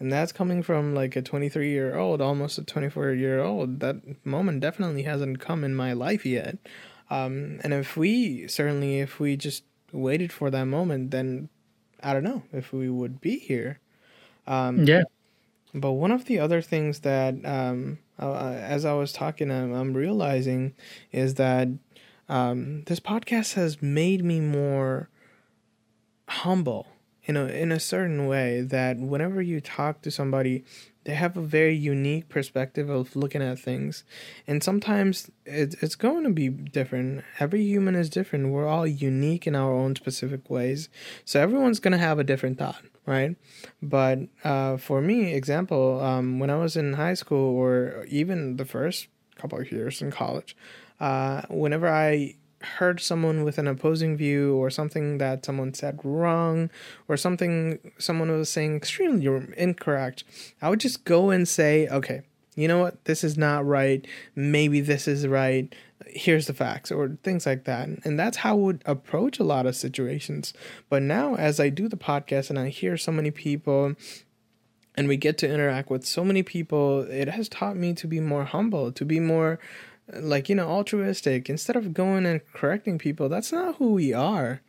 And 0.00 0.12
that's 0.12 0.32
coming 0.32 0.62
from 0.62 0.94
like 0.94 1.14
a 1.16 1.22
23 1.22 1.70
year 1.70 1.96
old, 1.96 2.20
almost 2.20 2.58
a 2.58 2.64
24 2.64 3.12
year 3.12 3.40
old. 3.40 3.80
That 3.80 3.96
moment 4.26 4.60
definitely 4.60 5.04
hasn't 5.04 5.40
come 5.40 5.64
in 5.64 5.74
my 5.74 5.92
life 5.92 6.26
yet. 6.26 6.58
Um, 7.10 7.60
and 7.62 7.72
if 7.72 7.96
we 7.96 8.48
certainly, 8.48 9.00
if 9.00 9.20
we 9.20 9.36
just 9.36 9.62
waited 9.92 10.32
for 10.32 10.50
that 10.50 10.64
moment, 10.64 11.10
then 11.10 11.48
I 12.02 12.12
don't 12.12 12.24
know 12.24 12.42
if 12.52 12.72
we 12.72 12.90
would 12.90 13.20
be 13.20 13.38
here. 13.38 13.78
Um, 14.46 14.84
Yeah. 14.84 15.04
but 15.72 15.92
one 15.92 16.10
of 16.10 16.24
the 16.26 16.38
other 16.38 16.60
things 16.60 17.00
that, 17.00 17.34
um, 17.44 17.98
uh, 18.18 18.56
as 18.60 18.84
I 18.84 18.92
was 18.94 19.12
talking, 19.12 19.50
I'm, 19.50 19.72
I'm 19.72 19.94
realizing 19.94 20.74
is 21.12 21.34
that 21.34 21.68
um, 22.28 22.82
this 22.84 23.00
podcast 23.00 23.54
has 23.54 23.82
made 23.82 24.24
me 24.24 24.40
more 24.40 25.08
humble 26.28 26.86
in 27.24 27.36
a 27.36 27.46
in 27.46 27.72
a 27.72 27.80
certain 27.80 28.26
way. 28.26 28.62
That 28.62 28.98
whenever 28.98 29.42
you 29.42 29.60
talk 29.60 30.02
to 30.02 30.10
somebody, 30.10 30.64
they 31.04 31.14
have 31.14 31.36
a 31.36 31.42
very 31.42 31.74
unique 31.74 32.28
perspective 32.28 32.88
of 32.88 33.14
looking 33.14 33.42
at 33.42 33.58
things, 33.58 34.04
and 34.46 34.62
sometimes 34.62 35.30
it, 35.44 35.74
it's 35.80 35.94
going 35.94 36.24
to 36.24 36.30
be 36.30 36.48
different. 36.48 37.24
Every 37.38 37.62
human 37.62 37.94
is 37.94 38.10
different. 38.10 38.48
We're 38.48 38.68
all 38.68 38.86
unique 38.86 39.46
in 39.46 39.54
our 39.54 39.72
own 39.72 39.96
specific 39.96 40.50
ways, 40.50 40.88
so 41.24 41.40
everyone's 41.40 41.80
gonna 41.80 41.98
have 41.98 42.18
a 42.18 42.24
different 42.24 42.58
thought, 42.58 42.82
right? 43.06 43.36
But 43.82 44.20
uh, 44.42 44.76
for 44.78 45.00
me, 45.00 45.34
example, 45.34 46.00
um, 46.00 46.38
when 46.38 46.50
I 46.50 46.56
was 46.56 46.76
in 46.76 46.94
high 46.94 47.14
school 47.14 47.56
or 47.56 48.04
even 48.08 48.56
the 48.56 48.64
first 48.64 49.08
couple 49.36 49.58
of 49.58 49.70
years 49.70 50.00
in 50.00 50.10
college, 50.10 50.56
uh, 51.00 51.42
whenever 51.48 51.88
I 51.88 52.36
heard 52.64 53.00
someone 53.00 53.44
with 53.44 53.58
an 53.58 53.66
opposing 53.66 54.16
view 54.16 54.56
or 54.56 54.70
something 54.70 55.18
that 55.18 55.44
someone 55.44 55.74
said 55.74 56.00
wrong 56.02 56.70
or 57.08 57.16
something 57.16 57.78
someone 57.98 58.30
was 58.30 58.48
saying 58.48 58.76
extremely 58.76 59.26
incorrect, 59.56 60.24
I 60.60 60.70
would 60.70 60.80
just 60.80 61.04
go 61.04 61.30
and 61.30 61.46
say, 61.46 61.88
okay, 61.88 62.22
you 62.56 62.68
know 62.68 62.78
what, 62.78 63.04
this 63.04 63.24
is 63.24 63.36
not 63.36 63.66
right. 63.66 64.06
Maybe 64.34 64.80
this 64.80 65.08
is 65.08 65.26
right. 65.26 65.74
Here's 66.06 66.46
the 66.46 66.54
facts, 66.54 66.92
or 66.92 67.16
things 67.22 67.46
like 67.46 67.64
that. 67.64 67.88
And 68.04 68.18
that's 68.18 68.38
how 68.38 68.50
I 68.50 68.54
would 68.54 68.82
approach 68.86 69.38
a 69.38 69.44
lot 69.44 69.66
of 69.66 69.74
situations. 69.74 70.52
But 70.88 71.02
now, 71.02 71.34
as 71.34 71.58
I 71.58 71.68
do 71.70 71.88
the 71.88 71.96
podcast 71.96 72.50
and 72.50 72.58
I 72.58 72.68
hear 72.68 72.96
so 72.96 73.10
many 73.10 73.30
people 73.30 73.94
and 74.96 75.08
we 75.08 75.16
get 75.16 75.38
to 75.38 75.52
interact 75.52 75.90
with 75.90 76.06
so 76.06 76.24
many 76.24 76.44
people, 76.44 77.00
it 77.02 77.28
has 77.28 77.48
taught 77.48 77.76
me 77.76 77.94
to 77.94 78.06
be 78.06 78.20
more 78.20 78.44
humble, 78.44 78.92
to 78.92 79.04
be 79.04 79.18
more 79.18 79.58
like, 80.12 80.48
you 80.48 80.54
know, 80.54 80.68
altruistic. 80.68 81.48
Instead 81.48 81.76
of 81.76 81.94
going 81.94 82.26
and 82.26 82.40
correcting 82.52 82.98
people, 82.98 83.28
that's 83.28 83.52
not 83.52 83.76
who 83.76 83.92
we 83.92 84.12
are. 84.12 84.60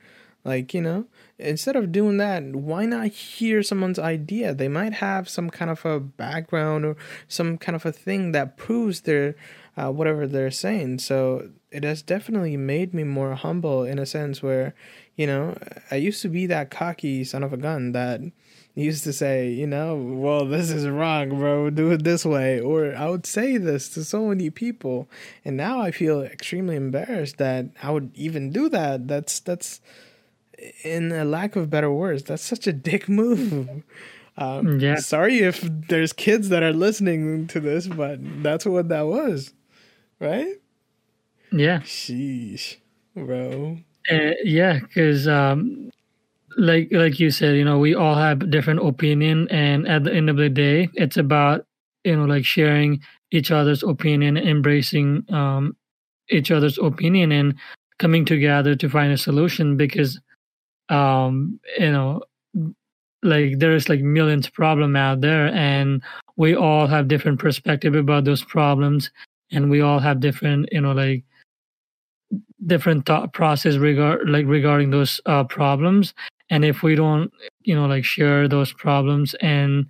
Like, 0.43 0.75
you 0.75 0.81
know, 0.81 1.05
instead 1.39 1.75
of 1.75 1.91
doing 1.91 2.17
that, 2.17 2.43
why 2.43 2.85
not 2.85 3.07
hear 3.07 3.63
someone's 3.63 3.97
idea? 3.97 4.53
They 4.53 4.67
might 4.67 4.93
have 4.93 5.27
some 5.27 5.49
kind 5.49 5.71
of 5.71 5.83
a 5.85 5.99
background 5.99 6.85
or 6.85 6.97
some 7.27 7.57
kind 7.57 7.75
of 7.75 7.83
a 7.83 7.91
thing 7.91 8.31
that 8.33 8.55
proves 8.55 9.01
their 9.01 9.35
uh, 9.75 9.91
whatever 9.91 10.27
they're 10.27 10.51
saying. 10.51 10.99
So 10.99 11.49
it 11.75 11.83
has 11.83 12.01
definitely 12.01 12.55
made 12.55 12.93
me 12.93 13.03
more 13.03 13.35
humble 13.35 13.83
in 13.83 13.99
a 13.99 14.05
sense 14.05 14.41
where, 14.41 14.73
you 15.15 15.27
know, 15.27 15.57
I 15.91 15.95
used 15.95 16.21
to 16.21 16.29
be 16.29 16.45
that 16.47 16.71
cocky 16.71 17.23
son 17.25 17.43
of 17.43 17.51
a 17.51 17.57
gun 17.57 17.91
that 17.91 18.21
used 18.75 19.03
to 19.03 19.11
say, 19.13 19.49
you 19.49 19.67
know, 19.67 19.95
well, 19.95 20.45
this 20.45 20.69
is 20.69 20.87
wrong, 20.87 21.37
bro. 21.37 21.69
Do 21.69 21.91
it 21.91 22.03
this 22.05 22.23
way. 22.25 22.61
Or 22.61 22.95
I 22.95 23.09
would 23.09 23.25
say 23.25 23.57
this 23.57 23.89
to 23.89 24.03
so 24.05 24.27
many 24.27 24.49
people, 24.49 25.09
and 25.43 25.57
now 25.57 25.81
I 25.81 25.91
feel 25.91 26.21
extremely 26.21 26.77
embarrassed 26.77 27.37
that 27.37 27.65
I 27.83 27.91
would 27.91 28.11
even 28.15 28.51
do 28.51 28.69
that. 28.69 29.07
That's 29.07 29.39
that's 29.41 29.81
in 30.83 31.11
a 31.11 31.25
lack 31.25 31.57
of 31.57 31.69
better 31.69 31.91
words, 31.91 32.23
that's 32.23 32.43
such 32.43 32.67
a 32.67 32.73
dick 32.73 33.09
move. 33.21 33.83
Um, 34.37 34.79
Yeah. 34.79 34.95
Sorry 34.97 35.39
if 35.39 35.61
there's 35.61 36.13
kids 36.13 36.49
that 36.49 36.63
are 36.63 36.73
listening 36.73 37.47
to 37.47 37.59
this, 37.59 37.87
but 37.87 38.19
that's 38.43 38.65
what 38.65 38.89
that 38.89 39.07
was, 39.07 39.53
right? 40.19 40.55
Yeah. 41.55 41.79
Sheesh, 41.79 42.75
bro. 43.15 43.77
Uh, 44.11 44.31
yeah, 44.43 44.79
because 44.79 45.25
um, 45.25 45.89
like 46.57 46.89
like 46.91 47.17
you 47.19 47.31
said, 47.31 47.55
you 47.55 47.63
know, 47.63 47.79
we 47.79 47.95
all 47.95 48.15
have 48.15 48.51
different 48.51 48.85
opinion, 48.85 49.47
and 49.49 49.87
at 49.87 50.03
the 50.03 50.13
end 50.13 50.29
of 50.29 50.35
the 50.35 50.49
day, 50.49 50.89
it's 50.95 51.15
about 51.15 51.65
you 52.03 52.15
know 52.15 52.25
like 52.25 52.43
sharing 52.45 52.99
each 53.31 53.51
other's 53.51 53.83
opinion, 53.83 54.37
embracing 54.37 55.25
um, 55.31 55.77
each 56.29 56.51
other's 56.51 56.77
opinion, 56.77 57.31
and 57.31 57.55
coming 57.99 58.25
together 58.25 58.75
to 58.75 58.89
find 58.89 59.13
a 59.13 59.17
solution. 59.17 59.77
Because 59.77 60.19
um, 60.89 61.57
you 61.79 61.91
know, 61.91 62.21
like 63.23 63.59
there's 63.59 63.87
like 63.87 64.01
millions 64.01 64.49
problem 64.49 64.97
out 64.97 65.21
there, 65.21 65.47
and 65.53 66.03
we 66.35 66.53
all 66.53 66.85
have 66.85 67.07
different 67.07 67.39
perspective 67.39 67.95
about 67.95 68.25
those 68.25 68.43
problems, 68.43 69.09
and 69.53 69.69
we 69.69 69.79
all 69.79 69.99
have 69.99 70.19
different 70.19 70.67
you 70.73 70.81
know 70.81 70.91
like 70.91 71.23
different 72.65 73.05
thought 73.05 73.33
process 73.33 73.75
regard 73.75 74.29
like 74.29 74.45
regarding 74.47 74.91
those 74.91 75.21
uh, 75.25 75.43
problems. 75.43 76.13
And 76.49 76.63
if 76.63 76.83
we 76.83 76.95
don't 76.95 77.31
you 77.63 77.75
know 77.75 77.85
like 77.85 78.05
share 78.05 78.47
those 78.47 78.73
problems 78.73 79.35
and 79.41 79.85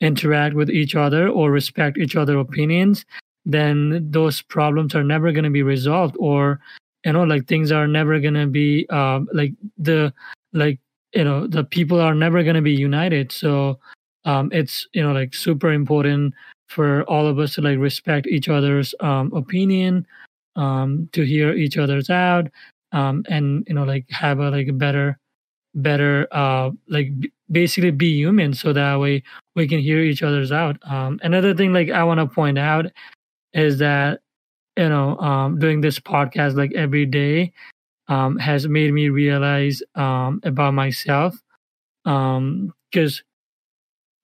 interact 0.00 0.54
with 0.54 0.70
each 0.70 0.94
other 0.94 1.28
or 1.28 1.50
respect 1.50 1.96
each 1.98 2.16
other 2.16 2.38
opinions 2.38 3.06
then 3.46 4.06
those 4.10 4.42
problems 4.42 4.94
are 4.94 5.04
never 5.04 5.32
going 5.32 5.44
to 5.44 5.50
be 5.50 5.62
resolved 5.62 6.16
or 6.18 6.60
you 7.04 7.12
know 7.12 7.24
like 7.24 7.46
things 7.46 7.70
are 7.70 7.86
never 7.86 8.18
going 8.18 8.34
to 8.34 8.46
be 8.46 8.86
um 8.90 9.28
like 9.32 9.52
the 9.78 10.12
like 10.52 10.78
you 11.12 11.24
know 11.24 11.46
the 11.46 11.64
people 11.64 12.00
are 12.00 12.14
never 12.14 12.42
going 12.42 12.56
to 12.56 12.62
be 12.62 12.72
united. 12.72 13.30
So 13.30 13.78
um 14.24 14.50
it's 14.52 14.86
you 14.92 15.02
know 15.02 15.12
like 15.12 15.34
super 15.34 15.72
important 15.72 16.34
for 16.68 17.02
all 17.04 17.26
of 17.26 17.38
us 17.38 17.54
to 17.54 17.60
like 17.60 17.78
respect 17.78 18.26
each 18.26 18.48
other's 18.48 18.94
um 19.00 19.32
opinion 19.34 20.06
um 20.56 21.08
to 21.12 21.22
hear 21.22 21.52
each 21.52 21.76
other's 21.78 22.10
out 22.10 22.46
um 22.92 23.24
and 23.28 23.64
you 23.68 23.74
know 23.74 23.84
like 23.84 24.06
have 24.10 24.38
a 24.38 24.50
like 24.50 24.68
a 24.68 24.72
better 24.72 25.18
better 25.74 26.28
uh 26.32 26.70
like 26.88 27.08
b- 27.20 27.32
basically 27.50 27.90
be 27.90 28.08
human 28.14 28.54
so 28.54 28.72
that 28.72 28.96
way 29.00 29.22
we 29.56 29.68
can 29.68 29.80
hear 29.80 30.00
each 30.00 30.22
other's 30.22 30.52
out. 30.52 30.76
Um 30.84 31.20
another 31.22 31.54
thing 31.54 31.72
like 31.72 31.90
i 31.90 32.04
want 32.04 32.20
to 32.20 32.26
point 32.26 32.58
out 32.58 32.86
is 33.52 33.78
that 33.78 34.20
you 34.76 34.88
know 34.88 35.18
um 35.18 35.58
doing 35.58 35.80
this 35.80 35.98
podcast 36.00 36.56
like 36.56 36.72
every 36.74 37.06
day 37.06 37.52
um 38.08 38.38
has 38.38 38.68
made 38.68 38.92
me 38.92 39.08
realize 39.10 39.82
um 39.96 40.40
about 40.44 40.74
myself 40.74 41.36
um 42.06 42.72
because 42.90 43.22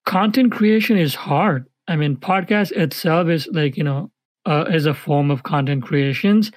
content 0.07 0.53
creation 0.53 0.97
is 0.97 1.15
hard. 1.15 1.67
I 1.89 1.97
mean 1.97 2.17
podcast 2.17 2.73
itself 2.73 3.29
is 3.29 3.49
like 3.53 3.77
you 3.77 3.85
know 3.85 4.11
uh, 4.47 4.65
is 4.71 4.87
a 4.87 4.95
form 4.95 5.31
of 5.31 5.43
content 5.43 5.83
creations 5.83 6.51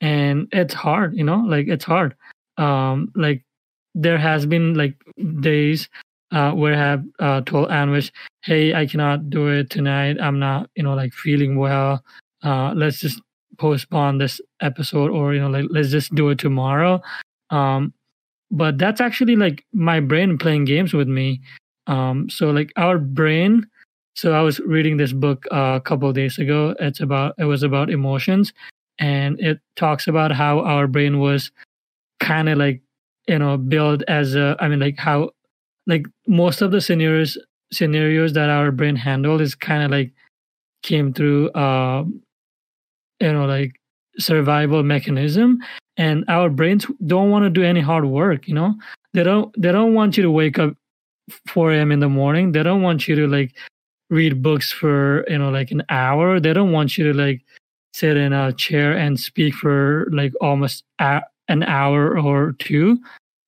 and 0.00 0.48
it's 0.52 0.74
hard 0.74 1.16
you 1.16 1.24
know 1.24 1.38
like 1.46 1.68
it's 1.68 1.84
hard. 1.84 2.14
Um 2.58 3.12
like 3.16 3.44
there 3.94 4.18
has 4.18 4.46
been 4.46 4.74
like 4.74 4.94
days 5.40 5.88
uh 6.32 6.52
where 6.52 6.74
i 6.74 6.78
have 6.78 7.04
uh 7.20 7.40
told 7.42 7.68
anwish 7.70 8.10
hey 8.42 8.74
i 8.74 8.86
cannot 8.86 9.30
do 9.30 9.48
it 9.48 9.70
tonight. 9.70 10.16
I'm 10.20 10.38
not 10.38 10.70
you 10.76 10.82
know 10.82 10.94
like 10.94 11.12
feeling 11.14 11.56
well. 11.58 12.02
Uh 12.42 12.72
let's 12.74 13.00
just 13.00 13.20
postpone 13.58 14.18
this 14.18 14.40
episode 14.60 15.10
or 15.10 15.34
you 15.34 15.40
know 15.40 15.48
like 15.50 15.66
let's 15.70 15.90
just 15.90 16.14
do 16.14 16.28
it 16.30 16.38
tomorrow. 16.38 17.00
Um 17.50 17.94
but 18.50 18.78
that's 18.78 19.00
actually 19.00 19.36
like 19.36 19.64
my 19.72 20.00
brain 20.00 20.38
playing 20.38 20.64
games 20.64 20.94
with 20.94 21.08
me. 21.08 21.40
Um 21.86 22.28
so 22.30 22.50
like 22.50 22.72
our 22.76 22.98
brain 22.98 23.66
so 24.16 24.32
I 24.32 24.40
was 24.40 24.60
reading 24.60 24.96
this 24.96 25.12
book 25.12 25.46
uh, 25.52 25.74
a 25.76 25.80
couple 25.80 26.10
days 26.12 26.38
ago. 26.38 26.74
It's 26.80 27.00
about 27.00 27.34
it 27.38 27.44
was 27.44 27.62
about 27.62 27.90
emotions, 27.90 28.52
and 28.98 29.38
it 29.40 29.60
talks 29.76 30.08
about 30.08 30.32
how 30.32 30.60
our 30.60 30.86
brain 30.86 31.20
was 31.20 31.52
kind 32.18 32.48
of 32.48 32.58
like 32.58 32.80
you 33.28 33.38
know 33.38 33.58
built 33.58 34.02
as 34.08 34.34
a. 34.34 34.56
I 34.58 34.68
mean, 34.68 34.80
like 34.80 34.98
how 34.98 35.30
like 35.86 36.06
most 36.26 36.62
of 36.62 36.70
the 36.70 36.80
scenarios 36.80 37.38
scenarios 37.72 38.32
that 38.32 38.48
our 38.48 38.70
brain 38.72 38.96
handled 38.96 39.40
is 39.42 39.54
kind 39.54 39.82
of 39.82 39.90
like 39.90 40.12
came 40.82 41.12
through 41.12 41.50
uh 41.50 42.04
you 43.20 43.32
know 43.32 43.44
like 43.44 43.72
survival 44.18 44.82
mechanism 44.82 45.58
and 45.96 46.24
our 46.28 46.48
brains 46.48 46.86
don't 47.06 47.30
want 47.30 47.44
to 47.44 47.50
do 47.50 47.64
any 47.64 47.80
hard 47.80 48.04
work 48.04 48.46
you 48.46 48.54
know 48.54 48.72
they 49.14 49.24
don't 49.24 49.52
they 49.60 49.72
don't 49.72 49.94
want 49.94 50.16
you 50.16 50.22
to 50.22 50.30
wake 50.30 50.58
up 50.60 50.74
4 51.48 51.72
a.m 51.72 51.90
in 51.90 51.98
the 51.98 52.08
morning 52.08 52.52
they 52.52 52.62
don't 52.62 52.82
want 52.82 53.08
you 53.08 53.16
to 53.16 53.26
like 53.26 53.52
read 54.10 54.42
books 54.42 54.72
for 54.72 55.24
you 55.28 55.38
know 55.38 55.50
like 55.50 55.70
an 55.70 55.82
hour. 55.88 56.40
They 56.40 56.52
don't 56.52 56.72
want 56.72 56.96
you 56.98 57.12
to 57.12 57.18
like 57.18 57.42
sit 57.94 58.16
in 58.16 58.32
a 58.32 58.52
chair 58.52 58.96
and 58.96 59.18
speak 59.18 59.54
for 59.54 60.06
like 60.12 60.32
almost 60.40 60.84
a- 61.00 61.22
an 61.48 61.62
hour 61.64 62.18
or 62.18 62.52
two. 62.58 62.98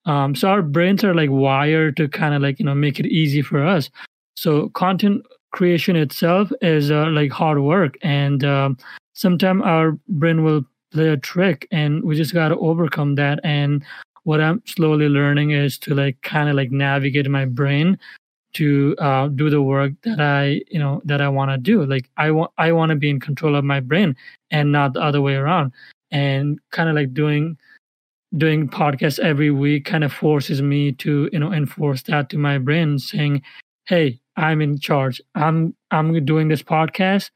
Um 0.06 0.34
so 0.34 0.48
our 0.48 0.62
brains 0.62 1.04
are 1.04 1.14
like 1.14 1.30
wired 1.30 1.96
to 1.98 2.08
kind 2.08 2.34
of 2.34 2.42
like 2.42 2.58
you 2.58 2.64
know 2.64 2.74
make 2.74 2.98
it 3.00 3.06
easy 3.06 3.42
for 3.42 3.64
us. 3.64 3.90
So 4.36 4.68
content 4.70 5.24
creation 5.52 5.96
itself 5.96 6.50
is 6.62 6.90
uh, 6.90 7.06
like 7.08 7.30
hard 7.32 7.60
work. 7.60 7.96
And 8.02 8.44
um, 8.44 8.76
sometimes 9.14 9.62
our 9.64 9.92
brain 10.08 10.44
will 10.44 10.62
play 10.92 11.08
a 11.08 11.16
trick 11.16 11.66
and 11.72 12.02
we 12.04 12.16
just 12.16 12.34
got 12.34 12.48
to 12.48 12.58
overcome 12.58 13.14
that. 13.16 13.40
And 13.44 13.84
what 14.24 14.42
i'm 14.42 14.62
slowly 14.66 15.08
learning 15.08 15.52
is 15.52 15.78
to 15.78 15.94
like 15.94 16.20
kind 16.20 16.50
of 16.50 16.54
like 16.54 16.70
navigate 16.70 17.26
my 17.30 17.46
brain 17.46 17.98
to 18.54 18.96
uh, 18.98 19.28
do 19.28 19.50
the 19.50 19.62
work 19.62 19.92
that 20.02 20.20
i 20.20 20.60
you 20.70 20.78
know 20.78 21.00
that 21.04 21.20
i 21.20 21.28
want 21.28 21.50
to 21.50 21.58
do. 21.58 21.84
Like 21.84 22.08
i 22.16 22.30
want 22.30 22.50
i 22.58 22.72
want 22.72 22.90
to 22.90 22.96
be 22.96 23.10
in 23.10 23.20
control 23.20 23.56
of 23.56 23.64
my 23.64 23.80
brain 23.80 24.16
and 24.50 24.72
not 24.72 24.94
the 24.94 25.00
other 25.00 25.20
way 25.20 25.34
around. 25.34 25.72
And 26.10 26.58
kind 26.70 26.88
of 26.88 26.94
like 26.94 27.12
doing 27.12 27.58
doing 28.36 28.68
podcasts 28.68 29.18
every 29.18 29.50
week 29.50 29.84
kind 29.84 30.04
of 30.04 30.12
forces 30.12 30.62
me 30.62 30.92
to 30.92 31.28
you 31.32 31.38
know 31.38 31.52
enforce 31.52 32.02
that 32.02 32.30
to 32.30 32.38
my 32.38 32.58
brain 32.58 32.98
saying 32.98 33.42
hey 33.86 34.20
i'm 34.36 34.60
in 34.60 34.78
charge. 34.78 35.20
I'm 35.34 35.74
i'm 35.90 36.24
doing 36.24 36.48
this 36.48 36.62
podcast 36.62 37.30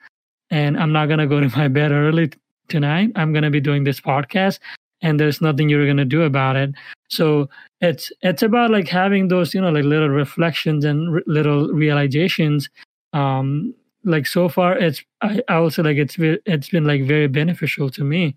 and 0.51 0.79
i'm 0.79 0.93
not 0.93 1.07
to 1.07 1.27
go 1.27 1.41
to 1.41 1.49
my 1.57 1.69
bed 1.69 1.93
early 1.93 2.31
tonight. 2.69 3.13
I'm 3.17 3.33
going 3.33 3.45
to 3.45 3.51
be 3.51 3.61
doing 3.61 3.85
this 3.85 4.01
podcast 4.01 4.59
and 5.03 5.19
there's 5.19 5.41
nothing 5.41 5.69
you're 5.69 5.85
going 5.85 5.97
to 5.99 6.05
do 6.05 6.23
about 6.23 6.57
it. 6.57 6.71
So 7.09 7.49
it's 7.81 8.11
it's 8.23 8.43
about 8.43 8.71
like 8.71 8.89
having 8.89 9.29
those 9.29 9.53
you 9.53 9.61
know 9.61 9.71
like 9.71 9.85
little 9.85 10.09
reflections 10.09 10.85
and 10.85 11.17
r- 11.17 11.23
little 11.27 11.69
realizations. 11.69 12.71
Um 13.13 13.75
like 14.05 14.27
so 14.27 14.49
far 14.49 14.77
it's 14.77 15.01
i, 15.21 15.41
I 15.49 15.55
also 15.55 15.81
like 15.81 15.97
it's 15.97 16.17
it's 16.19 16.69
been 16.71 16.85
like 16.85 17.05
very 17.05 17.27
beneficial 17.29 17.91
to 17.91 18.05
me. 18.05 18.37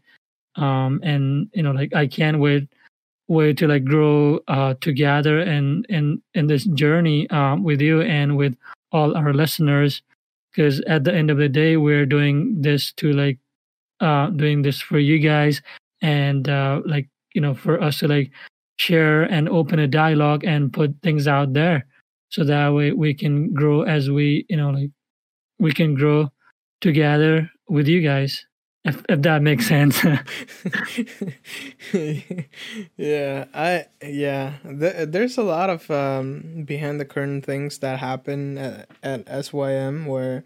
Um 0.55 0.99
and 1.03 1.49
you 1.53 1.63
know 1.63 1.71
like 1.71 1.93
i 1.95 2.07
can't 2.07 2.39
wait 2.39 2.67
wait 3.27 3.57
to 3.57 3.67
like 3.67 3.85
grow 3.85 4.39
uh 4.47 4.75
together 4.81 5.39
and 5.39 5.85
in 5.89 6.21
in 6.33 6.47
this 6.47 6.65
journey 6.65 7.29
um 7.29 7.63
with 7.63 7.81
you 7.81 8.01
and 8.01 8.37
with 8.37 8.55
all 8.91 9.15
our 9.15 9.33
listeners. 9.33 10.01
Because 10.51 10.81
at 10.81 11.03
the 11.03 11.13
end 11.13 11.31
of 11.31 11.37
the 11.37 11.49
day 11.49 11.77
we're 11.77 12.05
doing 12.05 12.61
this 12.61 12.91
to 12.93 13.13
like 13.13 13.37
uh 14.01 14.29
doing 14.31 14.61
this 14.61 14.81
for 14.81 14.99
you 14.99 15.19
guys 15.19 15.61
and 16.05 16.49
uh 16.49 16.81
like 16.85 17.09
you 17.33 17.41
know 17.41 17.55
for 17.55 17.81
us 17.81 17.99
to 17.99 18.07
like 18.07 18.31
share 18.77 19.23
and 19.23 19.49
open 19.49 19.79
a 19.79 19.87
dialogue 19.87 20.43
and 20.45 20.71
put 20.73 20.91
things 21.01 21.27
out 21.27 21.53
there 21.53 21.85
so 22.29 22.43
that 22.43 22.69
way 22.69 22.91
we 22.91 23.13
can 23.13 23.53
grow 23.53 23.81
as 23.83 24.09
we 24.11 24.45
you 24.49 24.57
know 24.57 24.69
like 24.69 24.91
we 25.59 25.71
can 25.71 25.95
grow 25.95 26.29
together 26.81 27.49
with 27.69 27.87
you 27.87 28.01
guys 28.01 28.45
if, 28.85 29.03
if 29.09 29.21
that 29.23 29.41
makes 29.41 29.67
sense 29.75 30.03
yeah, 32.97 33.45
I 33.53 33.85
yeah. 34.03 34.53
Th- 34.63 35.07
there's 35.09 35.37
a 35.37 35.43
lot 35.43 35.69
of 35.69 35.89
um, 35.91 36.63
behind 36.65 36.99
the 36.99 37.05
curtain 37.05 37.41
things 37.41 37.79
that 37.79 37.99
happen 37.99 38.57
at, 38.57 38.89
at 39.03 39.45
SYM 39.45 40.05
where, 40.05 40.43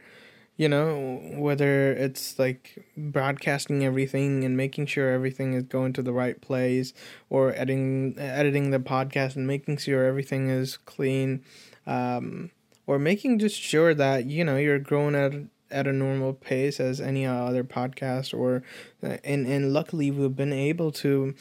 you 0.60 0.68
know, 0.68 1.22
whether 1.38 1.94
it's 1.94 2.38
like 2.38 2.86
broadcasting 2.98 3.86
everything 3.86 4.44
and 4.44 4.58
making 4.58 4.88
sure 4.88 5.10
everything 5.10 5.54
is 5.54 5.64
going 5.64 5.94
to 5.94 6.02
the 6.02 6.12
right 6.12 6.42
place, 6.42 6.92
or 7.30 7.54
editing 7.56 8.14
editing 8.20 8.70
the 8.72 8.78
podcast 8.78 9.38
and 9.38 9.48
making 9.48 9.78
sure 9.78 10.04
everything 10.04 10.50
is 10.50 10.76
clean, 10.76 11.46
um, 11.88 12.52
or 12.88 13.00
making 13.00 13.40
just 13.40 13.58
sure 13.58 13.94
that 13.94 14.26
you 14.26 14.44
know 14.44 14.58
you're 14.58 14.80
growing 14.80 15.16
at 15.16 15.32
at 15.72 15.88
a 15.88 15.94
normal 15.94 16.34
pace 16.34 16.82
as 16.82 17.00
any 17.00 17.26
other 17.26 17.64
podcast 17.64 18.38
or 18.38 18.62
and 19.02 19.48
and 19.48 19.72
luckily 19.72 20.12
we've 20.12 20.36
been 20.36 20.52
able 20.52 20.92
to 20.92 21.34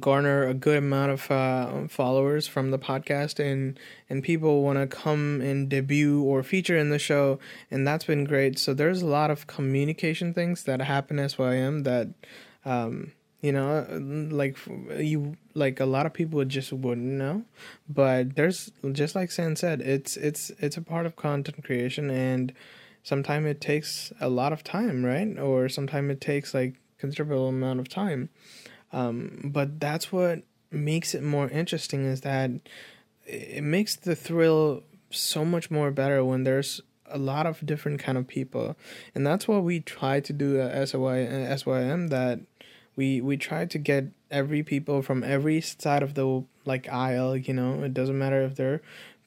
garner 0.00 0.46
a 0.46 0.54
good 0.54 0.78
amount 0.78 1.12
of 1.12 1.30
uh, 1.30 1.88
followers 1.88 2.46
from 2.46 2.70
the 2.70 2.78
podcast 2.78 3.38
and 3.38 3.78
and 4.08 4.22
people 4.22 4.62
want 4.62 4.78
to 4.78 4.86
come 4.86 5.40
and 5.40 5.68
debut 5.68 6.22
or 6.22 6.42
feature 6.42 6.76
in 6.76 6.90
the 6.90 6.98
show 6.98 7.38
and 7.70 7.86
that's 7.86 8.04
been 8.04 8.24
great 8.24 8.58
so 8.58 8.74
there's 8.74 9.02
a 9.02 9.06
lot 9.06 9.30
of 9.30 9.46
communication 9.46 10.32
things 10.34 10.64
that 10.64 10.80
happen 10.80 11.18
at 11.18 11.30
SYM 11.30 11.82
that 11.82 12.08
um 12.64 13.12
you 13.40 13.52
know 13.52 13.86
like 14.30 14.56
you 14.98 15.36
like 15.54 15.80
a 15.80 15.86
lot 15.86 16.06
of 16.06 16.12
people 16.12 16.44
just 16.44 16.72
wouldn't 16.72 17.06
know 17.06 17.44
but 17.88 18.36
there's 18.36 18.72
just 18.92 19.14
like 19.14 19.30
San 19.30 19.56
said 19.56 19.80
it's 19.80 20.16
it's 20.16 20.50
it's 20.58 20.76
a 20.76 20.82
part 20.82 21.06
of 21.06 21.16
content 21.16 21.62
creation 21.64 22.10
and 22.10 22.52
sometimes 23.04 23.46
it 23.46 23.60
takes 23.60 24.12
a 24.20 24.28
lot 24.28 24.52
of 24.52 24.64
time, 24.64 25.04
right? 25.04 25.38
Or 25.38 25.68
sometimes 25.68 26.10
it 26.10 26.20
takes 26.20 26.52
like 26.52 26.74
considerable 26.98 27.48
amount 27.48 27.78
of 27.78 27.88
time. 27.88 28.30
Um, 28.94 29.40
but 29.52 29.80
that's 29.80 30.12
what 30.12 30.42
makes 30.70 31.14
it 31.14 31.22
more 31.22 31.48
interesting 31.48 32.04
is 32.04 32.20
that 32.20 32.50
it 33.26 33.64
makes 33.64 33.96
the 33.96 34.14
thrill 34.14 34.84
so 35.10 35.44
much 35.44 35.70
more 35.70 35.90
better 35.90 36.24
when 36.24 36.44
there's 36.44 36.80
a 37.08 37.18
lot 37.18 37.44
of 37.44 37.66
different 37.66 38.00
kind 38.00 38.16
of 38.16 38.28
people. 38.28 38.76
And 39.14 39.26
that's 39.26 39.48
what 39.48 39.64
we 39.64 39.80
try 39.80 40.20
to 40.20 40.32
do 40.32 40.60
at 40.60 40.88
SY, 40.88 41.56
SYM 41.56 42.08
that 42.08 42.40
we 42.96 43.20
we 43.20 43.36
try 43.36 43.66
to 43.66 43.78
get 43.78 44.06
every 44.30 44.62
people 44.62 45.02
from 45.02 45.24
every 45.24 45.60
side 45.60 46.02
of 46.02 46.14
the 46.14 46.44
like 46.64 46.88
aisle 46.88 47.36
you 47.36 47.52
know? 47.52 47.82
It 47.82 47.94
doesn't 47.94 48.18
matter 48.18 48.42
if 48.42 48.54
they're 48.54 48.80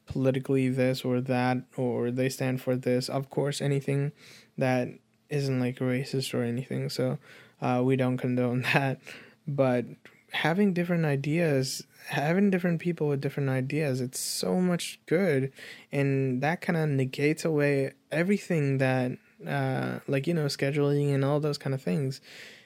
politically 0.06 0.69
this 0.69 1.03
or 1.03 1.19
that 1.19 1.58
or 1.75 2.10
they 2.10 2.30
stand 2.30 2.62
for 2.62 2.77
this. 2.77 3.10
Of 3.10 3.30
course 3.30 3.62
anything 3.62 4.13
that 4.58 4.88
isn't 5.30 5.60
like 5.60 5.80
racist 5.80 6.34
or 6.34 6.43
anything. 6.43 6.89
So 6.89 7.17
uh, 7.62 7.82
we 7.84 7.97
don't 7.97 8.17
condone 8.17 8.62
that 8.73 8.99
but 9.47 9.86
having 10.31 10.73
different 10.73 11.05
ideas 11.05 11.83
having 12.10 12.49
different 12.49 12.79
people 12.79 13.07
with 13.07 13.21
different 13.21 13.49
ideas 13.49 14.01
it's 14.01 14.19
so 14.19 14.60
much 14.60 14.99
good 15.05 15.51
and 15.91 16.41
that 16.41 16.62
kind 16.62 16.77
of 16.77 16.88
negates 16.89 17.45
away 17.45 17.91
everything 18.12 18.77
that 18.77 19.12
uh, 19.47 19.99
like 20.07 20.27
you 20.27 20.33
know 20.33 20.45
scheduling 20.45 21.13
and 21.13 21.23
all 21.23 21.39
those 21.39 21.57
kind 21.57 21.73
of 21.73 21.81
things 21.81 22.21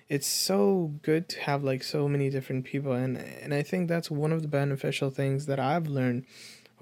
it's 0.09 0.27
so 0.27 0.93
good 1.03 1.29
to 1.29 1.39
have 1.39 1.63
like 1.63 1.83
so 1.83 2.07
many 2.07 2.29
different 2.29 2.65
people 2.65 2.93
and 2.93 3.17
and 3.17 3.53
i 3.53 3.61
think 3.61 3.87
that's 3.87 4.11
one 4.11 4.31
of 4.31 4.41
the 4.41 4.47
beneficial 4.47 5.09
things 5.09 5.45
that 5.45 5.59
i've 5.59 5.87
learned 5.87 6.25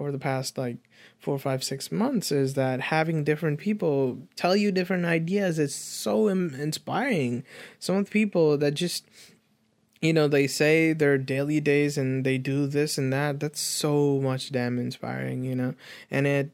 over 0.00 0.10
the 0.10 0.18
past 0.18 0.56
like 0.56 0.76
four, 1.18 1.38
five, 1.38 1.62
six 1.62 1.92
months 1.92 2.32
is 2.32 2.54
that 2.54 2.80
having 2.80 3.22
different 3.22 3.60
people 3.60 4.18
tell 4.36 4.56
you 4.56 4.72
different 4.72 5.04
ideas 5.04 5.58
is 5.58 5.74
so 5.74 6.30
Im- 6.30 6.54
inspiring. 6.54 7.44
Some 7.78 7.96
of 7.96 8.06
the 8.06 8.10
people 8.10 8.56
that 8.56 8.72
just, 8.72 9.04
you 10.00 10.12
know, 10.12 10.28
they 10.28 10.46
say 10.46 10.92
their 10.92 11.18
daily 11.18 11.60
days 11.60 11.98
and 11.98 12.24
they 12.24 12.38
do 12.38 12.66
this 12.66 12.96
and 12.96 13.12
that. 13.12 13.40
That's 13.40 13.60
so 13.60 14.18
much 14.20 14.50
damn 14.50 14.78
inspiring, 14.78 15.44
you 15.44 15.54
know, 15.54 15.74
and 16.10 16.26
it 16.26 16.50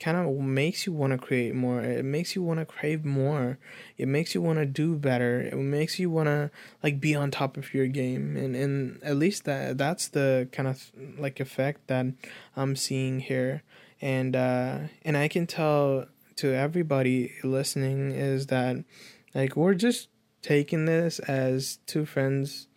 kind 0.00 0.16
of 0.16 0.36
makes 0.36 0.86
you 0.86 0.92
want 0.92 1.12
to 1.12 1.18
create 1.18 1.54
more. 1.54 1.80
It 1.80 2.04
makes 2.04 2.36
you 2.36 2.42
want 2.42 2.60
to 2.60 2.66
crave 2.66 3.04
more. 3.04 3.58
It 3.96 4.06
makes 4.06 4.34
you 4.34 4.40
want 4.40 4.58
to 4.58 4.66
do 4.66 4.94
better. 4.94 5.40
It 5.40 5.56
makes 5.56 5.98
you 5.98 6.08
want 6.08 6.26
to 6.26 6.50
like 6.82 7.00
be 7.00 7.14
on 7.14 7.30
top 7.30 7.56
of 7.56 7.74
your 7.74 7.86
game. 7.86 8.36
And 8.36 8.54
and 8.54 9.02
at 9.02 9.16
least 9.16 9.44
that 9.44 9.78
that's 9.78 10.08
the 10.08 10.48
kind 10.52 10.68
of 10.68 10.92
like 11.18 11.40
effect 11.40 11.86
that 11.88 12.06
I'm 12.56 12.76
seeing 12.76 13.20
here. 13.20 13.62
And 14.00 14.36
uh 14.36 14.78
and 15.04 15.16
I 15.16 15.26
can 15.28 15.46
tell 15.46 16.06
to 16.36 16.54
everybody 16.54 17.32
listening 17.42 18.12
is 18.12 18.46
that 18.46 18.84
like 19.34 19.56
we're 19.56 19.74
just 19.74 20.08
taking 20.42 20.84
this 20.84 21.18
as 21.20 21.78
two 21.86 22.06
friends 22.06 22.67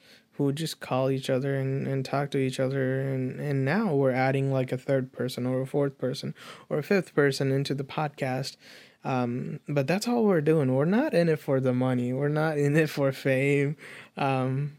who 0.45 0.54
just 0.54 0.80
call 0.80 1.10
each 1.10 1.30
other 1.30 1.56
and, 1.56 1.88
and 1.88 2.06
talk 2.06 2.32
to 2.32 2.38
each 2.38 2.60
other 2.60 3.01
and, 3.01 3.39
and 3.39 3.65
now 3.65 3.93
we're 3.93 4.12
adding 4.12 4.51
like 4.51 4.71
a 4.71 4.77
third 4.77 5.12
person 5.12 5.45
or 5.45 5.62
a 5.62 5.67
fourth 5.67 5.97
person 5.97 6.34
or 6.69 6.80
a 6.80 6.84
fifth 6.84 7.13
person 7.15 7.51
into 7.51 7.73
the 7.73 7.84
podcast 7.84 8.56
um, 9.04 9.60
but 9.67 9.88
that's 9.88 10.08
all 10.08 10.23
we're 10.23 10.41
doing 10.41 10.73
we're 10.73 10.86
not 10.86 11.13
in 11.13 11.30
it 11.30 11.39
for 11.39 11.60
the 11.60 11.73
money 11.73 12.13
we're 12.13 12.27
not 12.27 12.58
in 12.58 12.75
it 12.75 12.89
for 12.89 13.12
fame 13.12 13.75
um, 14.17 14.73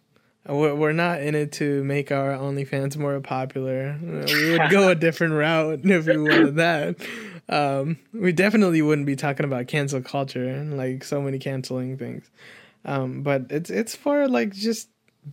we're, 0.46 0.75
we're 0.75 0.92
not 0.92 1.20
in 1.22 1.35
it 1.35 1.53
to 1.53 1.85
make 1.85 2.11
our 2.11 2.33
OnlyFans 2.33 2.96
more 2.96 3.20
popular. 3.20 3.96
We 4.03 4.51
would 4.51 4.70
go 4.70 4.88
a 4.88 4.94
different 4.94 5.35
route 5.35 5.81
if 5.85 6.07
we 6.07 6.18
wanted 6.18 6.57
that. 6.57 6.96
um, 7.48 7.98
we 8.12 8.33
definitely 8.33 8.83
wouldn't 8.83 9.07
be 9.07 9.16
talking 9.16 9.44
about 9.44 9.68
cancel 9.68 10.03
culture 10.03 10.48
and 10.48 10.77
like 10.77 11.05
so 11.05 11.20
many 11.20 11.38
canceling 11.38 11.96
things. 11.96 12.29
Um, 12.85 13.22
but 13.22 13.46
it's 13.51 13.70
it's 13.70 13.94
for 13.94 14.27
like 14.27 14.53
just 14.53 14.88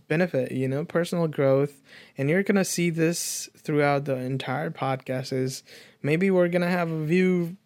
benefit, 0.08 0.52
you 0.52 0.68
know, 0.68 0.84
personal 0.84 1.28
growth, 1.28 1.82
and 2.16 2.28
you're 2.30 2.42
gonna 2.42 2.64
see 2.64 2.90
this 2.90 3.48
throughout 3.56 4.04
the 4.04 4.16
entire 4.16 4.70
podcast. 4.70 5.32
Is 5.32 5.62
maybe 6.02 6.30
we're 6.30 6.48
gonna 6.48 6.70
have 6.70 6.90
a 6.90 7.04
view 7.04 7.56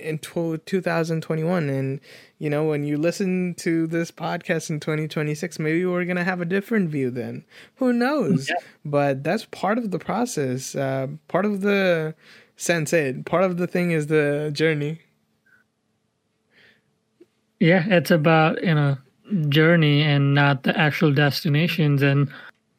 in 0.00 0.18
2021 0.18 1.68
and 1.70 2.00
you 2.38 2.50
know 2.50 2.64
when 2.64 2.82
you 2.82 2.96
listen 2.98 3.54
to 3.54 3.86
this 3.86 4.10
podcast 4.10 4.70
in 4.70 4.80
2026 4.80 5.58
maybe 5.60 5.84
we're 5.84 6.04
gonna 6.04 6.24
have 6.24 6.40
a 6.40 6.44
different 6.44 6.90
view 6.90 7.10
then. 7.10 7.44
Who 7.76 7.92
knows? 7.92 8.48
Yeah. 8.48 8.56
but 8.84 9.22
that's 9.22 9.44
part 9.46 9.78
of 9.78 9.90
the 9.90 9.98
process 9.98 10.74
uh, 10.74 11.06
part 11.28 11.44
of 11.44 11.60
the 11.60 12.14
sense 12.56 12.92
it 12.92 13.24
part 13.24 13.44
of 13.44 13.56
the 13.56 13.66
thing 13.68 13.92
is 13.92 14.08
the 14.08 14.50
journey. 14.52 15.00
Yeah 17.60 17.84
it's 17.88 18.10
about 18.10 18.62
you 18.64 18.74
know 18.74 18.98
journey 19.48 20.02
and 20.02 20.34
not 20.34 20.62
the 20.62 20.76
actual 20.78 21.12
destinations. 21.12 22.02
And 22.02 22.30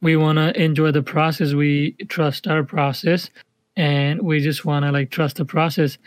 we 0.02 0.16
want 0.16 0.38
to 0.38 0.62
enjoy 0.62 0.92
the 0.92 1.04
process. 1.04 1.54
We 1.54 1.94
trust 2.08 2.48
our 2.48 2.64
process. 2.64 3.30
And 3.76 4.22
we 4.22 4.40
just 4.42 4.66
want 4.66 4.86
to 4.86 4.92
like 4.92 5.10
trust 5.10 5.38
the 5.38 5.46
process. 5.46 5.98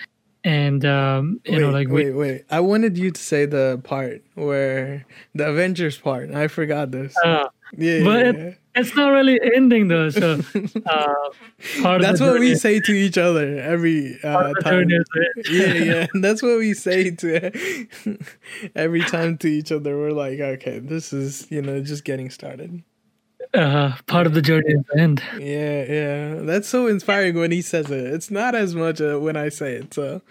And 0.44 0.84
um 0.84 1.40
you 1.44 1.52
wait, 1.52 1.60
know 1.60 1.70
like 1.70 1.88
wait 1.88 2.06
we, 2.06 2.12
wait. 2.12 2.44
I 2.50 2.60
wanted 2.60 2.98
you 2.98 3.12
to 3.12 3.20
say 3.20 3.46
the 3.46 3.80
part 3.84 4.22
where 4.34 5.06
the 5.34 5.48
avengers 5.48 5.96
part. 5.96 6.32
I 6.32 6.48
forgot 6.48 6.90
this. 6.90 7.14
Uh, 7.24 7.48
yeah 7.76 8.04
but 8.04 8.18
yeah, 8.18 8.30
it, 8.30 8.38
yeah. 8.38 8.52
it's 8.74 8.94
not 8.94 9.08
really 9.10 9.40
ending 9.54 9.88
though 9.88 10.10
so 10.10 10.38
uh 10.86 11.98
that's 11.98 12.20
what 12.20 12.38
we 12.38 12.54
say 12.54 12.80
to 12.80 12.92
each 12.92 13.16
other 13.16 13.58
every 13.58 14.18
uh 14.22 14.52
time. 14.62 14.88
yeah 15.50 15.72
yeah. 15.74 16.06
That's 16.14 16.42
what 16.42 16.58
we 16.58 16.74
say 16.74 17.10
to 17.10 17.86
every 18.74 19.00
time 19.00 19.38
to 19.38 19.48
each 19.48 19.72
other. 19.72 19.96
We're 19.96 20.10
like 20.10 20.40
okay 20.40 20.78
this 20.78 21.12
is 21.12 21.50
you 21.50 21.62
know 21.62 21.80
just 21.82 22.04
getting 22.04 22.30
started. 22.30 22.82
Uh, 23.54 23.94
part 24.06 24.26
of 24.26 24.32
the 24.32 24.40
journey 24.40 24.72
at 24.72 24.86
the 24.86 24.98
end. 24.98 25.22
Yeah, 25.38 25.84
yeah, 25.84 26.34
that's 26.36 26.68
so 26.68 26.86
inspiring 26.86 27.36
when 27.36 27.50
he 27.50 27.60
says 27.60 27.90
it. 27.90 28.06
It's 28.06 28.30
not 28.30 28.54
as 28.54 28.74
much 28.74 28.98
uh, 29.00 29.18
when 29.18 29.36
I 29.36 29.50
say 29.50 29.74
it, 29.74 29.92
so 29.92 30.22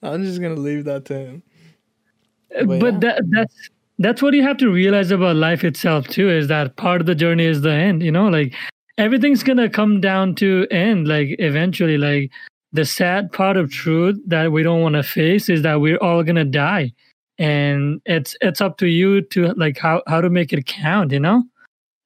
I'm 0.00 0.22
just 0.22 0.40
gonna 0.40 0.54
leave 0.54 0.84
that 0.84 1.04
to 1.06 1.18
him. 1.18 1.42
But, 2.50 2.78
but 2.78 3.00
that 3.00 3.22
that's 3.30 3.70
that's 3.98 4.22
what 4.22 4.34
you 4.34 4.42
have 4.42 4.56
to 4.58 4.70
realize 4.70 5.10
about 5.10 5.36
life 5.36 5.64
itself 5.64 6.08
too. 6.08 6.30
Is 6.30 6.48
that 6.48 6.76
part 6.76 7.00
of 7.00 7.06
the 7.06 7.14
journey 7.14 7.44
is 7.44 7.62
the 7.62 7.72
end. 7.72 8.02
You 8.02 8.12
know, 8.12 8.28
like 8.28 8.54
everything's 8.96 9.42
gonna 9.42 9.68
come 9.68 10.00
down 10.00 10.34
to 10.36 10.66
end. 10.70 11.08
Like 11.08 11.36
eventually, 11.38 11.98
like 11.98 12.30
the 12.72 12.84
sad 12.84 13.32
part 13.32 13.56
of 13.56 13.70
truth 13.70 14.18
that 14.26 14.52
we 14.52 14.62
don't 14.62 14.82
want 14.82 14.94
to 14.94 15.02
face 15.02 15.48
is 15.48 15.62
that 15.62 15.80
we're 15.80 15.98
all 15.98 16.22
gonna 16.22 16.44
die, 16.44 16.92
and 17.38 18.00
it's 18.06 18.36
it's 18.40 18.60
up 18.60 18.78
to 18.78 18.86
you 18.86 19.22
to 19.22 19.52
like 19.54 19.78
how 19.78 20.02
how 20.06 20.20
to 20.20 20.30
make 20.30 20.52
it 20.52 20.66
count. 20.66 21.12
You 21.12 21.20
know 21.20 21.44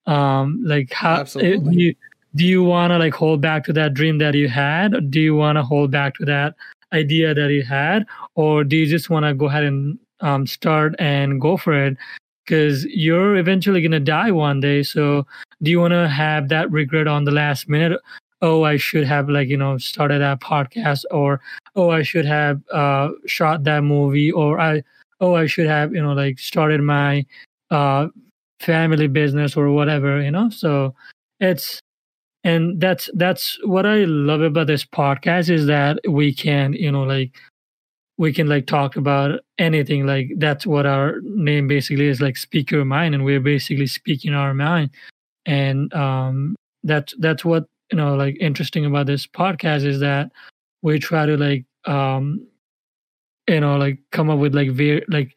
um 0.07 0.61
like 0.64 0.92
how 0.92 1.16
Absolutely. 1.16 1.74
do 1.74 1.81
you 1.81 1.94
do 2.35 2.44
you 2.44 2.62
want 2.62 2.90
to 2.90 2.98
like 2.98 3.14
hold 3.14 3.40
back 3.40 3.64
to 3.64 3.72
that 3.72 3.94
dream 3.94 4.18
that 4.18 4.35
you 4.35 4.48
had 4.48 4.94
or 4.94 5.00
do 5.00 5.20
you 5.20 5.35
want 5.35 5.57
to 5.57 5.62
hold 5.62 5.90
back 5.90 6.14
to 6.14 6.24
that 6.24 6.55
idea 6.92 7.35
that 7.35 7.50
you 7.50 7.62
had 7.62 8.05
or 8.35 8.64
do 8.64 8.76
you 8.76 8.87
just 8.87 9.11
want 9.11 9.24
to 9.24 9.35
go 9.35 9.46
ahead 9.46 9.64
and 9.64 9.98
um, 10.22 10.46
start 10.46 10.94
and 10.98 11.40
go 11.40 11.56
for 11.56 11.74
it 11.74 11.96
because 12.44 12.85
you're 12.87 13.37
eventually 13.37 13.80
going 13.80 13.92
to 13.92 14.00
die 14.00 14.30
one 14.30 14.61
day. 14.61 14.82
So 14.82 15.26
do 15.62 15.70
you 15.70 15.80
want 15.80 15.92
to 15.92 16.08
have 16.08 16.48
that 16.48 16.70
regret 16.70 17.06
on 17.06 17.24
the 17.24 17.30
last 17.30 17.68
minute? 17.68 18.00
Oh 18.42 18.64
i 18.64 18.76
should 18.76 19.06
have 19.06 19.28
like 19.28 19.48
you 19.48 19.56
know 19.56 19.78
started 19.78 20.20
that 20.20 20.40
podcast 20.40 21.04
or 21.12 21.40
oh 21.76 21.90
i 21.90 22.02
should 22.02 22.24
have 22.24 22.61
uh 22.72 23.11
shot 23.24 23.62
that 23.64 23.85
movie 23.85 24.32
or 24.32 24.58
i 24.58 24.82
oh 25.20 25.35
i 25.37 25.46
should 25.46 25.68
have 25.68 25.94
you 25.94 26.02
know 26.02 26.12
like 26.12 26.40
started 26.40 26.80
my 26.80 27.24
uh 27.70 28.08
family 28.58 29.06
business 29.06 29.56
or 29.56 29.70
whatever 29.70 30.20
you 30.20 30.30
know? 30.30 30.50
So 30.50 30.94
it's 31.38 31.80
and 32.44 32.80
that's 32.80 33.08
that's 33.14 33.58
what 33.64 33.87
i 33.87 34.04
love 34.04 34.40
about 34.40 34.66
this 34.66 34.85
podcast 34.85 35.48
is 35.48 35.66
that 35.66 36.00
we 36.08 36.35
can 36.35 36.72
you 36.72 36.90
know 36.90 37.04
like 37.04 37.32
we 38.18 38.32
can 38.32 38.48
like 38.48 38.66
talk 38.66 38.96
about 38.96 39.40
anything 39.62 40.07
like 40.07 40.29
that's 40.38 40.66
what 40.66 40.87
our 40.87 41.20
name 41.22 41.68
basically 41.68 42.09
is 42.09 42.20
like 42.20 42.37
speak 42.37 42.70
your 42.70 42.85
mind 42.85 43.14
and 43.14 43.25
we're 43.25 43.40
basically 43.40 43.87
speaking 43.87 44.35
our 44.35 44.53
mind. 44.53 44.90
And 45.46 45.92
um 45.94 46.57
that's 46.83 47.14
that's 47.18 47.44
what 47.44 47.64
you 47.90 47.96
know 47.96 48.14
like 48.16 48.37
interesting 48.40 48.85
about 48.85 49.07
this 49.07 49.27
podcast 49.27 49.85
is 49.85 50.01
that 50.01 50.33
we 50.83 50.98
try 50.98 51.27
to 51.27 51.37
like 51.37 51.64
um 51.87 52.44
you 53.48 53.61
know 53.61 53.77
like 53.77 53.98
come 54.11 54.31
up 54.31 54.38
with 54.38 54.55
like 54.55 54.70
very 54.70 55.05
like 55.09 55.37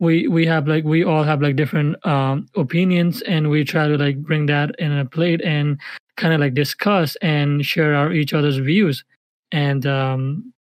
we 0.00 0.28
we 0.28 0.46
have 0.46 0.66
like 0.66 0.84
we 0.84 1.04
all 1.04 1.22
have 1.22 1.42
like 1.42 1.56
different 1.56 1.94
um 2.06 2.46
opinions 2.56 3.20
and 3.22 3.50
we 3.50 3.64
try 3.64 3.86
to 3.86 3.98
like 3.98 4.16
bring 4.22 4.46
that 4.46 4.74
in 4.78 4.92
a 4.92 5.04
plate 5.04 5.42
and 5.44 5.78
kind 6.16 6.32
of 6.32 6.40
like 6.40 6.54
discuss 6.54 7.16
and 7.16 7.64
share 7.64 7.94
our 7.94 8.12
each 8.12 8.32
other's 8.32 8.58
views. 8.58 9.04
And 9.52 9.86
um 9.86 10.52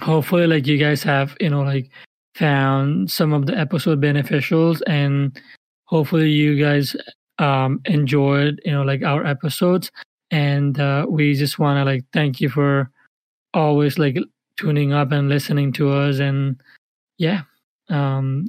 hopefully 0.00 0.46
like 0.46 0.66
you 0.66 0.78
guys 0.78 1.02
have 1.02 1.36
you 1.40 1.50
know 1.50 1.62
like 1.62 1.90
found 2.36 3.10
some 3.10 3.32
of 3.32 3.46
the 3.46 3.56
episode 3.56 4.00
beneficials 4.00 4.82
and 4.86 5.40
hopefully 5.84 6.28
you 6.30 6.62
guys 6.62 6.94
um 7.38 7.80
enjoyed 7.86 8.60
you 8.64 8.72
know 8.72 8.82
like 8.82 9.02
our 9.02 9.24
episodes. 9.26 9.90
And 10.30 10.78
uh 10.80 11.06
we 11.08 11.34
just 11.34 11.58
want 11.58 11.78
to 11.78 11.84
like 11.84 12.04
thank 12.12 12.40
you 12.40 12.48
for 12.48 12.90
always 13.54 13.98
like 13.98 14.18
tuning 14.58 14.92
up 14.92 15.12
and 15.12 15.28
listening 15.28 15.72
to 15.74 15.90
us. 15.92 16.18
And 16.18 16.60
yeah 17.18 17.42
um 17.88 18.48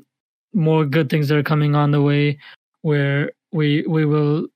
more 0.53 0.85
good 0.85 1.09
things 1.09 1.27
that 1.27 1.37
are 1.37 1.43
coming 1.43 1.75
on 1.75 1.91
the 1.91 2.01
way 2.01 2.39
where 2.81 3.31
we 3.51 3.85
we 3.87 4.05
will 4.05 4.47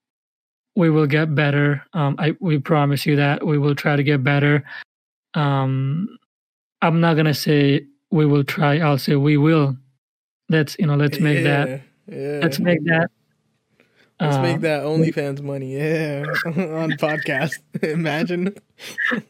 we 0.76 0.90
will 0.90 1.08
get 1.08 1.36
better. 1.36 1.84
Um 1.94 2.16
i 2.20 2.36
we 2.40 2.58
promise 2.58 3.06
you 3.06 3.16
that 3.18 3.46
we 3.46 3.58
will 3.58 3.76
try 3.76 3.96
to 3.96 4.04
get 4.04 4.24
better. 4.24 4.64
Um 5.36 6.18
i'm 6.82 7.00
not 7.00 7.16
gonna 7.16 7.34
say 7.34 7.86
we 8.12 8.26
will 8.26 8.44
try 8.44 8.78
i'll 8.80 8.98
say 8.98 9.16
we 9.16 9.38
will. 9.38 9.78
Let's 10.50 10.76
you 10.78 10.86
know 10.86 10.96
let's 10.96 11.20
make 11.20 11.44
yeah, 11.44 11.66
that. 11.66 11.82
yeah. 12.08 12.40
let's 12.44 12.60
make 12.60 12.84
that 12.86 13.10
let's 14.20 14.36
uh, 14.36 14.42
make 14.42 14.60
that 14.62 14.84
onlyfans 14.84 15.42
money 15.42 15.78
yeah 15.78 16.26
on 16.46 16.92
podcast 16.92 17.58
imagine. 17.82 18.56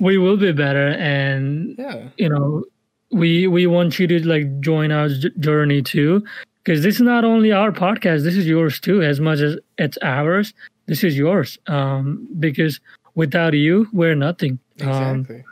We 0.00 0.16
will 0.16 0.36
be 0.36 0.52
better 0.52 0.90
and 0.90 1.74
yeah. 1.76 2.08
you 2.16 2.28
know 2.28 2.64
we 3.10 3.46
we 3.48 3.66
want 3.66 3.98
you 3.98 4.06
to 4.06 4.28
like 4.28 4.60
join 4.60 4.92
our 4.92 5.08
journey 5.40 5.82
too 5.82 6.24
because 6.62 6.82
this 6.82 6.96
is 6.96 7.00
not 7.00 7.24
only 7.24 7.50
our 7.50 7.72
podcast 7.72 8.22
this 8.22 8.36
is 8.36 8.46
yours 8.46 8.78
too 8.78 9.02
as 9.02 9.20
much 9.20 9.40
as 9.40 9.56
it's 9.76 9.98
ours 10.02 10.54
this 10.86 11.02
is 11.02 11.16
yours 11.16 11.58
um 11.66 12.28
because 12.38 12.80
without 13.14 13.54
you 13.54 13.88
we're 13.92 14.14
nothing. 14.14 14.58
Um, 14.80 14.88
exactly. 14.88 15.36
um 15.36 15.44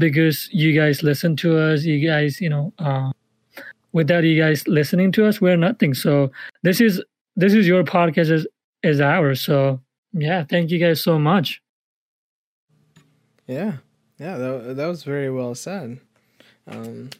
because 0.00 0.48
you 0.52 0.72
guys 0.72 1.02
listen 1.02 1.36
to 1.36 1.56
us 1.58 1.84
you 1.84 2.06
guys 2.06 2.40
you 2.40 2.48
know 2.48 2.72
uh, 2.78 3.12
without 3.92 4.24
you 4.24 4.40
guys 4.40 4.66
listening 4.66 5.12
to 5.12 5.26
us 5.26 5.40
we're 5.40 5.56
nothing. 5.56 5.94
So 5.94 6.32
this 6.62 6.80
is 6.80 7.02
this 7.36 7.54
is 7.54 7.68
your 7.68 7.84
podcast 7.84 8.30
as 8.30 8.46
is 8.82 9.00
ours. 9.00 9.40
So 9.40 9.80
yeah 10.12 10.44
thank 10.44 10.70
you 10.70 10.78
guys 10.78 11.00
so 11.00 11.18
much. 11.18 11.62
Yeah. 13.46 13.74
Yeah 14.18 14.36
that, 14.36 14.76
that 14.76 14.86
was 14.86 15.04
very 15.04 15.30
well 15.30 15.54
said. 15.54 16.00
Um, 16.66 17.10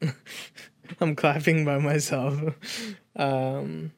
I'm 1.00 1.14
clapping 1.16 1.64
by 1.64 1.78
myself. 1.78 2.40
um, 3.16 3.92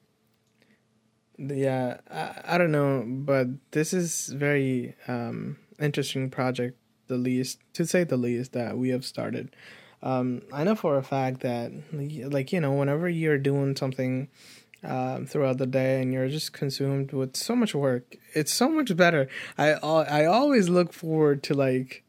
yeah, 1.39 1.99
I, 2.11 2.55
I 2.55 2.59
don't 2.59 2.73
know, 2.73 3.05
but 3.07 3.47
this 3.71 3.93
is 3.93 4.29
very 4.29 4.95
um, 5.09 5.57
interesting 5.81 6.31
project, 6.31 6.79
the 7.11 7.19
least 7.19 7.59
to 7.75 7.85
say 7.85 8.05
the 8.05 8.17
least 8.17 8.53
that 8.53 8.79
we 8.79 8.89
have 8.89 9.05
started. 9.05 9.55
Um, 10.03 10.43
I 10.53 10.65
know 10.65 10.77
for 10.77 10.97
a 10.97 11.03
fact 11.03 11.41
that, 11.41 11.73
like 11.93 12.53
you 12.53 12.61
know, 12.61 12.73
whenever 12.73 13.09
you're 13.09 13.37
doing 13.37 13.77
something 13.77 14.29
um, 14.83 15.27
throughout 15.27 15.59
the 15.59 15.67
day 15.67 16.01
and 16.01 16.13
you're 16.13 16.29
just 16.29 16.55
consumed 16.55 17.13
with 17.13 17.37
so 17.37 17.55
much 17.55 17.75
work, 17.75 18.17
it's 18.33 18.55
so 18.55 18.69
much 18.71 18.97
better. 18.97 19.29
I 19.59 19.73
I 19.73 20.25
always 20.25 20.71
look 20.71 20.95
forward 20.95 21.43
to 21.45 21.55
like 21.55 22.05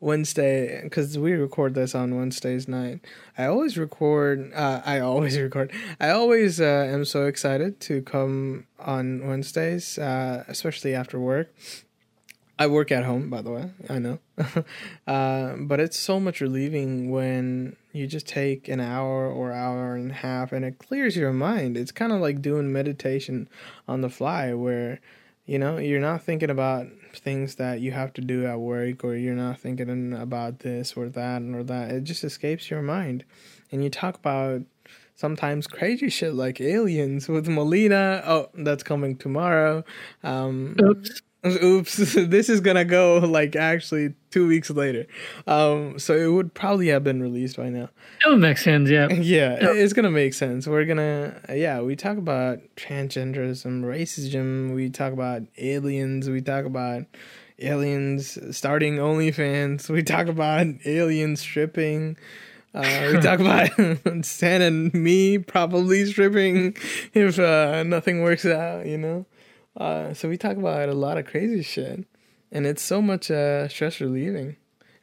Wednesday 0.00 0.80
because 0.82 1.18
we 1.18 1.32
record 1.32 1.74
this 1.74 1.94
on 1.94 2.16
Wednesdays 2.16 2.68
night. 2.68 3.00
I 3.36 3.46
always 3.46 3.76
record. 3.76 4.52
Uh, 4.54 4.80
I 4.84 5.00
always 5.00 5.38
record. 5.48 5.72
I 6.00 6.10
always 6.10 6.60
uh, 6.60 6.88
am 6.88 7.04
so 7.04 7.26
excited 7.26 7.80
to 7.80 8.02
come 8.02 8.66
on 8.78 9.26
Wednesdays, 9.26 9.98
uh, 9.98 10.44
especially 10.48 10.94
after 10.94 11.18
work. 11.18 11.52
I 12.58 12.66
work 12.68 12.90
at 12.90 13.04
home, 13.04 13.28
by 13.28 13.42
the 13.42 13.50
way. 13.50 13.70
I 13.90 13.98
know, 13.98 14.18
uh, 15.06 15.56
but 15.58 15.78
it's 15.80 15.98
so 15.98 16.18
much 16.18 16.40
relieving 16.40 17.10
when 17.10 17.76
you 17.92 18.06
just 18.06 18.26
take 18.26 18.68
an 18.68 18.80
hour 18.80 19.28
or 19.30 19.52
hour 19.52 19.94
and 19.94 20.10
a 20.10 20.14
half, 20.14 20.52
and 20.52 20.64
it 20.64 20.78
clears 20.78 21.16
your 21.16 21.32
mind. 21.32 21.76
It's 21.76 21.92
kind 21.92 22.12
of 22.12 22.20
like 22.20 22.40
doing 22.40 22.72
meditation 22.72 23.48
on 23.86 24.00
the 24.00 24.08
fly, 24.10 24.54
where 24.54 25.00
You 25.48 25.60
know, 25.60 25.78
you're 25.78 26.00
not 26.00 26.22
thinking 26.24 26.50
about 26.50 26.88
things 27.14 27.54
that 27.56 27.80
you 27.80 27.92
have 27.92 28.12
to 28.14 28.20
do 28.20 28.46
at 28.46 28.58
work, 28.58 29.04
or 29.04 29.14
you're 29.14 29.34
not 29.34 29.60
thinking 29.60 30.12
about 30.12 30.60
this 30.60 30.94
or 30.96 31.08
that 31.10 31.42
or 31.42 31.62
that. 31.64 31.90
It 31.92 32.02
just 32.04 32.24
escapes 32.24 32.68
your 32.70 32.82
mind, 32.82 33.24
and 33.70 33.84
you 33.84 33.90
talk 33.90 34.16
about 34.16 34.62
sometimes 35.14 35.66
crazy 35.68 36.08
shit 36.10 36.34
like 36.34 36.60
aliens 36.60 37.28
with 37.28 37.48
Molina. 37.48 38.22
Oh, 38.26 38.48
that's 38.54 38.82
coming 38.82 39.16
tomorrow. 39.16 39.84
Um, 40.24 40.76
Oops. 40.82 41.22
Oops, 41.54 41.96
this 42.14 42.48
is 42.48 42.60
gonna 42.60 42.84
go 42.84 43.18
like 43.18 43.56
actually 43.56 44.14
two 44.30 44.46
weeks 44.48 44.70
later. 44.70 45.06
Um, 45.46 45.98
so 45.98 46.14
it 46.14 46.28
would 46.28 46.54
probably 46.54 46.88
have 46.88 47.04
been 47.04 47.22
released 47.22 47.56
by 47.56 47.68
now. 47.68 47.88
It 48.24 48.28
would 48.28 48.40
make 48.40 48.58
sense, 48.58 48.90
yeah. 48.90 49.08
yeah, 49.12 49.56
it's 49.60 49.92
gonna 49.92 50.10
make 50.10 50.34
sense. 50.34 50.66
We're 50.66 50.84
gonna, 50.84 51.40
yeah, 51.48 51.80
we 51.80 51.96
talk 51.96 52.18
about 52.18 52.58
transgenderism, 52.76 53.82
racism. 53.82 54.74
We 54.74 54.90
talk 54.90 55.12
about 55.12 55.42
aliens. 55.58 56.28
We 56.28 56.40
talk 56.40 56.64
about 56.64 57.04
aliens 57.60 58.38
starting 58.56 58.96
OnlyFans. 58.96 59.88
We 59.88 60.02
talk 60.02 60.26
about 60.26 60.66
aliens 60.84 61.40
stripping. 61.40 62.16
Uh, 62.74 63.12
we 63.14 63.20
talk 63.22 63.40
about 63.40 63.70
Stan 64.24 64.60
and 64.60 64.92
me 64.92 65.38
probably 65.38 66.04
stripping 66.04 66.76
if 67.14 67.38
uh, 67.38 67.82
nothing 67.84 68.22
works 68.22 68.44
out, 68.44 68.86
you 68.86 68.98
know. 68.98 69.24
Uh, 69.76 70.14
so 70.14 70.28
we 70.28 70.36
talk 70.36 70.56
about 70.56 70.88
a 70.88 70.94
lot 70.94 71.18
of 71.18 71.26
crazy 71.26 71.62
shit, 71.62 72.04
and 72.50 72.66
it's 72.66 72.82
so 72.82 73.02
much 73.02 73.30
uh, 73.30 73.68
stress 73.68 74.00
relieving. 74.00 74.56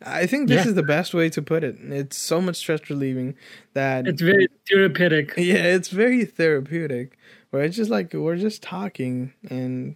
I 0.05 0.25
think 0.25 0.49
this 0.49 0.65
yeah. 0.65 0.69
is 0.69 0.75
the 0.75 0.83
best 0.83 1.13
way 1.13 1.29
to 1.29 1.41
put 1.41 1.63
it. 1.63 1.77
It's 1.79 2.17
so 2.17 2.41
much 2.41 2.57
stress 2.57 2.89
relieving 2.89 3.35
that 3.73 4.07
it's 4.07 4.21
very 4.21 4.47
therapeutic. 4.69 5.33
Yeah, 5.37 5.63
it's 5.63 5.89
very 5.89 6.25
therapeutic. 6.25 7.17
Where 7.51 7.63
it's 7.63 7.77
just 7.77 7.91
like 7.91 8.13
we're 8.13 8.35
just 8.35 8.61
talking, 8.61 9.33
and 9.49 9.95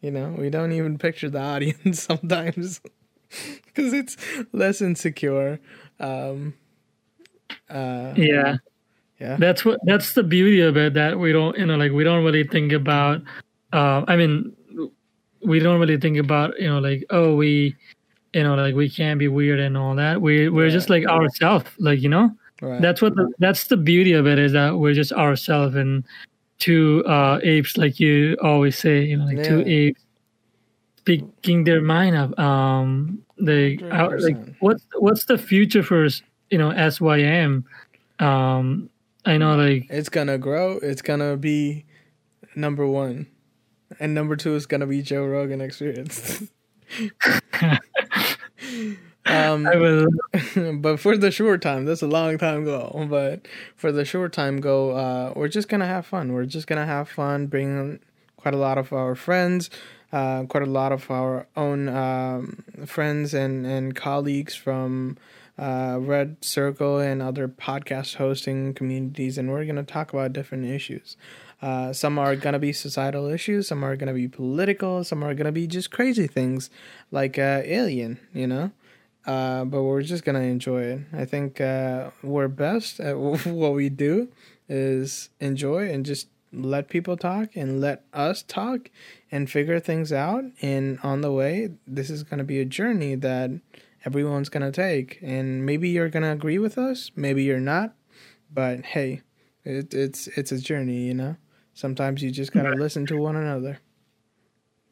you 0.00 0.10
know, 0.10 0.34
we 0.38 0.48
don't 0.50 0.72
even 0.72 0.98
picture 0.98 1.28
the 1.28 1.40
audience 1.42 2.02
sometimes 2.02 2.80
because 3.64 3.92
it's 3.92 4.16
less 4.52 4.80
insecure. 4.80 5.60
Um, 6.00 6.54
uh, 7.68 8.14
yeah, 8.16 8.56
yeah. 9.20 9.36
That's 9.36 9.64
what. 9.64 9.80
That's 9.84 10.14
the 10.14 10.22
beauty 10.22 10.60
of 10.60 10.76
it. 10.76 10.94
That 10.94 11.18
we 11.18 11.32
don't, 11.32 11.58
you 11.58 11.66
know, 11.66 11.76
like 11.76 11.92
we 11.92 12.04
don't 12.04 12.24
really 12.24 12.44
think 12.44 12.72
about 12.72 13.22
uh, 13.74 14.04
I 14.06 14.16
mean, 14.16 14.54
we 15.42 15.58
don't 15.58 15.80
really 15.80 15.98
think 15.98 16.16
about 16.16 16.58
you 16.60 16.68
know 16.68 16.78
like 16.78 17.04
oh 17.10 17.34
we, 17.34 17.76
you 18.32 18.42
know 18.42 18.54
like 18.54 18.74
we 18.74 18.88
can't 18.88 19.18
be 19.18 19.28
weird 19.28 19.60
and 19.60 19.76
all 19.76 19.94
that. 19.96 20.22
We 20.22 20.48
we're 20.48 20.70
just 20.70 20.88
like 20.88 21.06
ourselves, 21.06 21.70
like 21.78 22.00
you 22.00 22.08
know. 22.08 22.30
Right. 22.62 22.80
That's 22.80 23.02
what 23.02 23.16
the, 23.16 23.30
that's 23.40 23.66
the 23.66 23.76
beauty 23.76 24.12
of 24.12 24.28
it 24.28 24.38
is 24.38 24.52
that 24.52 24.78
we're 24.78 24.94
just 24.94 25.12
ourselves 25.12 25.74
and 25.74 26.04
two 26.58 27.04
uh, 27.04 27.40
apes, 27.42 27.76
like 27.76 27.98
you 27.98 28.36
always 28.40 28.78
say, 28.78 29.02
you 29.02 29.16
know, 29.16 29.24
like 29.24 29.38
yeah. 29.38 29.48
two 29.48 29.64
apes 29.66 30.00
speaking 30.98 31.64
their 31.64 31.82
mind 31.82 32.16
up. 32.16 32.38
Um, 32.38 33.22
they 33.38 33.76
like 33.78 34.38
what's 34.60 34.86
what's 34.98 35.24
the 35.24 35.36
future 35.36 35.82
for 35.82 36.08
you 36.50 36.58
know 36.58 36.72
SYM? 36.90 37.64
Um, 38.20 38.88
I 39.26 39.36
know 39.36 39.56
like 39.56 39.86
it's 39.90 40.08
gonna 40.08 40.38
grow. 40.38 40.78
It's 40.82 41.02
gonna 41.02 41.36
be 41.36 41.84
number 42.54 42.86
one 42.86 43.26
and 44.00 44.14
number 44.14 44.36
two 44.36 44.54
is 44.54 44.66
gonna 44.66 44.86
be 44.86 45.02
Joe 45.02 45.24
Rogan 45.24 45.60
Experience. 45.60 46.42
um, 49.26 49.66
I 49.66 49.76
will. 49.76 50.06
but 50.78 51.00
for 51.00 51.16
the 51.16 51.30
short 51.30 51.62
time, 51.62 51.84
that's 51.84 52.02
a 52.02 52.06
long 52.06 52.38
time 52.38 52.62
ago. 52.62 53.06
But 53.08 53.46
for 53.76 53.92
the 53.92 54.04
short 54.04 54.32
time 54.32 54.60
go, 54.60 54.90
uh, 54.92 55.32
we're 55.34 55.48
just 55.48 55.68
gonna 55.68 55.86
have 55.86 56.06
fun. 56.06 56.32
We're 56.32 56.46
just 56.46 56.66
gonna 56.66 56.86
have 56.86 57.08
fun, 57.08 57.46
bring 57.46 58.00
quite 58.36 58.54
a 58.54 58.58
lot 58.58 58.78
of 58.78 58.92
our 58.92 59.14
friends, 59.14 59.70
uh, 60.12 60.44
quite 60.44 60.62
a 60.62 60.66
lot 60.70 60.92
of 60.92 61.10
our 61.10 61.46
own 61.56 61.88
um, 61.88 62.64
friends 62.86 63.34
and 63.34 63.66
and 63.66 63.94
colleagues 63.94 64.54
from. 64.54 65.16
Uh, 65.56 65.98
Red 66.00 66.44
Circle 66.44 66.98
and 66.98 67.22
other 67.22 67.46
podcast 67.46 68.16
hosting 68.16 68.74
communities, 68.74 69.38
and 69.38 69.52
we're 69.52 69.62
going 69.64 69.76
to 69.76 69.84
talk 69.84 70.12
about 70.12 70.32
different 70.32 70.64
issues. 70.64 71.16
Uh, 71.64 71.94
some 71.94 72.18
are 72.18 72.36
going 72.36 72.52
to 72.52 72.58
be 72.58 72.74
societal 72.74 73.26
issues, 73.26 73.68
some 73.68 73.82
are 73.82 73.96
going 73.96 74.06
to 74.06 74.12
be 74.12 74.28
political, 74.28 75.02
some 75.02 75.24
are 75.24 75.32
going 75.32 75.46
to 75.46 75.52
be 75.52 75.66
just 75.66 75.90
crazy 75.90 76.26
things 76.26 76.68
like 77.10 77.38
uh, 77.38 77.62
Alien, 77.64 78.20
you 78.34 78.46
know? 78.46 78.70
Uh, 79.24 79.64
but 79.64 79.82
we're 79.82 80.02
just 80.02 80.26
going 80.26 80.34
to 80.34 80.46
enjoy 80.46 80.82
it. 80.82 81.00
I 81.14 81.24
think 81.24 81.62
uh, 81.62 82.10
we're 82.22 82.48
best 82.48 83.00
at 83.00 83.16
what 83.46 83.72
we 83.72 83.88
do 83.88 84.28
is 84.68 85.30
enjoy 85.40 85.90
and 85.90 86.04
just 86.04 86.28
let 86.52 86.90
people 86.90 87.16
talk 87.16 87.56
and 87.56 87.80
let 87.80 88.04
us 88.12 88.42
talk 88.42 88.90
and 89.32 89.50
figure 89.50 89.80
things 89.80 90.12
out. 90.12 90.44
And 90.60 90.98
on 91.02 91.22
the 91.22 91.32
way, 91.32 91.70
this 91.86 92.10
is 92.10 92.24
going 92.24 92.38
to 92.38 92.44
be 92.44 92.60
a 92.60 92.66
journey 92.66 93.14
that 93.14 93.50
everyone's 94.04 94.50
going 94.50 94.70
to 94.70 94.70
take. 94.70 95.18
And 95.22 95.64
maybe 95.64 95.88
you're 95.88 96.10
going 96.10 96.24
to 96.24 96.32
agree 96.32 96.58
with 96.58 96.76
us, 96.76 97.10
maybe 97.16 97.42
you're 97.42 97.58
not. 97.58 97.94
But 98.52 98.84
hey, 98.84 99.22
it, 99.64 99.94
it's 99.94 100.26
it's 100.28 100.52
a 100.52 100.58
journey, 100.58 101.06
you 101.06 101.14
know. 101.14 101.36
Sometimes 101.74 102.22
you 102.22 102.30
just 102.30 102.52
gotta 102.52 102.70
right. 102.70 102.78
listen 102.78 103.04
to 103.06 103.16
one 103.16 103.36
another. 103.36 103.78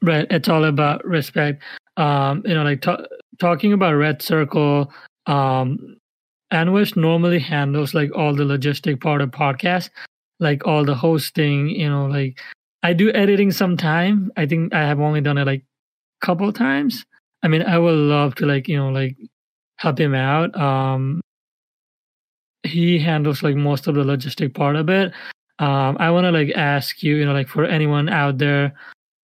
Right. 0.02 0.26
It's 0.30 0.48
all 0.48 0.64
about 0.64 1.04
respect. 1.04 1.62
Um, 1.96 2.42
you 2.44 2.54
know, 2.54 2.64
like 2.64 2.82
t- 2.82 3.06
talking 3.38 3.72
about 3.72 3.94
Red 3.94 4.20
Circle. 4.20 4.92
Um, 5.26 5.96
Anwish 6.52 6.96
normally 6.96 7.38
handles 7.38 7.94
like 7.94 8.10
all 8.14 8.34
the 8.34 8.42
logistic 8.42 9.00
part 9.00 9.20
of 9.20 9.30
podcast, 9.30 9.90
like 10.40 10.66
all 10.66 10.84
the 10.84 10.94
hosting. 10.94 11.68
You 11.68 11.88
know, 11.88 12.06
like 12.06 12.40
I 12.82 12.92
do 12.92 13.12
editing 13.12 13.52
sometime. 13.52 14.32
I 14.36 14.46
think 14.46 14.74
I 14.74 14.80
have 14.80 15.00
only 15.00 15.20
done 15.20 15.38
it 15.38 15.46
like 15.46 15.64
couple 16.20 16.52
times. 16.52 17.04
I 17.42 17.48
mean, 17.48 17.62
I 17.62 17.78
would 17.78 17.94
love 17.94 18.34
to 18.36 18.46
like 18.46 18.66
you 18.68 18.76
know 18.76 18.90
like 18.90 19.16
help 19.76 20.00
him 20.00 20.14
out. 20.14 20.54
Um, 20.58 21.20
he 22.64 22.98
handles 22.98 23.42
like 23.42 23.56
most 23.56 23.86
of 23.86 23.94
the 23.94 24.04
logistic 24.04 24.54
part 24.54 24.76
of 24.76 24.88
it 24.88 25.12
um, 25.62 25.96
I 26.00 26.10
want 26.10 26.24
to 26.24 26.32
like 26.32 26.50
ask 26.56 27.04
you, 27.04 27.14
you 27.14 27.24
know, 27.24 27.32
like 27.32 27.46
for 27.46 27.64
anyone 27.64 28.08
out 28.08 28.38
there 28.38 28.74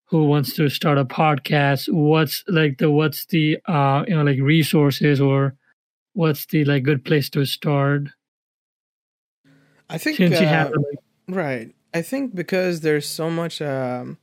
who 0.05 0.23
wants 0.23 0.55
to 0.55 0.69
start 0.69 0.97
a 0.97 1.03
podcast, 1.03 1.91
what's 1.91 2.45
like 2.47 2.77
the 2.77 2.89
what's 2.89 3.25
the 3.25 3.57
uh, 3.65 4.05
you 4.07 4.15
know 4.15 4.23
like 4.23 4.39
resources 4.39 5.19
or 5.19 5.55
what's 6.13 6.45
the 6.45 6.63
like 6.63 6.83
good 6.83 7.03
place 7.03 7.29
to 7.31 7.45
start? 7.45 8.03
I 9.89 9.97
think 9.97 10.15
since 10.15 10.37
uh, 10.37 10.39
you 10.39 10.47
have 10.47 10.67
uh, 10.67 10.77
like, 10.77 10.99
right. 11.27 11.75
I 11.93 12.01
think 12.01 12.33
because 12.33 12.79
there's 12.79 13.05
so 13.05 13.29
much 13.29 13.61
um, 13.61 14.17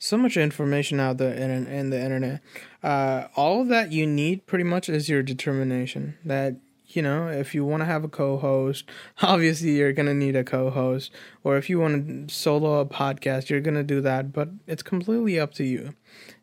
so 0.00 0.18
much 0.18 0.36
information 0.36 0.98
out 0.98 1.18
there 1.18 1.34
in 1.34 1.68
in 1.68 1.90
the 1.90 2.02
internet. 2.02 2.40
Uh, 2.82 3.28
all 3.36 3.64
that 3.66 3.92
you 3.92 4.08
need 4.08 4.44
pretty 4.46 4.64
much 4.64 4.88
is 4.88 5.08
your 5.08 5.22
determination. 5.22 6.16
That 6.24 6.56
you 6.96 7.02
know, 7.02 7.28
if 7.28 7.54
you 7.54 7.64
want 7.64 7.80
to 7.82 7.86
have 7.86 8.04
a 8.04 8.08
co-host, 8.08 8.84
obviously 9.22 9.72
you're 9.72 9.92
gonna 9.92 10.14
need 10.14 10.36
a 10.36 10.44
co-host. 10.44 11.12
Or 11.44 11.56
if 11.56 11.70
you 11.70 11.78
want 11.78 12.28
to 12.28 12.34
solo 12.34 12.80
a 12.80 12.86
podcast, 12.86 13.48
you're 13.48 13.60
gonna 13.60 13.82
do 13.82 14.00
that. 14.00 14.32
But 14.32 14.50
it's 14.66 14.82
completely 14.82 15.38
up 15.38 15.54
to 15.54 15.64
you. 15.64 15.94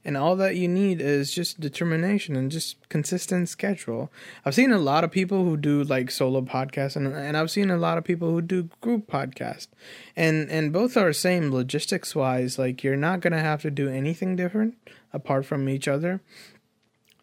And 0.05 0.15
all 0.15 0.37
that 0.37 0.55
you 0.55 0.69
need 0.69 1.01
is 1.01 1.33
just 1.33 1.59
determination 1.59 2.37
and 2.37 2.49
just 2.49 2.77
consistent 2.87 3.49
schedule. 3.49 4.09
I've 4.45 4.55
seen 4.55 4.71
a 4.71 4.79
lot 4.79 5.03
of 5.03 5.11
people 5.11 5.43
who 5.43 5.57
do 5.57 5.83
like 5.83 6.09
solo 6.11 6.41
podcasts, 6.41 6.95
and 6.95 7.07
and 7.07 7.35
I've 7.35 7.51
seen 7.51 7.69
a 7.69 7.77
lot 7.77 7.97
of 7.97 8.03
people 8.03 8.31
who 8.31 8.41
do 8.41 8.69
group 8.79 9.07
podcasts, 9.11 9.67
and 10.15 10.49
and 10.49 10.71
both 10.71 10.95
are 10.95 11.11
same 11.11 11.51
logistics 11.51 12.15
wise. 12.15 12.57
Like 12.57 12.83
you're 12.83 12.95
not 12.95 13.19
gonna 13.19 13.41
have 13.41 13.61
to 13.63 13.71
do 13.71 13.89
anything 13.89 14.35
different 14.35 14.75
apart 15.13 15.45
from 15.45 15.67
each 15.67 15.87
other 15.87 16.21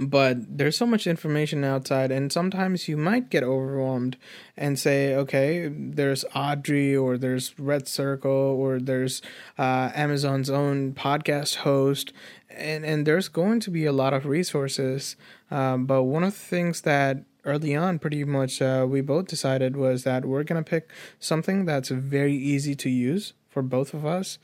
but 0.09 0.37
there's 0.59 0.77
so 0.77 0.87
much 0.87 1.07
information 1.07 1.65
outside 1.65 2.11
and 2.11 2.33
sometimes 2.33 2.89
you 2.89 2.97
might 2.97 3.31
get 3.31 3.43
overwhelmed 3.43 4.17
and 4.57 4.79
say 4.79 5.15
okay 5.15 5.69
there's 5.69 6.25
audrey 6.35 6.97
or 6.97 7.19
there's 7.19 7.59
red 7.59 7.87
circle 7.87 8.31
or 8.31 8.79
there's 8.79 9.23
uh, 9.59 9.91
amazon's 9.95 10.51
own 10.51 10.93
podcast 10.93 11.57
host 11.57 12.13
and 12.57 12.85
and 12.85 13.07
there's 13.07 13.29
going 13.29 13.61
to 13.61 13.71
be 13.71 13.85
a 13.85 13.93
lot 13.93 14.13
of 14.13 14.27
resources. 14.27 15.17
Um, 15.51 15.87
but 15.87 16.05
one 16.05 16.25
of 16.25 16.33
the 16.33 16.39
things 16.39 16.83
that 16.83 17.25
early 17.45 17.77
on 17.77 17.99
pretty 17.99 18.25
much 18.25 18.63
uh, 18.63 18.87
we 18.89 19.01
both 19.01 19.27
decided 19.27 19.77
was 19.77 20.05
that 20.05 20.25
we're 20.25 20.45
going 20.45 20.63
to 20.63 20.69
pick 20.69 20.91
something 21.19 21.65
that's 21.65 21.91
very 21.91 22.35
easy 22.35 22.75
to 22.75 22.89
use 22.89 23.35
for 23.51 23.63
both 23.63 23.93
of 23.95 24.07
us 24.07 24.39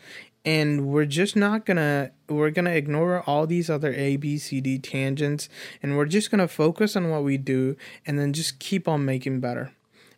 and 0.45 0.87
we're 0.87 1.05
just 1.07 1.37
not 1.37 1.67
gonna 1.67 2.11
we're 2.29 2.51
gonna 2.51 2.71
ignore 2.71 3.23
all 3.27 3.47
these 3.47 3.69
other 3.69 3.93
a 3.93 4.17
b 4.17 4.39
c 4.39 4.61
d 4.61 4.79
tangents 4.79 5.49
and 5.83 5.97
we're 5.97 6.07
just 6.07 6.31
gonna 6.31 6.49
focus 6.49 6.97
on 6.97 7.11
what 7.11 7.23
we 7.23 7.37
do 7.37 7.77
and 8.07 8.19
then 8.19 8.33
just 8.33 8.59
keep 8.59 8.89
on 8.89 9.05
making 9.05 9.41
better. 9.41 9.73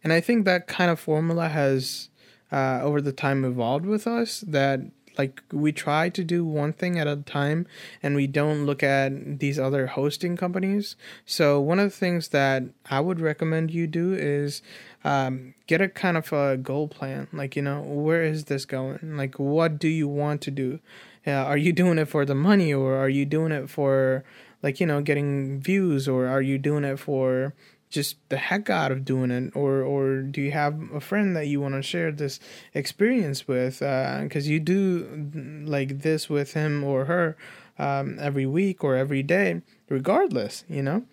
And 0.04 0.12
i 0.12 0.20
think 0.20 0.44
that 0.44 0.66
kind 0.66 0.90
of 0.90 0.98
formula 1.00 1.48
has 1.48 2.08
uh, 2.50 2.80
over 2.82 3.00
the 3.00 3.12
time 3.12 3.44
evolved 3.44 3.86
with 3.86 4.06
us 4.06 4.44
that 4.46 4.80
like 5.18 5.42
we 5.52 5.72
try 5.72 6.08
to 6.08 6.24
do 6.24 6.44
one 6.44 6.72
thing 6.72 6.98
at 6.98 7.06
a 7.06 7.16
time 7.16 7.66
and 8.02 8.14
we 8.14 8.26
don't 8.26 8.64
look 8.66 8.82
at 8.82 9.38
these 9.40 9.58
other 9.58 9.88
hosting 9.88 10.36
companies. 10.36 10.96
So 11.26 11.60
one 11.60 11.78
of 11.78 11.90
the 11.90 11.96
things 11.96 12.28
that 12.28 12.62
i 12.90 13.00
would 13.00 13.20
recommend 13.20 13.70
you 13.70 13.86
do 13.86 14.12
is 14.12 14.62
um, 15.04 15.54
get 15.66 15.80
a 15.80 15.88
kind 15.88 16.16
of 16.16 16.32
a 16.32 16.56
goal 16.56 16.88
plan 16.88 17.28
like 17.32 17.56
you 17.56 17.62
know 17.62 17.80
where 17.82 18.22
is 18.22 18.44
this 18.44 18.64
going? 18.64 19.16
Like 19.16 19.38
what 19.38 19.78
do 19.78 19.88
you 19.88 20.08
want 20.08 20.40
to 20.42 20.50
do? 20.50 20.80
Uh, 21.26 21.30
are 21.32 21.56
you 21.56 21.72
doing 21.72 21.98
it 21.98 22.06
for 22.06 22.24
the 22.24 22.34
money 22.34 22.72
or 22.74 22.96
are 22.96 23.08
you 23.08 23.24
doing 23.24 23.52
it 23.52 23.70
for 23.70 24.24
like 24.62 24.80
you 24.80 24.86
know 24.86 25.00
getting 25.02 25.60
views 25.60 26.08
or 26.08 26.26
are 26.26 26.42
you 26.42 26.58
doing 26.58 26.84
it 26.84 26.98
for 26.98 27.54
just 27.92 28.16
the 28.30 28.38
heck 28.38 28.70
out 28.70 28.90
of 28.90 29.04
doing 29.04 29.30
it 29.30 29.54
or 29.54 29.82
or 29.82 30.22
do 30.22 30.40
you 30.40 30.50
have 30.50 30.80
a 30.92 31.00
friend 31.00 31.36
that 31.36 31.46
you 31.46 31.60
want 31.60 31.74
to 31.74 31.82
share 31.82 32.10
this 32.10 32.40
experience 32.74 33.46
with? 33.46 33.78
Because 33.78 34.46
uh, 34.46 34.50
you 34.50 34.58
do 34.58 35.64
like 35.64 36.00
this 36.00 36.28
with 36.28 36.54
him 36.54 36.82
or 36.82 37.04
her 37.04 37.36
um, 37.78 38.18
every 38.18 38.46
week 38.46 38.82
or 38.82 38.96
every 38.96 39.22
day 39.22 39.62
regardless 39.88 40.64
you 40.68 40.82
know? 40.82 41.04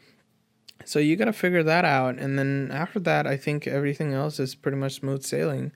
So 0.86 0.98
you 0.98 1.18
got 1.18 1.26
to 1.26 1.34
figure 1.34 1.64
that 1.64 1.86
out 1.86 2.18
and 2.18 2.40
then 2.40 2.72
after 2.72 3.00
that 3.02 3.28
i 3.28 3.36
think 3.36 3.68
everything 3.68 4.14
else 4.14 4.40
is 4.40 4.56
pretty 4.56 4.78
much 4.78 4.96
smooth 4.96 5.24
sailing. 5.24 5.72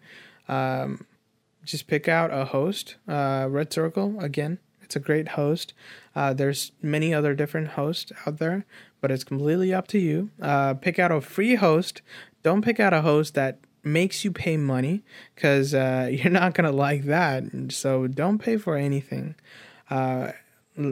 Um, 0.47 1.05
just 1.65 1.87
pick 1.87 2.07
out 2.07 2.31
a 2.33 2.45
host 2.45 2.95
uh, 3.07 3.47
red 3.49 3.71
circle 3.71 4.19
again 4.19 4.59
it's 4.93 4.95
a 4.95 4.99
great 4.99 5.29
host. 5.29 5.73
Uh, 6.15 6.33
there's 6.33 6.71
many 6.79 7.15
other 7.15 7.33
different 7.33 7.69
hosts 7.69 8.11
out 8.27 8.37
there 8.37 8.63
but 9.03 9.11
it's 9.11 9.25
completely 9.25 9.73
up 9.73 9.85
to 9.85 9.99
you. 9.99 10.29
Uh, 10.41 10.75
pick 10.75 10.97
out 10.97 11.11
a 11.11 11.19
free 11.19 11.55
host. 11.55 12.01
Don't 12.41 12.61
pick 12.61 12.79
out 12.79 12.93
a 12.93 13.01
host 13.01 13.33
that 13.33 13.59
makes 13.83 14.23
you 14.23 14.31
pay 14.31 14.55
money 14.55 15.03
because 15.35 15.73
uh, 15.73 16.07
you're 16.11 16.31
not 16.31 16.53
going 16.53 16.63
to 16.63 16.71
like 16.71 17.03
that. 17.03 17.43
So 17.67 18.07
don't 18.07 18.37
pay 18.37 18.55
for 18.55 18.77
anything. 18.77 19.35
Uh, 19.89 20.31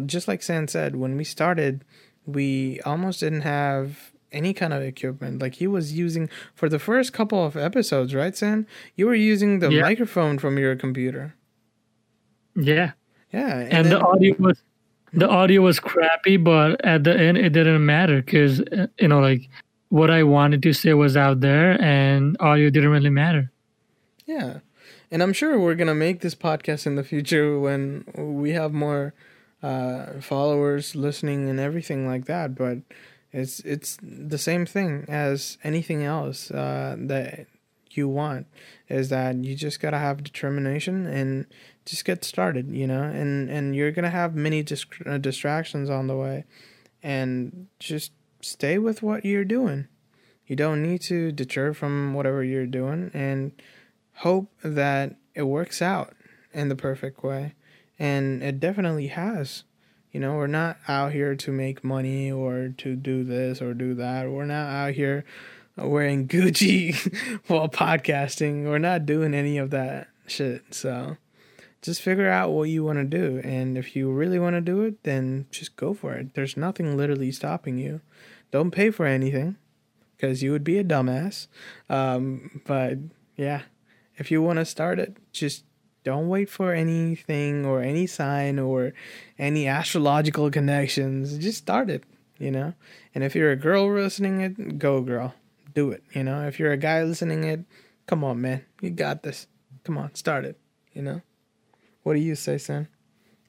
just 0.05 0.28
like 0.28 0.43
San 0.43 0.68
said, 0.68 0.97
when 0.97 1.16
we 1.16 1.24
started, 1.24 1.86
we 2.26 2.82
almost 2.82 3.22
didn't 3.22 3.41
have 3.43 4.12
any 4.34 4.53
kind 4.53 4.74
of 4.74 4.84
equipment. 4.84 5.41
Like 5.41 5.55
he 5.55 5.68
was 5.68 5.93
using 5.93 6.30
for 6.53 6.68
the 6.68 6.80
first 6.80 7.14
couple 7.14 7.45
of 7.45 7.55
episodes, 7.55 8.14
right, 8.14 8.36
San? 8.36 8.68
You 8.97 9.05
were 9.05 9.16
using 9.16 9.59
the 9.59 9.72
yeah. 9.72 9.84
microphone 9.84 10.38
from 10.38 10.57
your 10.57 10.76
computer. 10.76 11.34
Yeah. 12.57 12.91
Yeah. 13.32 13.57
And, 13.57 13.74
and 13.74 13.86
then, 13.86 13.93
the 13.93 14.01
audio 14.01 14.36
was 14.38 14.62
the 15.14 15.28
audio 15.28 15.62
was 15.62 15.80
crappy, 15.80 16.38
but 16.38 16.84
at 16.86 17.03
the 17.03 17.18
end 17.18 17.38
it 17.38 17.49
didn't 17.49 17.86
matter 17.86 18.22
because 18.22 18.62
you 18.99 19.07
know 19.07 19.20
like 19.20 19.49
what 19.89 20.09
I 20.09 20.24
wanted 20.24 20.64
to 20.64 20.74
say 20.74 20.93
was 20.93 21.18
out 21.18 21.41
there, 21.41 21.82
and 21.82 22.38
audio 22.39 22.70
didn't 22.70 22.89
really 22.89 23.09
matter. 23.09 23.51
Yeah, 24.26 24.59
and 25.12 25.22
I'm 25.22 25.34
sure 25.34 25.59
we're 25.59 25.76
gonna 25.76 25.95
make 25.95 26.22
this 26.22 26.36
podcast 26.36 26.88
in 26.88 26.95
the 26.95 27.03
future 27.03 27.59
when 27.59 28.05
we 28.16 28.51
have 28.51 28.72
more 28.74 29.14
uh, 29.62 30.20
followers 30.22 30.95
listening 30.95 31.49
and 31.49 31.59
everything 31.59 32.07
like 32.07 32.26
that. 32.26 32.55
But 32.55 32.80
it's 33.34 33.59
it's 33.62 33.97
the 34.01 34.38
same 34.38 34.66
thing 34.66 35.05
as 35.07 35.57
anything 35.64 36.03
else 36.03 36.51
uh, 36.51 36.95
that 36.97 37.47
you 37.91 38.07
want 38.07 38.47
is 38.88 39.09
that 39.09 39.36
you 39.36 39.55
just 39.55 39.80
gotta 39.80 39.97
have 39.97 40.24
determination 40.24 41.05
and 41.05 41.45
just 41.86 42.05
get 42.05 42.23
started, 42.23 42.69
you 42.71 42.88
know, 42.88 43.03
and 43.03 43.49
and 43.49 43.75
you're 43.75 43.91
gonna 43.91 44.09
have 44.09 44.36
many 44.36 44.65
uh, 45.05 45.17
distractions 45.17 45.89
on 45.89 46.07
the 46.07 46.15
way, 46.15 46.45
and 47.01 47.67
just 47.79 48.11
stay 48.41 48.77
with 48.77 49.01
what 49.01 49.25
you're 49.25 49.45
doing. 49.45 49.88
You 50.45 50.55
don't 50.55 50.84
need 50.84 51.01
to 51.03 51.32
deter 51.32 51.73
from 51.73 52.13
whatever 52.13 52.43
you're 52.43 52.65
doing, 52.65 53.11
and 53.13 53.51
hope 54.15 54.51
that 54.63 55.15
it 55.34 55.43
works 55.43 55.82
out 55.82 56.13
in 56.53 56.69
the 56.69 56.75
perfect 56.75 57.23
way, 57.23 57.55
and 57.97 58.43
it 58.43 58.59
definitely 58.59 59.07
has. 59.07 59.63
You 60.11 60.19
know, 60.19 60.34
we're 60.34 60.47
not 60.47 60.77
out 60.89 61.13
here 61.13 61.36
to 61.36 61.51
make 61.53 61.86
money 61.86 62.29
or 62.29 62.73
to 62.79 62.95
do 62.97 63.23
this 63.23 63.61
or 63.61 63.73
do 63.73 63.93
that. 63.95 64.29
We're 64.29 64.45
not 64.45 64.67
out 64.67 64.93
here 64.93 65.23
wearing 65.77 66.27
Gucci 66.27 66.95
while 67.47 67.69
podcasting. 67.69 68.65
We're 68.65 68.77
not 68.77 69.05
doing 69.05 69.34
any 69.34 69.57
of 69.57 69.69
that 69.69 70.09
shit. 70.27 70.73
So 70.73 71.15
just 71.82 72.01
figure 72.01 72.29
out 72.29 72.51
what 72.51 72.69
you 72.69 72.84
want 72.84 72.99
to 72.99 73.03
do. 73.05 73.41
And 73.43 73.77
if 73.77 73.95
you 73.95 74.11
really 74.11 74.39
want 74.39 74.55
to 74.55 74.61
do 74.61 74.82
it, 74.82 75.03
then 75.03 75.47
just 75.51 75.75
go 75.75 75.93
for 75.93 76.13
it. 76.13 76.34
There's 76.34 76.55
nothing 76.55 76.95
literally 76.95 77.32
stopping 77.32 77.77
you. 77.77 78.01
Don't 78.51 78.71
pay 78.71 78.91
for 78.91 79.05
anything 79.05 79.55
because 80.15 80.43
you 80.43 80.51
would 80.51 80.63
be 80.63 80.77
a 80.77 80.84
dumbass. 80.84 81.47
Um, 81.89 82.61
but 82.65 82.99
yeah, 83.36 83.63
if 84.17 84.29
you 84.29 84.41
want 84.41 84.59
to 84.59 84.65
start 84.65 84.99
it, 84.99 85.17
just 85.32 85.63
don't 86.03 86.29
wait 86.29 86.49
for 86.49 86.73
anything 86.73 87.65
or 87.65 87.82
any 87.82 88.05
sign 88.07 88.59
or 88.59 88.93
any 89.39 89.67
astrological 89.67 90.51
connections. 90.51 91.38
Just 91.38 91.59
start 91.59 91.89
it, 91.89 92.03
you 92.38 92.51
know? 92.51 92.73
And 93.15 93.23
if 93.23 93.36
you're 93.36 93.51
a 93.51 93.55
girl 93.55 93.91
listening 93.91 94.41
it, 94.41 94.77
go 94.77 95.01
girl. 95.01 95.34
Do 95.73 95.91
it, 95.91 96.03
you 96.13 96.23
know? 96.23 96.45
If 96.47 96.59
you're 96.59 96.71
a 96.71 96.77
guy 96.77 97.03
listening 97.03 97.43
it, 97.43 97.61
come 98.05 98.23
on, 98.23 98.41
man. 98.41 98.65
You 98.82 98.89
got 98.91 99.23
this. 99.23 99.47
Come 99.84 99.97
on, 99.97 100.13
start 100.13 100.45
it, 100.45 100.59
you 100.93 101.01
know? 101.01 101.21
What 102.04 102.14
do 102.14 102.20
you 102.20 102.36
say, 102.36 102.58
Sam? 102.58 102.88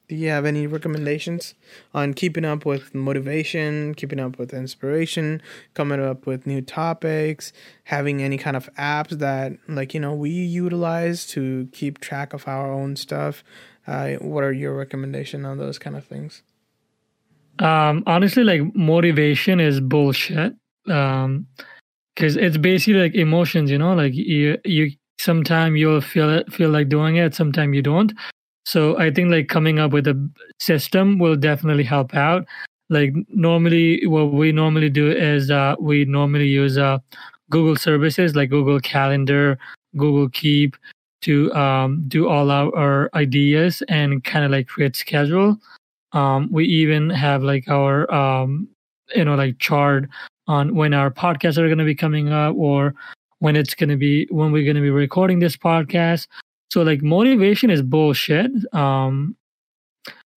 Do 0.09 0.15
you 0.15 0.29
have 0.29 0.45
any 0.45 0.67
recommendations 0.67 1.55
on 1.93 2.13
keeping 2.13 2.43
up 2.43 2.65
with 2.65 2.93
motivation, 2.93 3.95
keeping 3.95 4.19
up 4.19 4.37
with 4.37 4.53
inspiration, 4.53 5.41
coming 5.73 6.01
up 6.01 6.27
with 6.27 6.45
new 6.45 6.61
topics, 6.61 7.53
having 7.85 8.21
any 8.21 8.37
kind 8.37 8.57
of 8.57 8.69
apps 8.73 9.11
that, 9.19 9.53
like, 9.67 9.93
you 9.93 9.99
know, 9.99 10.13
we 10.13 10.29
utilize 10.29 11.25
to 11.27 11.69
keep 11.71 11.99
track 11.99 12.33
of 12.33 12.47
our 12.47 12.71
own 12.71 12.95
stuff? 12.95 13.43
Uh, 13.87 14.13
what 14.15 14.43
are 14.43 14.53
your 14.53 14.75
recommendation 14.75 15.45
on 15.45 15.57
those 15.57 15.79
kind 15.79 15.95
of 15.95 16.05
things? 16.05 16.43
Um, 17.59 18.03
honestly, 18.05 18.43
like 18.43 18.75
motivation 18.75 19.59
is 19.59 19.79
bullshit. 19.79 20.53
Um, 20.89 21.47
because 22.15 22.35
it's 22.35 22.57
basically 22.57 23.01
like 23.01 23.15
emotions, 23.15 23.71
you 23.71 23.77
know, 23.77 23.93
like 23.93 24.13
you 24.13 24.57
you 24.63 24.91
sometimes 25.19 25.79
you'll 25.79 26.01
feel 26.01 26.29
it 26.29 26.51
feel 26.53 26.69
like 26.69 26.89
doing 26.89 27.15
it, 27.15 27.33
sometimes 27.33 27.75
you 27.75 27.81
don't. 27.81 28.13
So 28.65 28.97
I 28.97 29.11
think 29.11 29.29
like 29.31 29.47
coming 29.47 29.79
up 29.79 29.91
with 29.91 30.07
a 30.07 30.29
system 30.59 31.19
will 31.19 31.35
definitely 31.35 31.83
help 31.83 32.15
out. 32.15 32.45
Like 32.89 33.13
normally, 33.29 34.05
what 34.07 34.33
we 34.33 34.51
normally 34.51 34.89
do 34.89 35.11
is 35.11 35.49
uh, 35.49 35.75
we 35.79 36.05
normally 36.05 36.47
use 36.47 36.77
uh, 36.77 36.99
Google 37.49 37.75
services 37.75 38.35
like 38.35 38.49
Google 38.49 38.79
Calendar, 38.79 39.57
Google 39.97 40.29
Keep 40.29 40.75
to 41.21 41.53
um, 41.53 42.03
do 42.07 42.27
all 42.27 42.51
our, 42.51 42.75
our 42.75 43.09
ideas 43.13 43.81
and 43.87 44.23
kind 44.23 44.45
of 44.45 44.51
like 44.51 44.67
create 44.67 44.95
schedule. 44.95 45.57
Um, 46.11 46.49
we 46.51 46.65
even 46.65 47.09
have 47.09 47.43
like 47.43 47.67
our 47.69 48.11
um, 48.13 48.67
you 49.15 49.25
know 49.25 49.35
like 49.35 49.59
chart 49.59 50.09
on 50.47 50.75
when 50.75 50.93
our 50.93 51.09
podcasts 51.09 51.57
are 51.57 51.67
going 51.67 51.77
to 51.77 51.85
be 51.85 51.95
coming 51.95 52.31
up 52.31 52.55
or 52.55 52.93
when 53.39 53.55
it's 53.55 53.73
going 53.73 53.89
to 53.89 53.97
be 53.97 54.27
when 54.29 54.51
we're 54.51 54.63
going 54.63 54.75
to 54.75 54.81
be 54.81 54.89
recording 54.89 55.39
this 55.39 55.57
podcast 55.57 56.27
so 56.73 56.81
like 56.81 57.03
motivation 57.03 57.69
is 57.69 57.83
bullshit. 57.83 58.49
Um, 58.73 59.37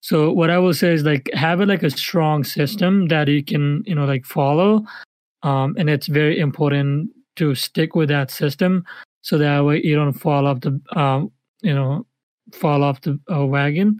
so 0.02 0.30
what 0.30 0.50
I 0.50 0.58
will 0.58 0.74
say 0.74 0.92
is 0.92 1.02
like 1.02 1.30
have 1.32 1.62
it 1.62 1.66
like 1.66 1.82
a 1.82 1.88
strong 1.88 2.44
system 2.44 3.08
that 3.08 3.26
you 3.26 3.42
can 3.42 3.82
you 3.86 3.94
know 3.94 4.04
like 4.04 4.26
follow, 4.26 4.84
um, 5.42 5.74
and 5.78 5.88
it's 5.88 6.08
very 6.08 6.38
important 6.38 7.10
to 7.36 7.54
stick 7.54 7.94
with 7.94 8.10
that 8.10 8.30
system 8.30 8.84
so 9.22 9.38
that 9.38 9.64
way 9.64 9.80
you 9.82 9.96
don't 9.96 10.12
fall 10.12 10.46
off 10.46 10.60
the 10.60 10.78
um, 10.94 11.32
you 11.62 11.74
know 11.74 12.04
fall 12.52 12.82
off 12.82 13.00
the 13.00 13.18
uh, 13.34 13.46
wagon. 13.46 13.98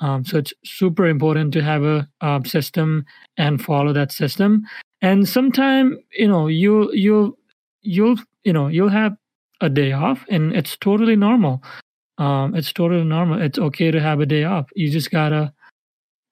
Um, 0.00 0.24
so 0.24 0.38
it's 0.38 0.52
super 0.64 1.06
important 1.06 1.52
to 1.52 1.62
have 1.62 1.84
a 1.84 2.08
um, 2.20 2.44
system 2.44 3.06
and 3.36 3.62
follow 3.62 3.92
that 3.92 4.10
system. 4.10 4.66
And 5.02 5.28
sometime 5.28 5.96
you 6.10 6.26
know 6.26 6.48
you 6.48 6.92
you'll 6.92 7.38
you'll 7.82 8.18
you 8.42 8.52
know 8.52 8.66
you'll 8.66 8.88
have 8.88 9.16
a 9.60 9.68
day 9.68 9.92
off 9.92 10.24
and 10.28 10.54
it's 10.54 10.76
totally 10.76 11.16
normal. 11.16 11.62
Um, 12.18 12.54
it's 12.54 12.72
totally 12.72 13.04
normal. 13.04 13.40
It's 13.40 13.58
okay 13.58 13.90
to 13.90 14.00
have 14.00 14.20
a 14.20 14.26
day 14.26 14.44
off. 14.44 14.66
You 14.74 14.90
just 14.90 15.10
gotta 15.10 15.52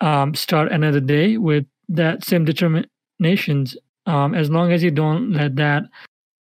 um, 0.01 0.35
start 0.35 0.73
another 0.73 1.01
day 1.01 1.37
with 1.37 1.67
that 1.89 2.25
same 2.25 2.45
determinations. 2.45 3.77
Um, 4.07 4.35
as 4.35 4.51
long 4.51 4.73
as 4.73 4.83
you 4.83 4.91
don't 4.91 5.33
let 5.33 5.57
that 5.57 5.85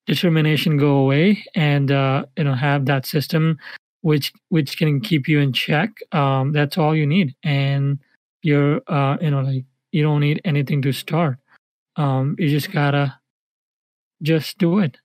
determination 0.06 0.78
go 0.78 0.98
away 0.98 1.44
and 1.56 1.92
uh, 1.92 2.26
you 2.38 2.44
know 2.44 2.54
have 2.56 2.86
that 2.86 3.06
system 3.06 3.58
which 4.02 4.34
which 4.50 4.78
can 4.78 5.00
keep 5.00 5.30
you 5.30 5.40
in 5.40 5.54
check 5.54 5.92
um, 6.12 6.52
that's 6.52 6.78
all 6.78 6.96
you 6.96 7.08
need. 7.08 7.36
And 7.44 8.00
you're 8.42 8.82
uh, 8.88 9.18
you 9.22 9.32
know 9.32 9.42
like 9.42 9.66
you 9.92 10.04
don't 10.04 10.22
need 10.22 10.42
anything 10.46 10.82
to 10.84 10.92
start. 10.92 11.38
Um, 11.96 12.36
you 12.40 12.50
just 12.50 12.72
gotta 12.72 13.18
just 14.22 14.58
do 14.58 14.80
it 14.80 14.98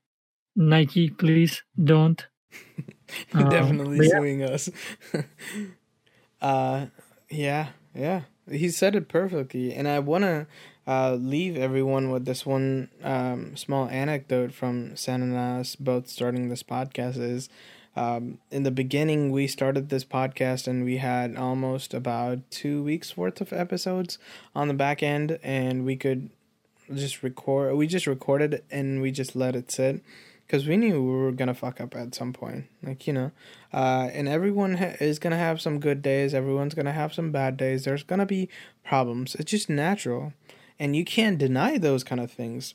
Nike, 0.59 1.09
please 1.09 1.63
don't. 1.83 2.27
um, 3.33 3.49
Definitely 3.49 4.09
suing 4.09 4.43
us. 4.43 4.69
uh, 6.43 6.87
yeah, 7.31 7.69
yeah. 7.95 8.23
He 8.51 8.69
said 8.71 8.97
it 8.97 9.09
perfectly, 9.09 9.73
and 9.73 9.87
I 9.87 10.01
want 10.01 10.25
to 10.25 10.47
uh, 10.85 11.15
leave 11.15 11.57
everyone 11.57 12.11
with 12.11 12.25
this 12.25 12.45
one 12.45 12.89
um, 13.05 13.57
small 13.57 13.89
anecdote 13.89 14.53
from 14.53 14.97
San 14.97 15.23
and 15.23 15.37
us 15.37 15.77
both 15.77 16.09
starting 16.09 16.49
this 16.49 16.65
podcast. 16.65 17.19
Is 17.19 17.49
um, 17.95 18.39
in 18.51 18.65
the 18.65 18.73
beginning 18.73 19.31
we 19.31 19.47
started 19.47 19.91
this 19.91 20.05
podcast 20.05 20.67
and 20.67 20.85
we 20.85 20.97
had 20.97 21.37
almost 21.37 21.95
about 21.95 22.51
two 22.51 22.83
weeks 22.83 23.17
worth 23.17 23.41
of 23.41 23.53
episodes 23.53 24.19
on 24.57 24.67
the 24.67 24.75
back 24.75 25.05
end, 25.05 25.39
and 25.45 25.85
we 25.85 25.95
could 25.95 26.31
just 26.93 27.23
record. 27.23 27.77
We 27.77 27.87
just 27.87 28.09
recorded 28.09 28.65
and 28.73 29.01
we 29.01 29.13
just 29.13 29.37
let 29.37 29.55
it 29.55 29.71
sit 29.71 30.03
because 30.49 30.67
we 30.67 30.79
knew 30.79 31.03
we 31.03 31.11
were 31.11 31.33
gonna 31.33 31.55
fuck 31.55 31.79
up 31.79 31.95
at 31.95 32.15
some 32.15 32.33
point. 32.33 32.65
Like 32.83 33.07
you 33.07 33.13
know, 33.13 33.33
uh, 33.73 34.09
and 34.13 34.27
everyone 34.27 34.77
ha- 34.77 34.97
is 34.99 35.19
gonna 35.19 35.37
have 35.37 35.61
some 35.61 35.79
good 35.79 36.01
days. 36.01 36.33
Everyone's 36.33 36.75
gonna 36.75 36.93
have 36.93 37.13
some 37.13 37.31
bad 37.31 37.57
days. 37.59 37.85
There's 37.85 38.03
gonna 38.03 38.27
be 38.27 38.49
problems. 38.83 39.35
It's 39.35 39.51
just 39.51 39.69
natural, 39.69 40.33
and 40.79 40.97
you 40.97 41.05
can't 41.05 41.39
deny 41.39 41.77
those 41.77 42.03
kind 42.03 42.21
of 42.21 42.33
things. 42.33 42.75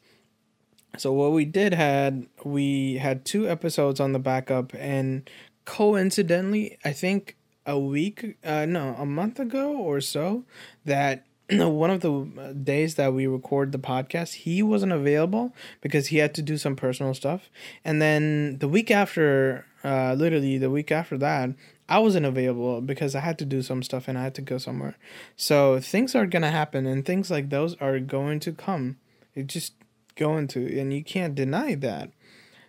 So 0.98 1.12
what 1.12 1.32
we 1.32 1.46
did 1.46 1.74
had 1.74 2.28
we 2.44 2.98
had 2.98 3.26
two 3.26 3.50
episodes 3.50 4.00
on 4.00 4.14
the 4.14 4.20
backup, 4.20 4.74
and 4.76 5.28
coincidentally, 5.66 6.78
I 6.86 6.94
think 6.94 7.38
a 7.66 7.80
week, 7.80 8.38
uh, 8.44 8.66
no, 8.66 8.96
a 9.00 9.06
month 9.06 9.40
ago 9.40 9.76
or 9.76 10.00
so, 10.00 10.44
that 10.86 11.26
one 11.50 11.90
of 11.90 12.02
the 12.02 12.54
days 12.64 12.96
that 12.96 13.14
we 13.14 13.28
record 13.28 13.72
the 13.72 13.80
podcast, 13.80 14.34
he 14.34 14.64
wasn't 14.64 14.92
available 14.92 15.54
because 15.82 16.08
he 16.08 16.18
had 16.18 16.34
to 16.36 16.42
do 16.42 16.58
some 16.58 16.76
personal 16.76 17.14
stuff. 17.14 17.50
And 17.84 18.02
then 18.02 18.58
the 18.60 18.68
week 18.68 18.90
after, 18.92 19.66
uh, 19.84 20.14
literally 20.14 20.58
the 20.58 20.70
week 20.70 20.92
after 20.92 21.18
that, 21.18 21.50
I 21.90 22.00
wasn't 22.00 22.26
available 22.26 22.82
because 22.82 23.14
I 23.14 23.20
had 23.20 23.38
to 23.40 23.46
do 23.46 23.62
some 23.62 23.84
stuff 23.84 24.08
and 24.08 24.18
I 24.18 24.24
had 24.24 24.36
to 24.36 24.42
go 24.42 24.58
somewhere. 24.58 24.96
So 25.36 25.80
things 25.80 26.16
are 26.16 26.26
gonna 26.26 26.52
happen, 26.52 26.86
and 26.86 27.06
things 27.06 27.30
like 27.30 27.50
those 27.50 27.76
are 27.76 28.00
going 28.00 28.40
to 28.42 28.54
come. 28.54 28.98
It 29.36 29.48
just 29.48 29.74
going 30.16 30.48
to, 30.50 30.80
and 30.80 30.94
you 30.94 31.04
can't 31.04 31.36
deny 31.36 31.76
that. 31.76 32.12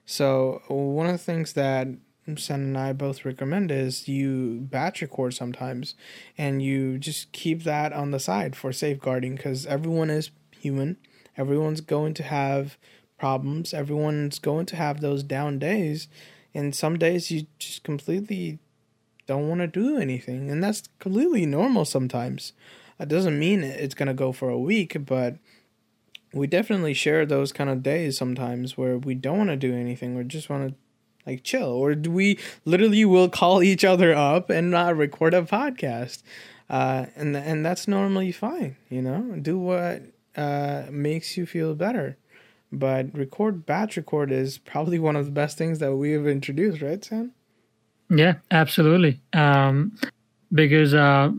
So 0.06 0.62
one 0.68 1.06
of 1.06 1.12
the 1.12 1.18
things 1.18 1.52
that 1.52 1.88
Sen 2.36 2.60
and 2.60 2.78
I 2.78 2.92
both 2.92 3.24
recommend 3.24 3.70
is 3.70 4.08
you 4.08 4.66
batch 4.70 5.02
record 5.02 5.34
sometimes 5.34 5.94
and 6.38 6.62
you 6.62 6.98
just 6.98 7.32
keep 7.32 7.64
that 7.64 7.92
on 7.92 8.12
the 8.12 8.18
side 8.18 8.56
for 8.56 8.72
safeguarding 8.72 9.36
because 9.36 9.66
everyone 9.66 10.10
is 10.10 10.30
human. 10.50 10.96
Everyone's 11.36 11.80
going 11.82 12.14
to 12.14 12.22
have 12.22 12.78
problems. 13.18 13.74
Everyone's 13.74 14.38
going 14.38 14.66
to 14.66 14.76
have 14.76 15.00
those 15.00 15.22
down 15.22 15.58
days. 15.58 16.08
And 16.54 16.74
some 16.74 16.98
days 16.98 17.30
you 17.30 17.46
just 17.58 17.82
completely 17.82 18.58
don't 19.26 19.48
want 19.48 19.60
to 19.60 19.66
do 19.66 19.98
anything. 19.98 20.50
And 20.50 20.62
that's 20.62 20.88
completely 20.98 21.46
normal 21.46 21.84
sometimes. 21.84 22.52
It 22.98 23.08
doesn't 23.08 23.38
mean 23.38 23.62
it's 23.62 23.94
going 23.94 24.08
to 24.08 24.14
go 24.14 24.32
for 24.32 24.48
a 24.48 24.58
week, 24.58 25.04
but 25.04 25.36
we 26.32 26.46
definitely 26.46 26.94
share 26.94 27.26
those 27.26 27.52
kind 27.52 27.70
of 27.70 27.82
days 27.82 28.16
sometimes 28.16 28.76
where 28.76 28.98
we 28.98 29.14
don't 29.14 29.38
want 29.38 29.50
to 29.50 29.56
do 29.56 29.74
anything. 29.74 30.16
We 30.16 30.24
just 30.24 30.48
want 30.48 30.68
to 30.68 30.74
like 31.26 31.42
chill 31.42 31.68
or 31.68 31.94
do 31.94 32.10
we 32.10 32.38
literally 32.64 33.04
will 33.04 33.28
call 33.28 33.62
each 33.62 33.84
other 33.84 34.14
up 34.14 34.50
and 34.50 34.70
not 34.70 34.96
record 34.96 35.34
a 35.34 35.42
podcast. 35.42 36.22
Uh, 36.68 37.06
and 37.14 37.36
and 37.36 37.64
that's 37.64 37.86
normally 37.86 38.32
fine 38.32 38.76
you 38.88 39.02
know? 39.02 39.36
Do 39.40 39.58
what 39.58 40.02
uh, 40.36 40.84
makes 40.90 41.36
you 41.36 41.46
feel 41.46 41.74
better. 41.74 42.16
But 42.72 43.16
record 43.16 43.66
batch 43.66 43.96
record 43.96 44.32
is 44.32 44.58
probably 44.58 44.98
one 44.98 45.14
of 45.14 45.26
the 45.26 45.30
best 45.30 45.56
things 45.56 45.78
that 45.78 45.94
we 45.94 46.12
have 46.12 46.26
introduced 46.26 46.82
right 46.82 47.04
sam? 47.04 47.32
Yeah 48.10 48.34
absolutely. 48.50 49.20
Um 49.32 49.96
because 50.52 50.94
uh 50.94 51.30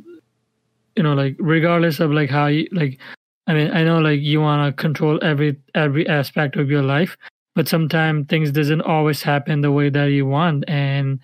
you 0.95 1.03
know 1.03 1.13
like 1.13 1.35
regardless 1.39 1.99
of 1.99 2.11
like 2.11 2.29
how 2.29 2.47
you 2.47 2.67
like 2.71 2.99
i 3.47 3.53
mean 3.53 3.71
i 3.71 3.83
know 3.83 3.99
like 3.99 4.21
you 4.21 4.41
want 4.41 4.65
to 4.65 4.81
control 4.81 5.19
every 5.21 5.57
every 5.73 6.07
aspect 6.07 6.55
of 6.55 6.69
your 6.69 6.81
life 6.81 7.17
but 7.55 7.67
sometimes 7.67 8.27
things 8.27 8.51
doesn't 8.51 8.81
always 8.81 9.23
happen 9.23 9.61
the 9.61 9.71
way 9.71 9.89
that 9.89 10.05
you 10.07 10.25
want 10.25 10.63
and 10.67 11.19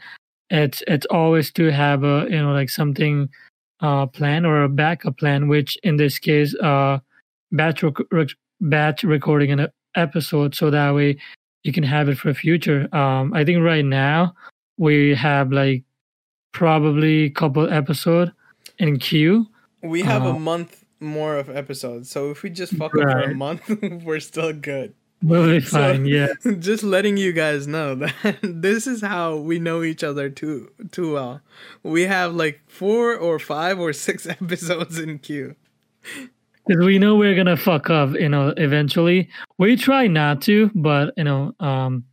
it's 0.50 0.82
it's 0.88 1.06
always 1.08 1.52
to 1.52 1.72
have 1.72 2.04
a 2.04 2.26
you 2.30 2.42
know 2.42 2.52
like 2.52 2.70
something 2.70 3.30
uh 3.82 4.06
plan 4.06 4.46
or 4.46 4.64
a 4.64 4.70
backup 4.70 5.18
plan 5.18 5.48
which 5.48 5.78
in 5.84 5.98
this 5.98 6.18
case 6.18 6.56
uh 6.56 6.98
batch 7.52 7.84
rec- 7.84 8.38
batch 8.62 9.04
recording 9.04 9.52
an 9.52 9.68
episode 9.96 10.56
so 10.56 10.70
that 10.70 10.92
way 10.96 11.18
you 11.64 11.72
can 11.72 11.84
have 11.84 12.10
it 12.10 12.18
for 12.18 12.34
future. 12.34 12.88
Um 12.96 13.34
i 13.34 13.44
think 13.44 13.64
right 13.64 13.86
now 13.86 14.34
we 14.78 15.14
have 15.16 15.52
like 15.52 15.84
probably 16.54 17.26
a 17.26 17.30
couple 17.30 17.72
episode 17.72 18.32
in 18.78 19.00
queue. 19.00 19.46
We 19.84 20.02
have 20.02 20.24
uh, 20.24 20.30
a 20.30 20.40
month 20.40 20.84
more 21.00 21.38
of 21.38 21.50
episodes 21.50 22.10
so 22.10 22.30
if 22.30 22.44
we 22.44 22.50
just 22.50 22.74
fuck 22.74 22.94
right. 22.94 23.08
up 23.08 23.24
for 23.24 23.32
a 23.32 23.36
month 23.36 23.70
we're 24.04 24.20
still 24.20 24.54
good 24.54 24.94
We'll 25.24 25.48
be 25.48 25.60
fine. 25.60 26.06
So, 26.06 26.10
yeah. 26.10 26.28
Just 26.60 26.84
letting 26.84 27.18
you 27.18 27.32
guys 27.32 27.68
know 27.68 27.96
that 27.96 28.40
this 28.42 28.88
is 28.88 29.02
how 29.02 29.36
we 29.36 29.60
know 29.60 29.84
each 29.84 30.04
other 30.04 30.30
too 30.30 30.72
too 30.92 31.14
well. 31.14 31.42
We 31.84 32.04
have 32.04 32.34
like 32.34 32.62
four 32.68 33.16
or 33.16 33.38
five 33.38 33.80
or 33.80 33.94
six 33.94 34.26
episodes 34.28 34.98
in 34.98 35.20
queue. 35.20 35.56
Because 36.68 36.86
we 36.86 36.98
know 36.98 37.16
we're 37.16 37.36
gonna 37.36 37.58
fuck 37.58 37.90
up, 37.90 38.12
you 38.14 38.30
know, 38.30 38.54
eventually. 38.58 39.30
We 39.58 39.76
try 39.76 40.08
not 40.08 40.42
to, 40.44 40.72
but 40.74 41.14
you 41.18 41.24
know, 41.24 41.54
um, 41.60 42.04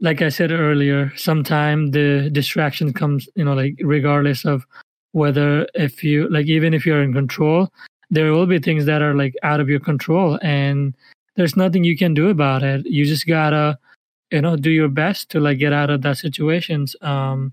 like 0.00 0.20
I 0.20 0.28
said 0.28 0.50
earlier, 0.50 1.12
sometimes 1.16 1.92
the 1.92 2.28
distraction 2.30 2.92
comes, 2.92 3.28
you 3.34 3.44
know, 3.44 3.54
like 3.54 3.76
regardless 3.82 4.44
of 4.44 4.66
whether 5.12 5.66
if 5.74 6.04
you 6.04 6.28
like 6.28 6.46
even 6.46 6.74
if 6.74 6.84
you're 6.84 7.02
in 7.02 7.14
control, 7.14 7.70
there 8.10 8.32
will 8.32 8.46
be 8.46 8.58
things 8.58 8.84
that 8.84 9.00
are 9.00 9.14
like 9.14 9.34
out 9.42 9.60
of 9.60 9.70
your 9.70 9.80
control 9.80 10.38
and 10.42 10.94
there's 11.36 11.56
nothing 11.56 11.84
you 11.84 11.96
can 11.96 12.14
do 12.14 12.28
about 12.28 12.62
it. 12.62 12.86
You 12.86 13.04
just 13.04 13.26
gotta, 13.26 13.78
you 14.30 14.40
know, 14.40 14.56
do 14.56 14.70
your 14.70 14.88
best 14.88 15.30
to 15.30 15.40
like 15.40 15.58
get 15.58 15.72
out 15.72 15.90
of 15.90 16.02
that 16.02 16.18
situations. 16.18 16.96
Um, 17.02 17.52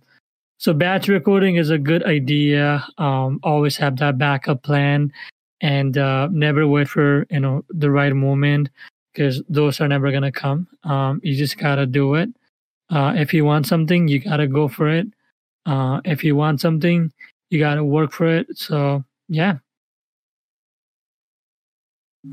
so 0.58 0.74
batch 0.74 1.10
recording 1.10 1.58
is 1.58 1.70
a 1.70 1.78
good 1.78 2.04
idea. 2.04 2.86
Um, 2.98 3.40
always 3.44 3.76
have 3.78 3.98
that 3.98 4.18
backup 4.18 4.64
plan, 4.64 5.12
and 5.60 5.98
uh, 5.98 6.30
never 6.32 6.66
wait 6.68 6.88
for 6.88 7.28
you 7.30 7.40
know 7.40 7.66
the 7.70 7.92
right 7.92 8.14
moment 8.14 8.70
because 9.14 9.44
those 9.50 9.82
are 9.82 9.88
never 9.88 10.12
gonna 10.12 10.32
come. 10.32 10.68
Um, 10.86 11.20
you 11.24 11.36
just 11.36 11.58
gotta 11.58 11.86
do 11.86 12.16
it. 12.16 12.30
Uh, 12.90 13.14
if 13.16 13.34
you 13.34 13.44
want 13.44 13.68
something, 13.68 14.08
you 14.08 14.20
gotta 14.20 14.48
go 14.48 14.68
for 14.68 14.88
it. 14.88 15.08
Uh, 15.66 16.00
if 16.06 16.24
you 16.24 16.36
want 16.36 16.62
something, 16.62 17.12
you 17.50 17.60
gotta 17.60 17.84
work 17.84 18.14
for 18.14 18.28
it. 18.28 18.48
So 18.58 19.04
yeah, 19.28 19.58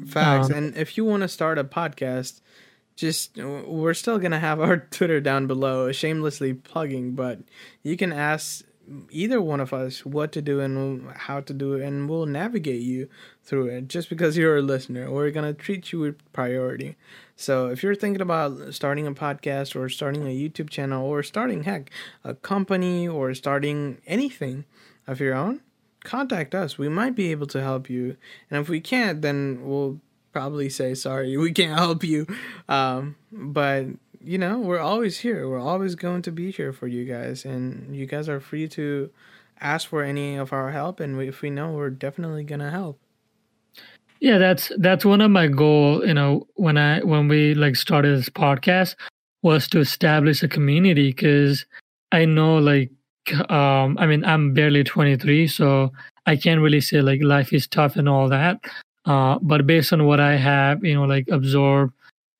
Facts. 0.07 0.51
Um, 0.51 0.57
and 0.57 0.77
if 0.77 0.97
you 0.97 1.05
want 1.05 1.23
to 1.23 1.29
start 1.29 1.59
a 1.59 1.65
podcast, 1.65 2.41
just 2.97 3.37
we're 3.37 3.95
still 3.95 4.19
gonna 4.19 4.39
have 4.41 4.61
our 4.61 4.77
Twitter 4.91 5.21
down 5.21 5.47
below, 5.47 5.91
shamelessly 5.91 6.55
plugging, 6.55 7.13
but 7.13 7.41
you 7.83 7.97
can 7.97 8.13
ask 8.13 8.65
either 9.11 9.41
one 9.41 9.61
of 9.61 9.73
us 9.73 10.05
what 10.05 10.33
to 10.33 10.43
do 10.43 10.61
and 10.61 11.11
how 11.13 11.41
to 11.41 11.55
do 11.55 11.75
it, 11.75 11.83
and 11.83 12.09
we'll 12.09 12.27
navigate 12.27 12.83
you 12.83 13.09
through 13.43 13.67
it. 13.67 13.89
Just 13.89 14.09
because 14.09 14.37
you're 14.37 14.59
a 14.59 14.63
listener, 14.63 15.11
we're 15.11 15.31
gonna 15.31 15.55
treat 15.55 15.93
you 15.93 16.01
with 16.01 16.33
priority. 16.33 16.97
So 17.37 17.69
if 17.69 17.83
you're 17.83 17.95
thinking 17.95 18.21
about 18.21 18.75
starting 18.75 19.07
a 19.07 19.13
podcast 19.13 19.75
or 19.75 19.89
starting 19.89 20.23
a 20.23 20.27
YouTube 20.27 20.71
channel 20.71 21.07
or 21.07 21.23
starting 21.23 21.65
heck 21.65 21.91
a 22.23 22.35
company 22.35 23.09
or 23.09 23.35
starting 23.35 24.01
anything 24.07 24.67
of 25.07 25.21
your 25.21 25.35
own, 25.35 25.63
contact 26.05 26.55
us. 26.55 26.79
We 26.79 26.89
might 26.89 27.15
be 27.15 27.31
able 27.31 27.47
to 27.49 27.63
help 27.63 27.91
you. 27.91 28.17
And 28.51 28.61
if 28.61 28.69
we 28.69 28.81
can't, 28.81 29.23
then 29.23 29.61
we'll 29.63 30.01
probably 30.33 30.69
say 30.69 30.95
sorry. 30.95 31.37
We 31.37 31.53
can't 31.53 31.79
help 31.79 32.05
you. 32.05 32.27
Um, 32.69 33.17
but 33.33 33.87
you 34.23 34.39
know, 34.39 34.59
we're 34.59 34.81
always 34.81 35.19
here. 35.19 35.49
We're 35.49 35.61
always 35.61 35.95
going 35.95 36.23
to 36.23 36.33
be 36.33 36.51
here 36.51 36.73
for 36.73 36.87
you 36.87 37.05
guys, 37.05 37.45
and 37.45 37.97
you 37.97 38.07
guys 38.07 38.29
are 38.29 38.41
free 38.41 38.69
to 38.69 39.11
ask 39.61 39.89
for 39.89 40.03
any 40.03 40.37
of 40.37 40.53
our 40.53 40.71
help. 40.71 41.01
And 41.01 41.21
if 41.23 41.43
we 41.43 41.51
know, 41.51 41.73
we're 41.73 41.91
definitely 41.91 42.45
gonna 42.45 42.71
help. 42.71 42.99
Yeah, 44.21 44.37
that's 44.37 44.71
that's 44.79 45.05
one 45.05 45.23
of 45.23 45.31
my 45.31 45.47
goal. 45.47 46.07
You 46.07 46.15
know, 46.15 46.47
when 46.55 46.77
I 46.77 47.01
when 47.01 47.29
we 47.29 47.55
like 47.55 47.77
started 47.77 48.19
this 48.19 48.29
podcast 48.29 48.95
was 49.43 49.67
to 49.69 49.81
establish 49.81 50.43
a 50.43 50.49
community 50.49 51.09
because 51.09 51.65
I 52.13 52.27
know 52.27 52.59
like 52.59 52.91
um 53.51 53.97
i 53.99 54.07
mean 54.07 54.25
i'm 54.25 54.53
barely 54.55 54.85
23 54.85 55.47
so 55.47 55.91
i 56.27 56.37
can't 56.37 56.61
really 56.61 56.81
say 56.81 57.01
like 57.01 57.21
life 57.23 57.53
is 57.53 57.67
tough 57.67 57.97
and 57.97 58.09
all 58.09 58.29
that. 58.29 58.59
Uh 59.07 59.39
but 59.43 59.67
based 59.67 59.93
on 59.93 60.05
what 60.07 60.21
i 60.21 60.37
have 60.37 60.85
you 60.85 60.95
know 60.95 61.05
like 61.05 61.27
absorb 61.31 61.93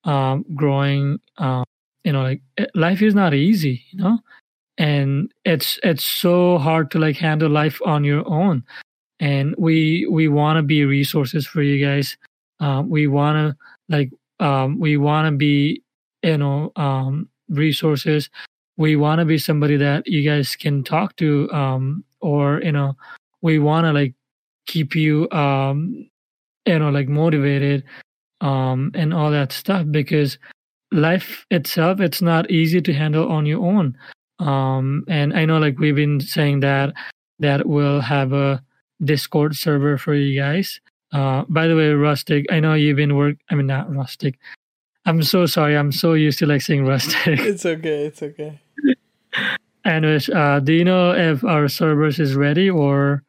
um 0.05 0.45
growing 0.55 1.19
um 1.37 1.63
you 2.03 2.11
know 2.11 2.23
like 2.23 2.41
eh, 2.57 2.65
life 2.75 3.01
is 3.01 3.15
not 3.15 3.33
easy 3.33 3.83
you 3.91 3.99
know? 4.03 4.19
And 4.77 5.31
it's 5.45 5.79
it's 5.83 6.03
so 6.03 6.57
hard 6.57 6.91
to 6.91 6.99
like 6.99 7.17
handle 7.17 7.49
life 7.49 7.79
on 7.85 8.03
your 8.03 8.27
own. 8.27 8.63
And 9.19 9.55
we 9.57 10.07
we 10.09 10.27
want 10.27 10.57
to 10.57 10.63
be 10.63 10.85
resources 10.85 11.45
for 11.47 11.61
you 11.61 11.83
guys. 11.85 12.17
Um 12.59 12.89
we 12.89 13.07
want 13.07 13.37
to 13.37 13.57
like 13.89 14.11
um 14.39 14.79
we 14.79 14.97
want 14.97 15.27
to 15.27 15.37
be 15.37 15.83
you 16.23 16.37
know 16.37 16.71
um 16.75 17.29
resources 17.49 18.29
we 18.81 18.95
want 18.95 19.19
to 19.19 19.25
be 19.25 19.37
somebody 19.37 19.77
that 19.77 20.07
you 20.07 20.27
guys 20.27 20.55
can 20.55 20.83
talk 20.83 21.15
to 21.17 21.49
um 21.51 22.03
or 22.19 22.59
you 22.63 22.71
know 22.71 22.93
we 23.41 23.59
want 23.59 23.85
to 23.85 23.93
like 23.93 24.15
keep 24.65 24.95
you 24.95 25.29
um 25.31 26.09
you 26.65 26.79
know 26.79 26.89
like 26.89 27.07
motivated 27.07 27.83
um 28.41 28.91
and 28.95 29.13
all 29.13 29.29
that 29.29 29.51
stuff 29.51 29.85
because 29.91 30.39
life 30.91 31.45
itself 31.51 31.99
it's 31.99 32.21
not 32.21 32.49
easy 32.49 32.81
to 32.81 32.91
handle 32.93 33.31
on 33.31 33.45
your 33.45 33.63
own. 33.63 33.95
Um 34.39 35.05
and 35.07 35.33
i 35.37 35.45
know 35.45 35.59
like 35.59 35.77
we've 35.77 35.95
been 35.95 36.19
saying 36.19 36.61
that 36.61 36.93
that 37.39 37.67
we'll 37.67 38.01
have 38.01 38.33
a 38.33 38.61
discord 39.03 39.55
server 39.55 39.97
for 39.97 40.15
you 40.15 40.39
guys. 40.39 40.81
Uh 41.13 41.43
by 41.49 41.67
the 41.67 41.75
way 41.75 41.89
rustic 41.93 42.45
i 42.49 42.59
know 42.59 42.73
you've 42.73 42.97
been 42.97 43.15
work 43.15 43.37
i 43.51 43.55
mean 43.55 43.67
not 43.67 43.93
rustic 43.93 44.39
I'm 45.05 45.23
so 45.23 45.45
sorry. 45.45 45.75
I'm 45.75 45.91
so 45.91 46.13
used 46.13 46.39
to 46.39 46.45
like 46.45 46.61
saying 46.61 46.85
rustic. 46.85 47.39
It's 47.51 47.65
okay. 47.65 48.05
It's 48.05 48.21
okay. 48.21 48.59
Anyways, 49.85 50.29
uh, 50.29 50.59
do 50.59 50.73
you 50.73 50.83
know 50.83 51.11
if 51.11 51.43
our 51.43 51.67
servers 51.67 52.19
is 52.19 52.35
ready 52.35 52.69
or? 52.69 53.23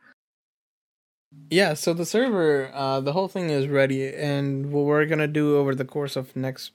Yeah, 1.50 1.74
so 1.74 1.94
the 1.94 2.06
server, 2.06 2.70
uh, 2.74 3.00
the 3.00 3.12
whole 3.12 3.28
thing 3.28 3.50
is 3.50 3.68
ready, 3.68 4.08
and 4.08 4.72
what 4.72 4.84
we're 4.84 5.04
gonna 5.06 5.26
do 5.26 5.56
over 5.58 5.74
the 5.74 5.84
course 5.84 6.16
of 6.16 6.34
next, 6.34 6.72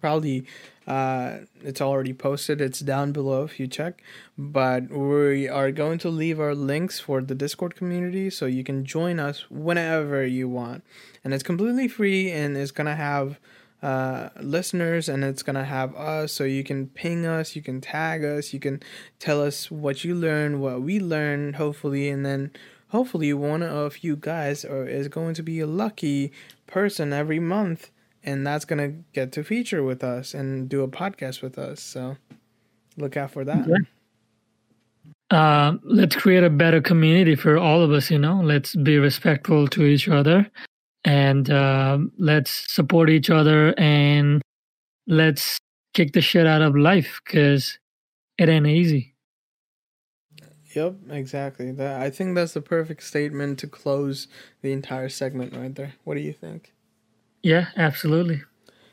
probably, 0.00 0.46
uh, 0.86 1.38
it's 1.62 1.80
already 1.80 2.12
posted. 2.12 2.60
It's 2.60 2.78
down 2.78 3.10
below 3.10 3.42
if 3.42 3.58
you 3.58 3.66
check, 3.66 4.02
but 4.38 4.88
we 4.88 5.48
are 5.48 5.72
going 5.72 5.98
to 5.98 6.10
leave 6.10 6.38
our 6.38 6.54
links 6.54 7.00
for 7.00 7.20
the 7.20 7.34
Discord 7.34 7.74
community, 7.74 8.30
so 8.30 8.46
you 8.46 8.62
can 8.62 8.84
join 8.84 9.18
us 9.18 9.50
whenever 9.50 10.24
you 10.24 10.48
want, 10.48 10.84
and 11.24 11.34
it's 11.34 11.42
completely 11.42 11.88
free, 11.88 12.30
and 12.30 12.56
it's 12.56 12.70
gonna 12.70 12.96
have 12.96 13.40
uh, 13.82 14.28
listeners 14.40 15.08
and 15.08 15.24
it's 15.24 15.42
gonna 15.42 15.64
have 15.64 15.94
us 15.96 16.32
so 16.32 16.44
you 16.44 16.62
can 16.62 16.86
ping 16.88 17.24
us 17.24 17.56
you 17.56 17.62
can 17.62 17.80
tag 17.80 18.24
us 18.24 18.52
you 18.52 18.60
can 18.60 18.82
tell 19.18 19.42
us 19.42 19.70
what 19.70 20.04
you 20.04 20.14
learned 20.14 20.60
what 20.60 20.82
we 20.82 21.00
learned 21.00 21.56
hopefully 21.56 22.10
and 22.10 22.24
then 22.26 22.50
hopefully 22.88 23.32
one 23.32 23.62
of 23.62 23.98
you 23.98 24.16
guys 24.16 24.64
are, 24.64 24.86
is 24.86 25.08
going 25.08 25.32
to 25.32 25.42
be 25.42 25.60
a 25.60 25.66
lucky 25.66 26.30
person 26.66 27.12
every 27.12 27.40
month 27.40 27.90
and 28.22 28.46
that's 28.46 28.66
gonna 28.66 28.88
get 29.14 29.32
to 29.32 29.42
feature 29.42 29.82
with 29.82 30.04
us 30.04 30.34
and 30.34 30.68
do 30.68 30.82
a 30.82 30.88
podcast 30.88 31.40
with 31.40 31.58
us 31.58 31.80
so 31.80 32.16
look 32.98 33.16
out 33.16 33.30
for 33.30 33.44
that. 33.44 33.66
Uh, 35.30 35.74
let's 35.84 36.16
create 36.16 36.42
a 36.42 36.50
better 36.50 36.82
community 36.82 37.34
for 37.34 37.56
all 37.56 37.82
of 37.82 37.92
us 37.92 38.10
you 38.10 38.18
know? 38.18 38.42
Let's 38.42 38.74
be 38.74 38.98
respectful 38.98 39.68
to 39.68 39.84
each 39.84 40.06
other 40.06 40.50
and 41.04 41.50
uh, 41.50 41.98
let's 42.18 42.72
support 42.72 43.10
each 43.10 43.30
other 43.30 43.74
and 43.78 44.42
let's 45.06 45.58
kick 45.94 46.12
the 46.12 46.20
shit 46.20 46.46
out 46.46 46.62
of 46.62 46.76
life 46.76 47.20
because 47.24 47.78
it 48.38 48.48
ain't 48.48 48.66
easy. 48.66 49.14
Yep, 50.74 50.96
exactly. 51.10 51.72
That 51.72 52.00
I 52.00 52.10
think 52.10 52.34
that's 52.34 52.52
the 52.52 52.60
perfect 52.60 53.02
statement 53.02 53.58
to 53.60 53.66
close 53.66 54.28
the 54.62 54.72
entire 54.72 55.08
segment 55.08 55.56
right 55.56 55.74
there. 55.74 55.94
What 56.04 56.14
do 56.14 56.20
you 56.20 56.32
think? 56.32 56.72
Yeah, 57.42 57.68
absolutely. 57.76 58.42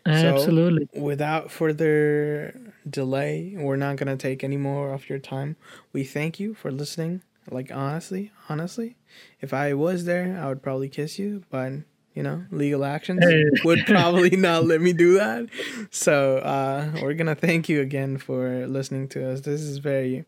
Absolutely. 0.06 0.88
So, 0.94 1.02
without 1.02 1.52
further 1.52 2.74
delay, 2.90 3.56
we're 3.58 3.76
not 3.76 3.98
going 3.98 4.08
to 4.08 4.16
take 4.16 4.44
any 4.44 4.58
more 4.58 4.94
of 4.94 5.10
your 5.10 5.20
time. 5.20 5.58
We 5.92 6.04
thank 6.04 6.40
you 6.40 6.54
for 6.54 6.72
listening. 6.72 7.22
Like 7.50 7.72
honestly, 7.72 8.32
honestly, 8.50 8.98
if 9.40 9.54
I 9.54 9.74
was 9.74 10.06
there, 10.06 10.40
I 10.42 10.48
would 10.48 10.62
probably 10.62 10.90
kiss 10.90 11.18
you, 11.18 11.44
but 11.50 11.74
you 12.18 12.24
know, 12.24 12.44
legal 12.50 12.84
actions 12.84 13.24
would 13.64 13.86
probably 13.86 14.32
not 14.36 14.66
let 14.66 14.82
me 14.82 14.92
do 14.92 15.14
that. 15.20 15.48
So 15.92 16.40
uh, 16.40 16.90
we're 17.00 17.14
gonna 17.14 17.36
thank 17.36 17.70
you 17.70 17.80
again 17.80 18.18
for 18.18 18.66
listening 18.66 19.08
to 19.10 19.32
us. 19.32 19.42
This 19.42 19.62
is 19.62 19.78
very 19.78 20.26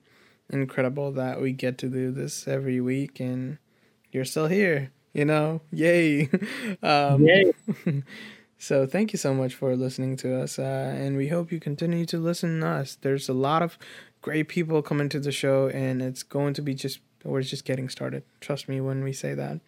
incredible 0.51 1.11
that 1.13 1.41
we 1.41 1.51
get 1.51 1.79
to 1.79 1.87
do 1.87 2.11
this 2.11 2.47
every 2.47 2.79
week, 2.79 3.19
and 3.19 3.57
you're 4.11 4.23
still 4.23 4.45
here. 4.45 4.91
You 5.13 5.25
know, 5.25 5.61
yay! 5.71 6.29
um, 6.83 7.25
yay! 7.25 7.53
so 8.59 8.85
thank 8.85 9.11
you 9.11 9.17
so 9.17 9.33
much 9.33 9.55
for 9.55 9.75
listening 9.75 10.15
to 10.17 10.39
us, 10.39 10.59
uh, 10.59 10.93
and 10.95 11.17
we 11.17 11.29
hope 11.29 11.51
you 11.51 11.59
continue 11.59 12.05
to 12.05 12.19
listen 12.19 12.59
to 12.59 12.67
us. 12.67 12.99
There's 13.01 13.27
a 13.29 13.33
lot 13.33 13.63
of 13.63 13.79
great 14.21 14.47
people 14.47 14.83
coming 14.83 15.09
to 15.09 15.19
the 15.19 15.31
show, 15.31 15.69
and 15.69 16.03
it's 16.03 16.21
going 16.21 16.53
to 16.53 16.61
be 16.61 16.75
just 16.75 16.99
we're 17.23 17.41
just 17.41 17.65
getting 17.65 17.89
started. 17.89 18.21
Trust 18.41 18.69
me 18.69 18.79
when 18.79 19.03
we 19.03 19.11
say 19.11 19.33
that. 19.33 19.59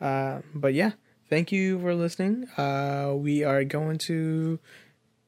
Uh, 0.00 0.40
but 0.52 0.74
yeah 0.74 0.92
thank 1.30 1.52
you 1.52 1.80
for 1.80 1.94
listening. 1.94 2.48
Uh, 2.58 3.14
we 3.16 3.44
are 3.44 3.64
going 3.64 3.96
to 3.98 4.58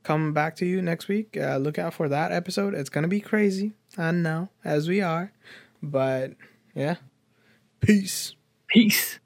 come 0.03 0.35
back 0.35 0.57
to 0.57 0.67
you 0.67 0.83
next 0.83 1.09
week. 1.09 1.37
Uh, 1.41 1.57
look 1.57 1.79
out 1.79 1.95
for 1.95 2.09
that 2.09 2.33
episode. 2.33 2.75
It's 2.75 2.91
going 2.91 3.03
to 3.03 3.09
be 3.09 3.21
crazy. 3.21 3.73
I 3.97 4.11
know, 4.11 4.49
as 4.65 4.89
we 4.89 5.01
are. 5.01 5.33
But 5.83 6.33
yeah. 6.75 6.97
Peace. 7.81 8.35
Peace. 8.69 9.19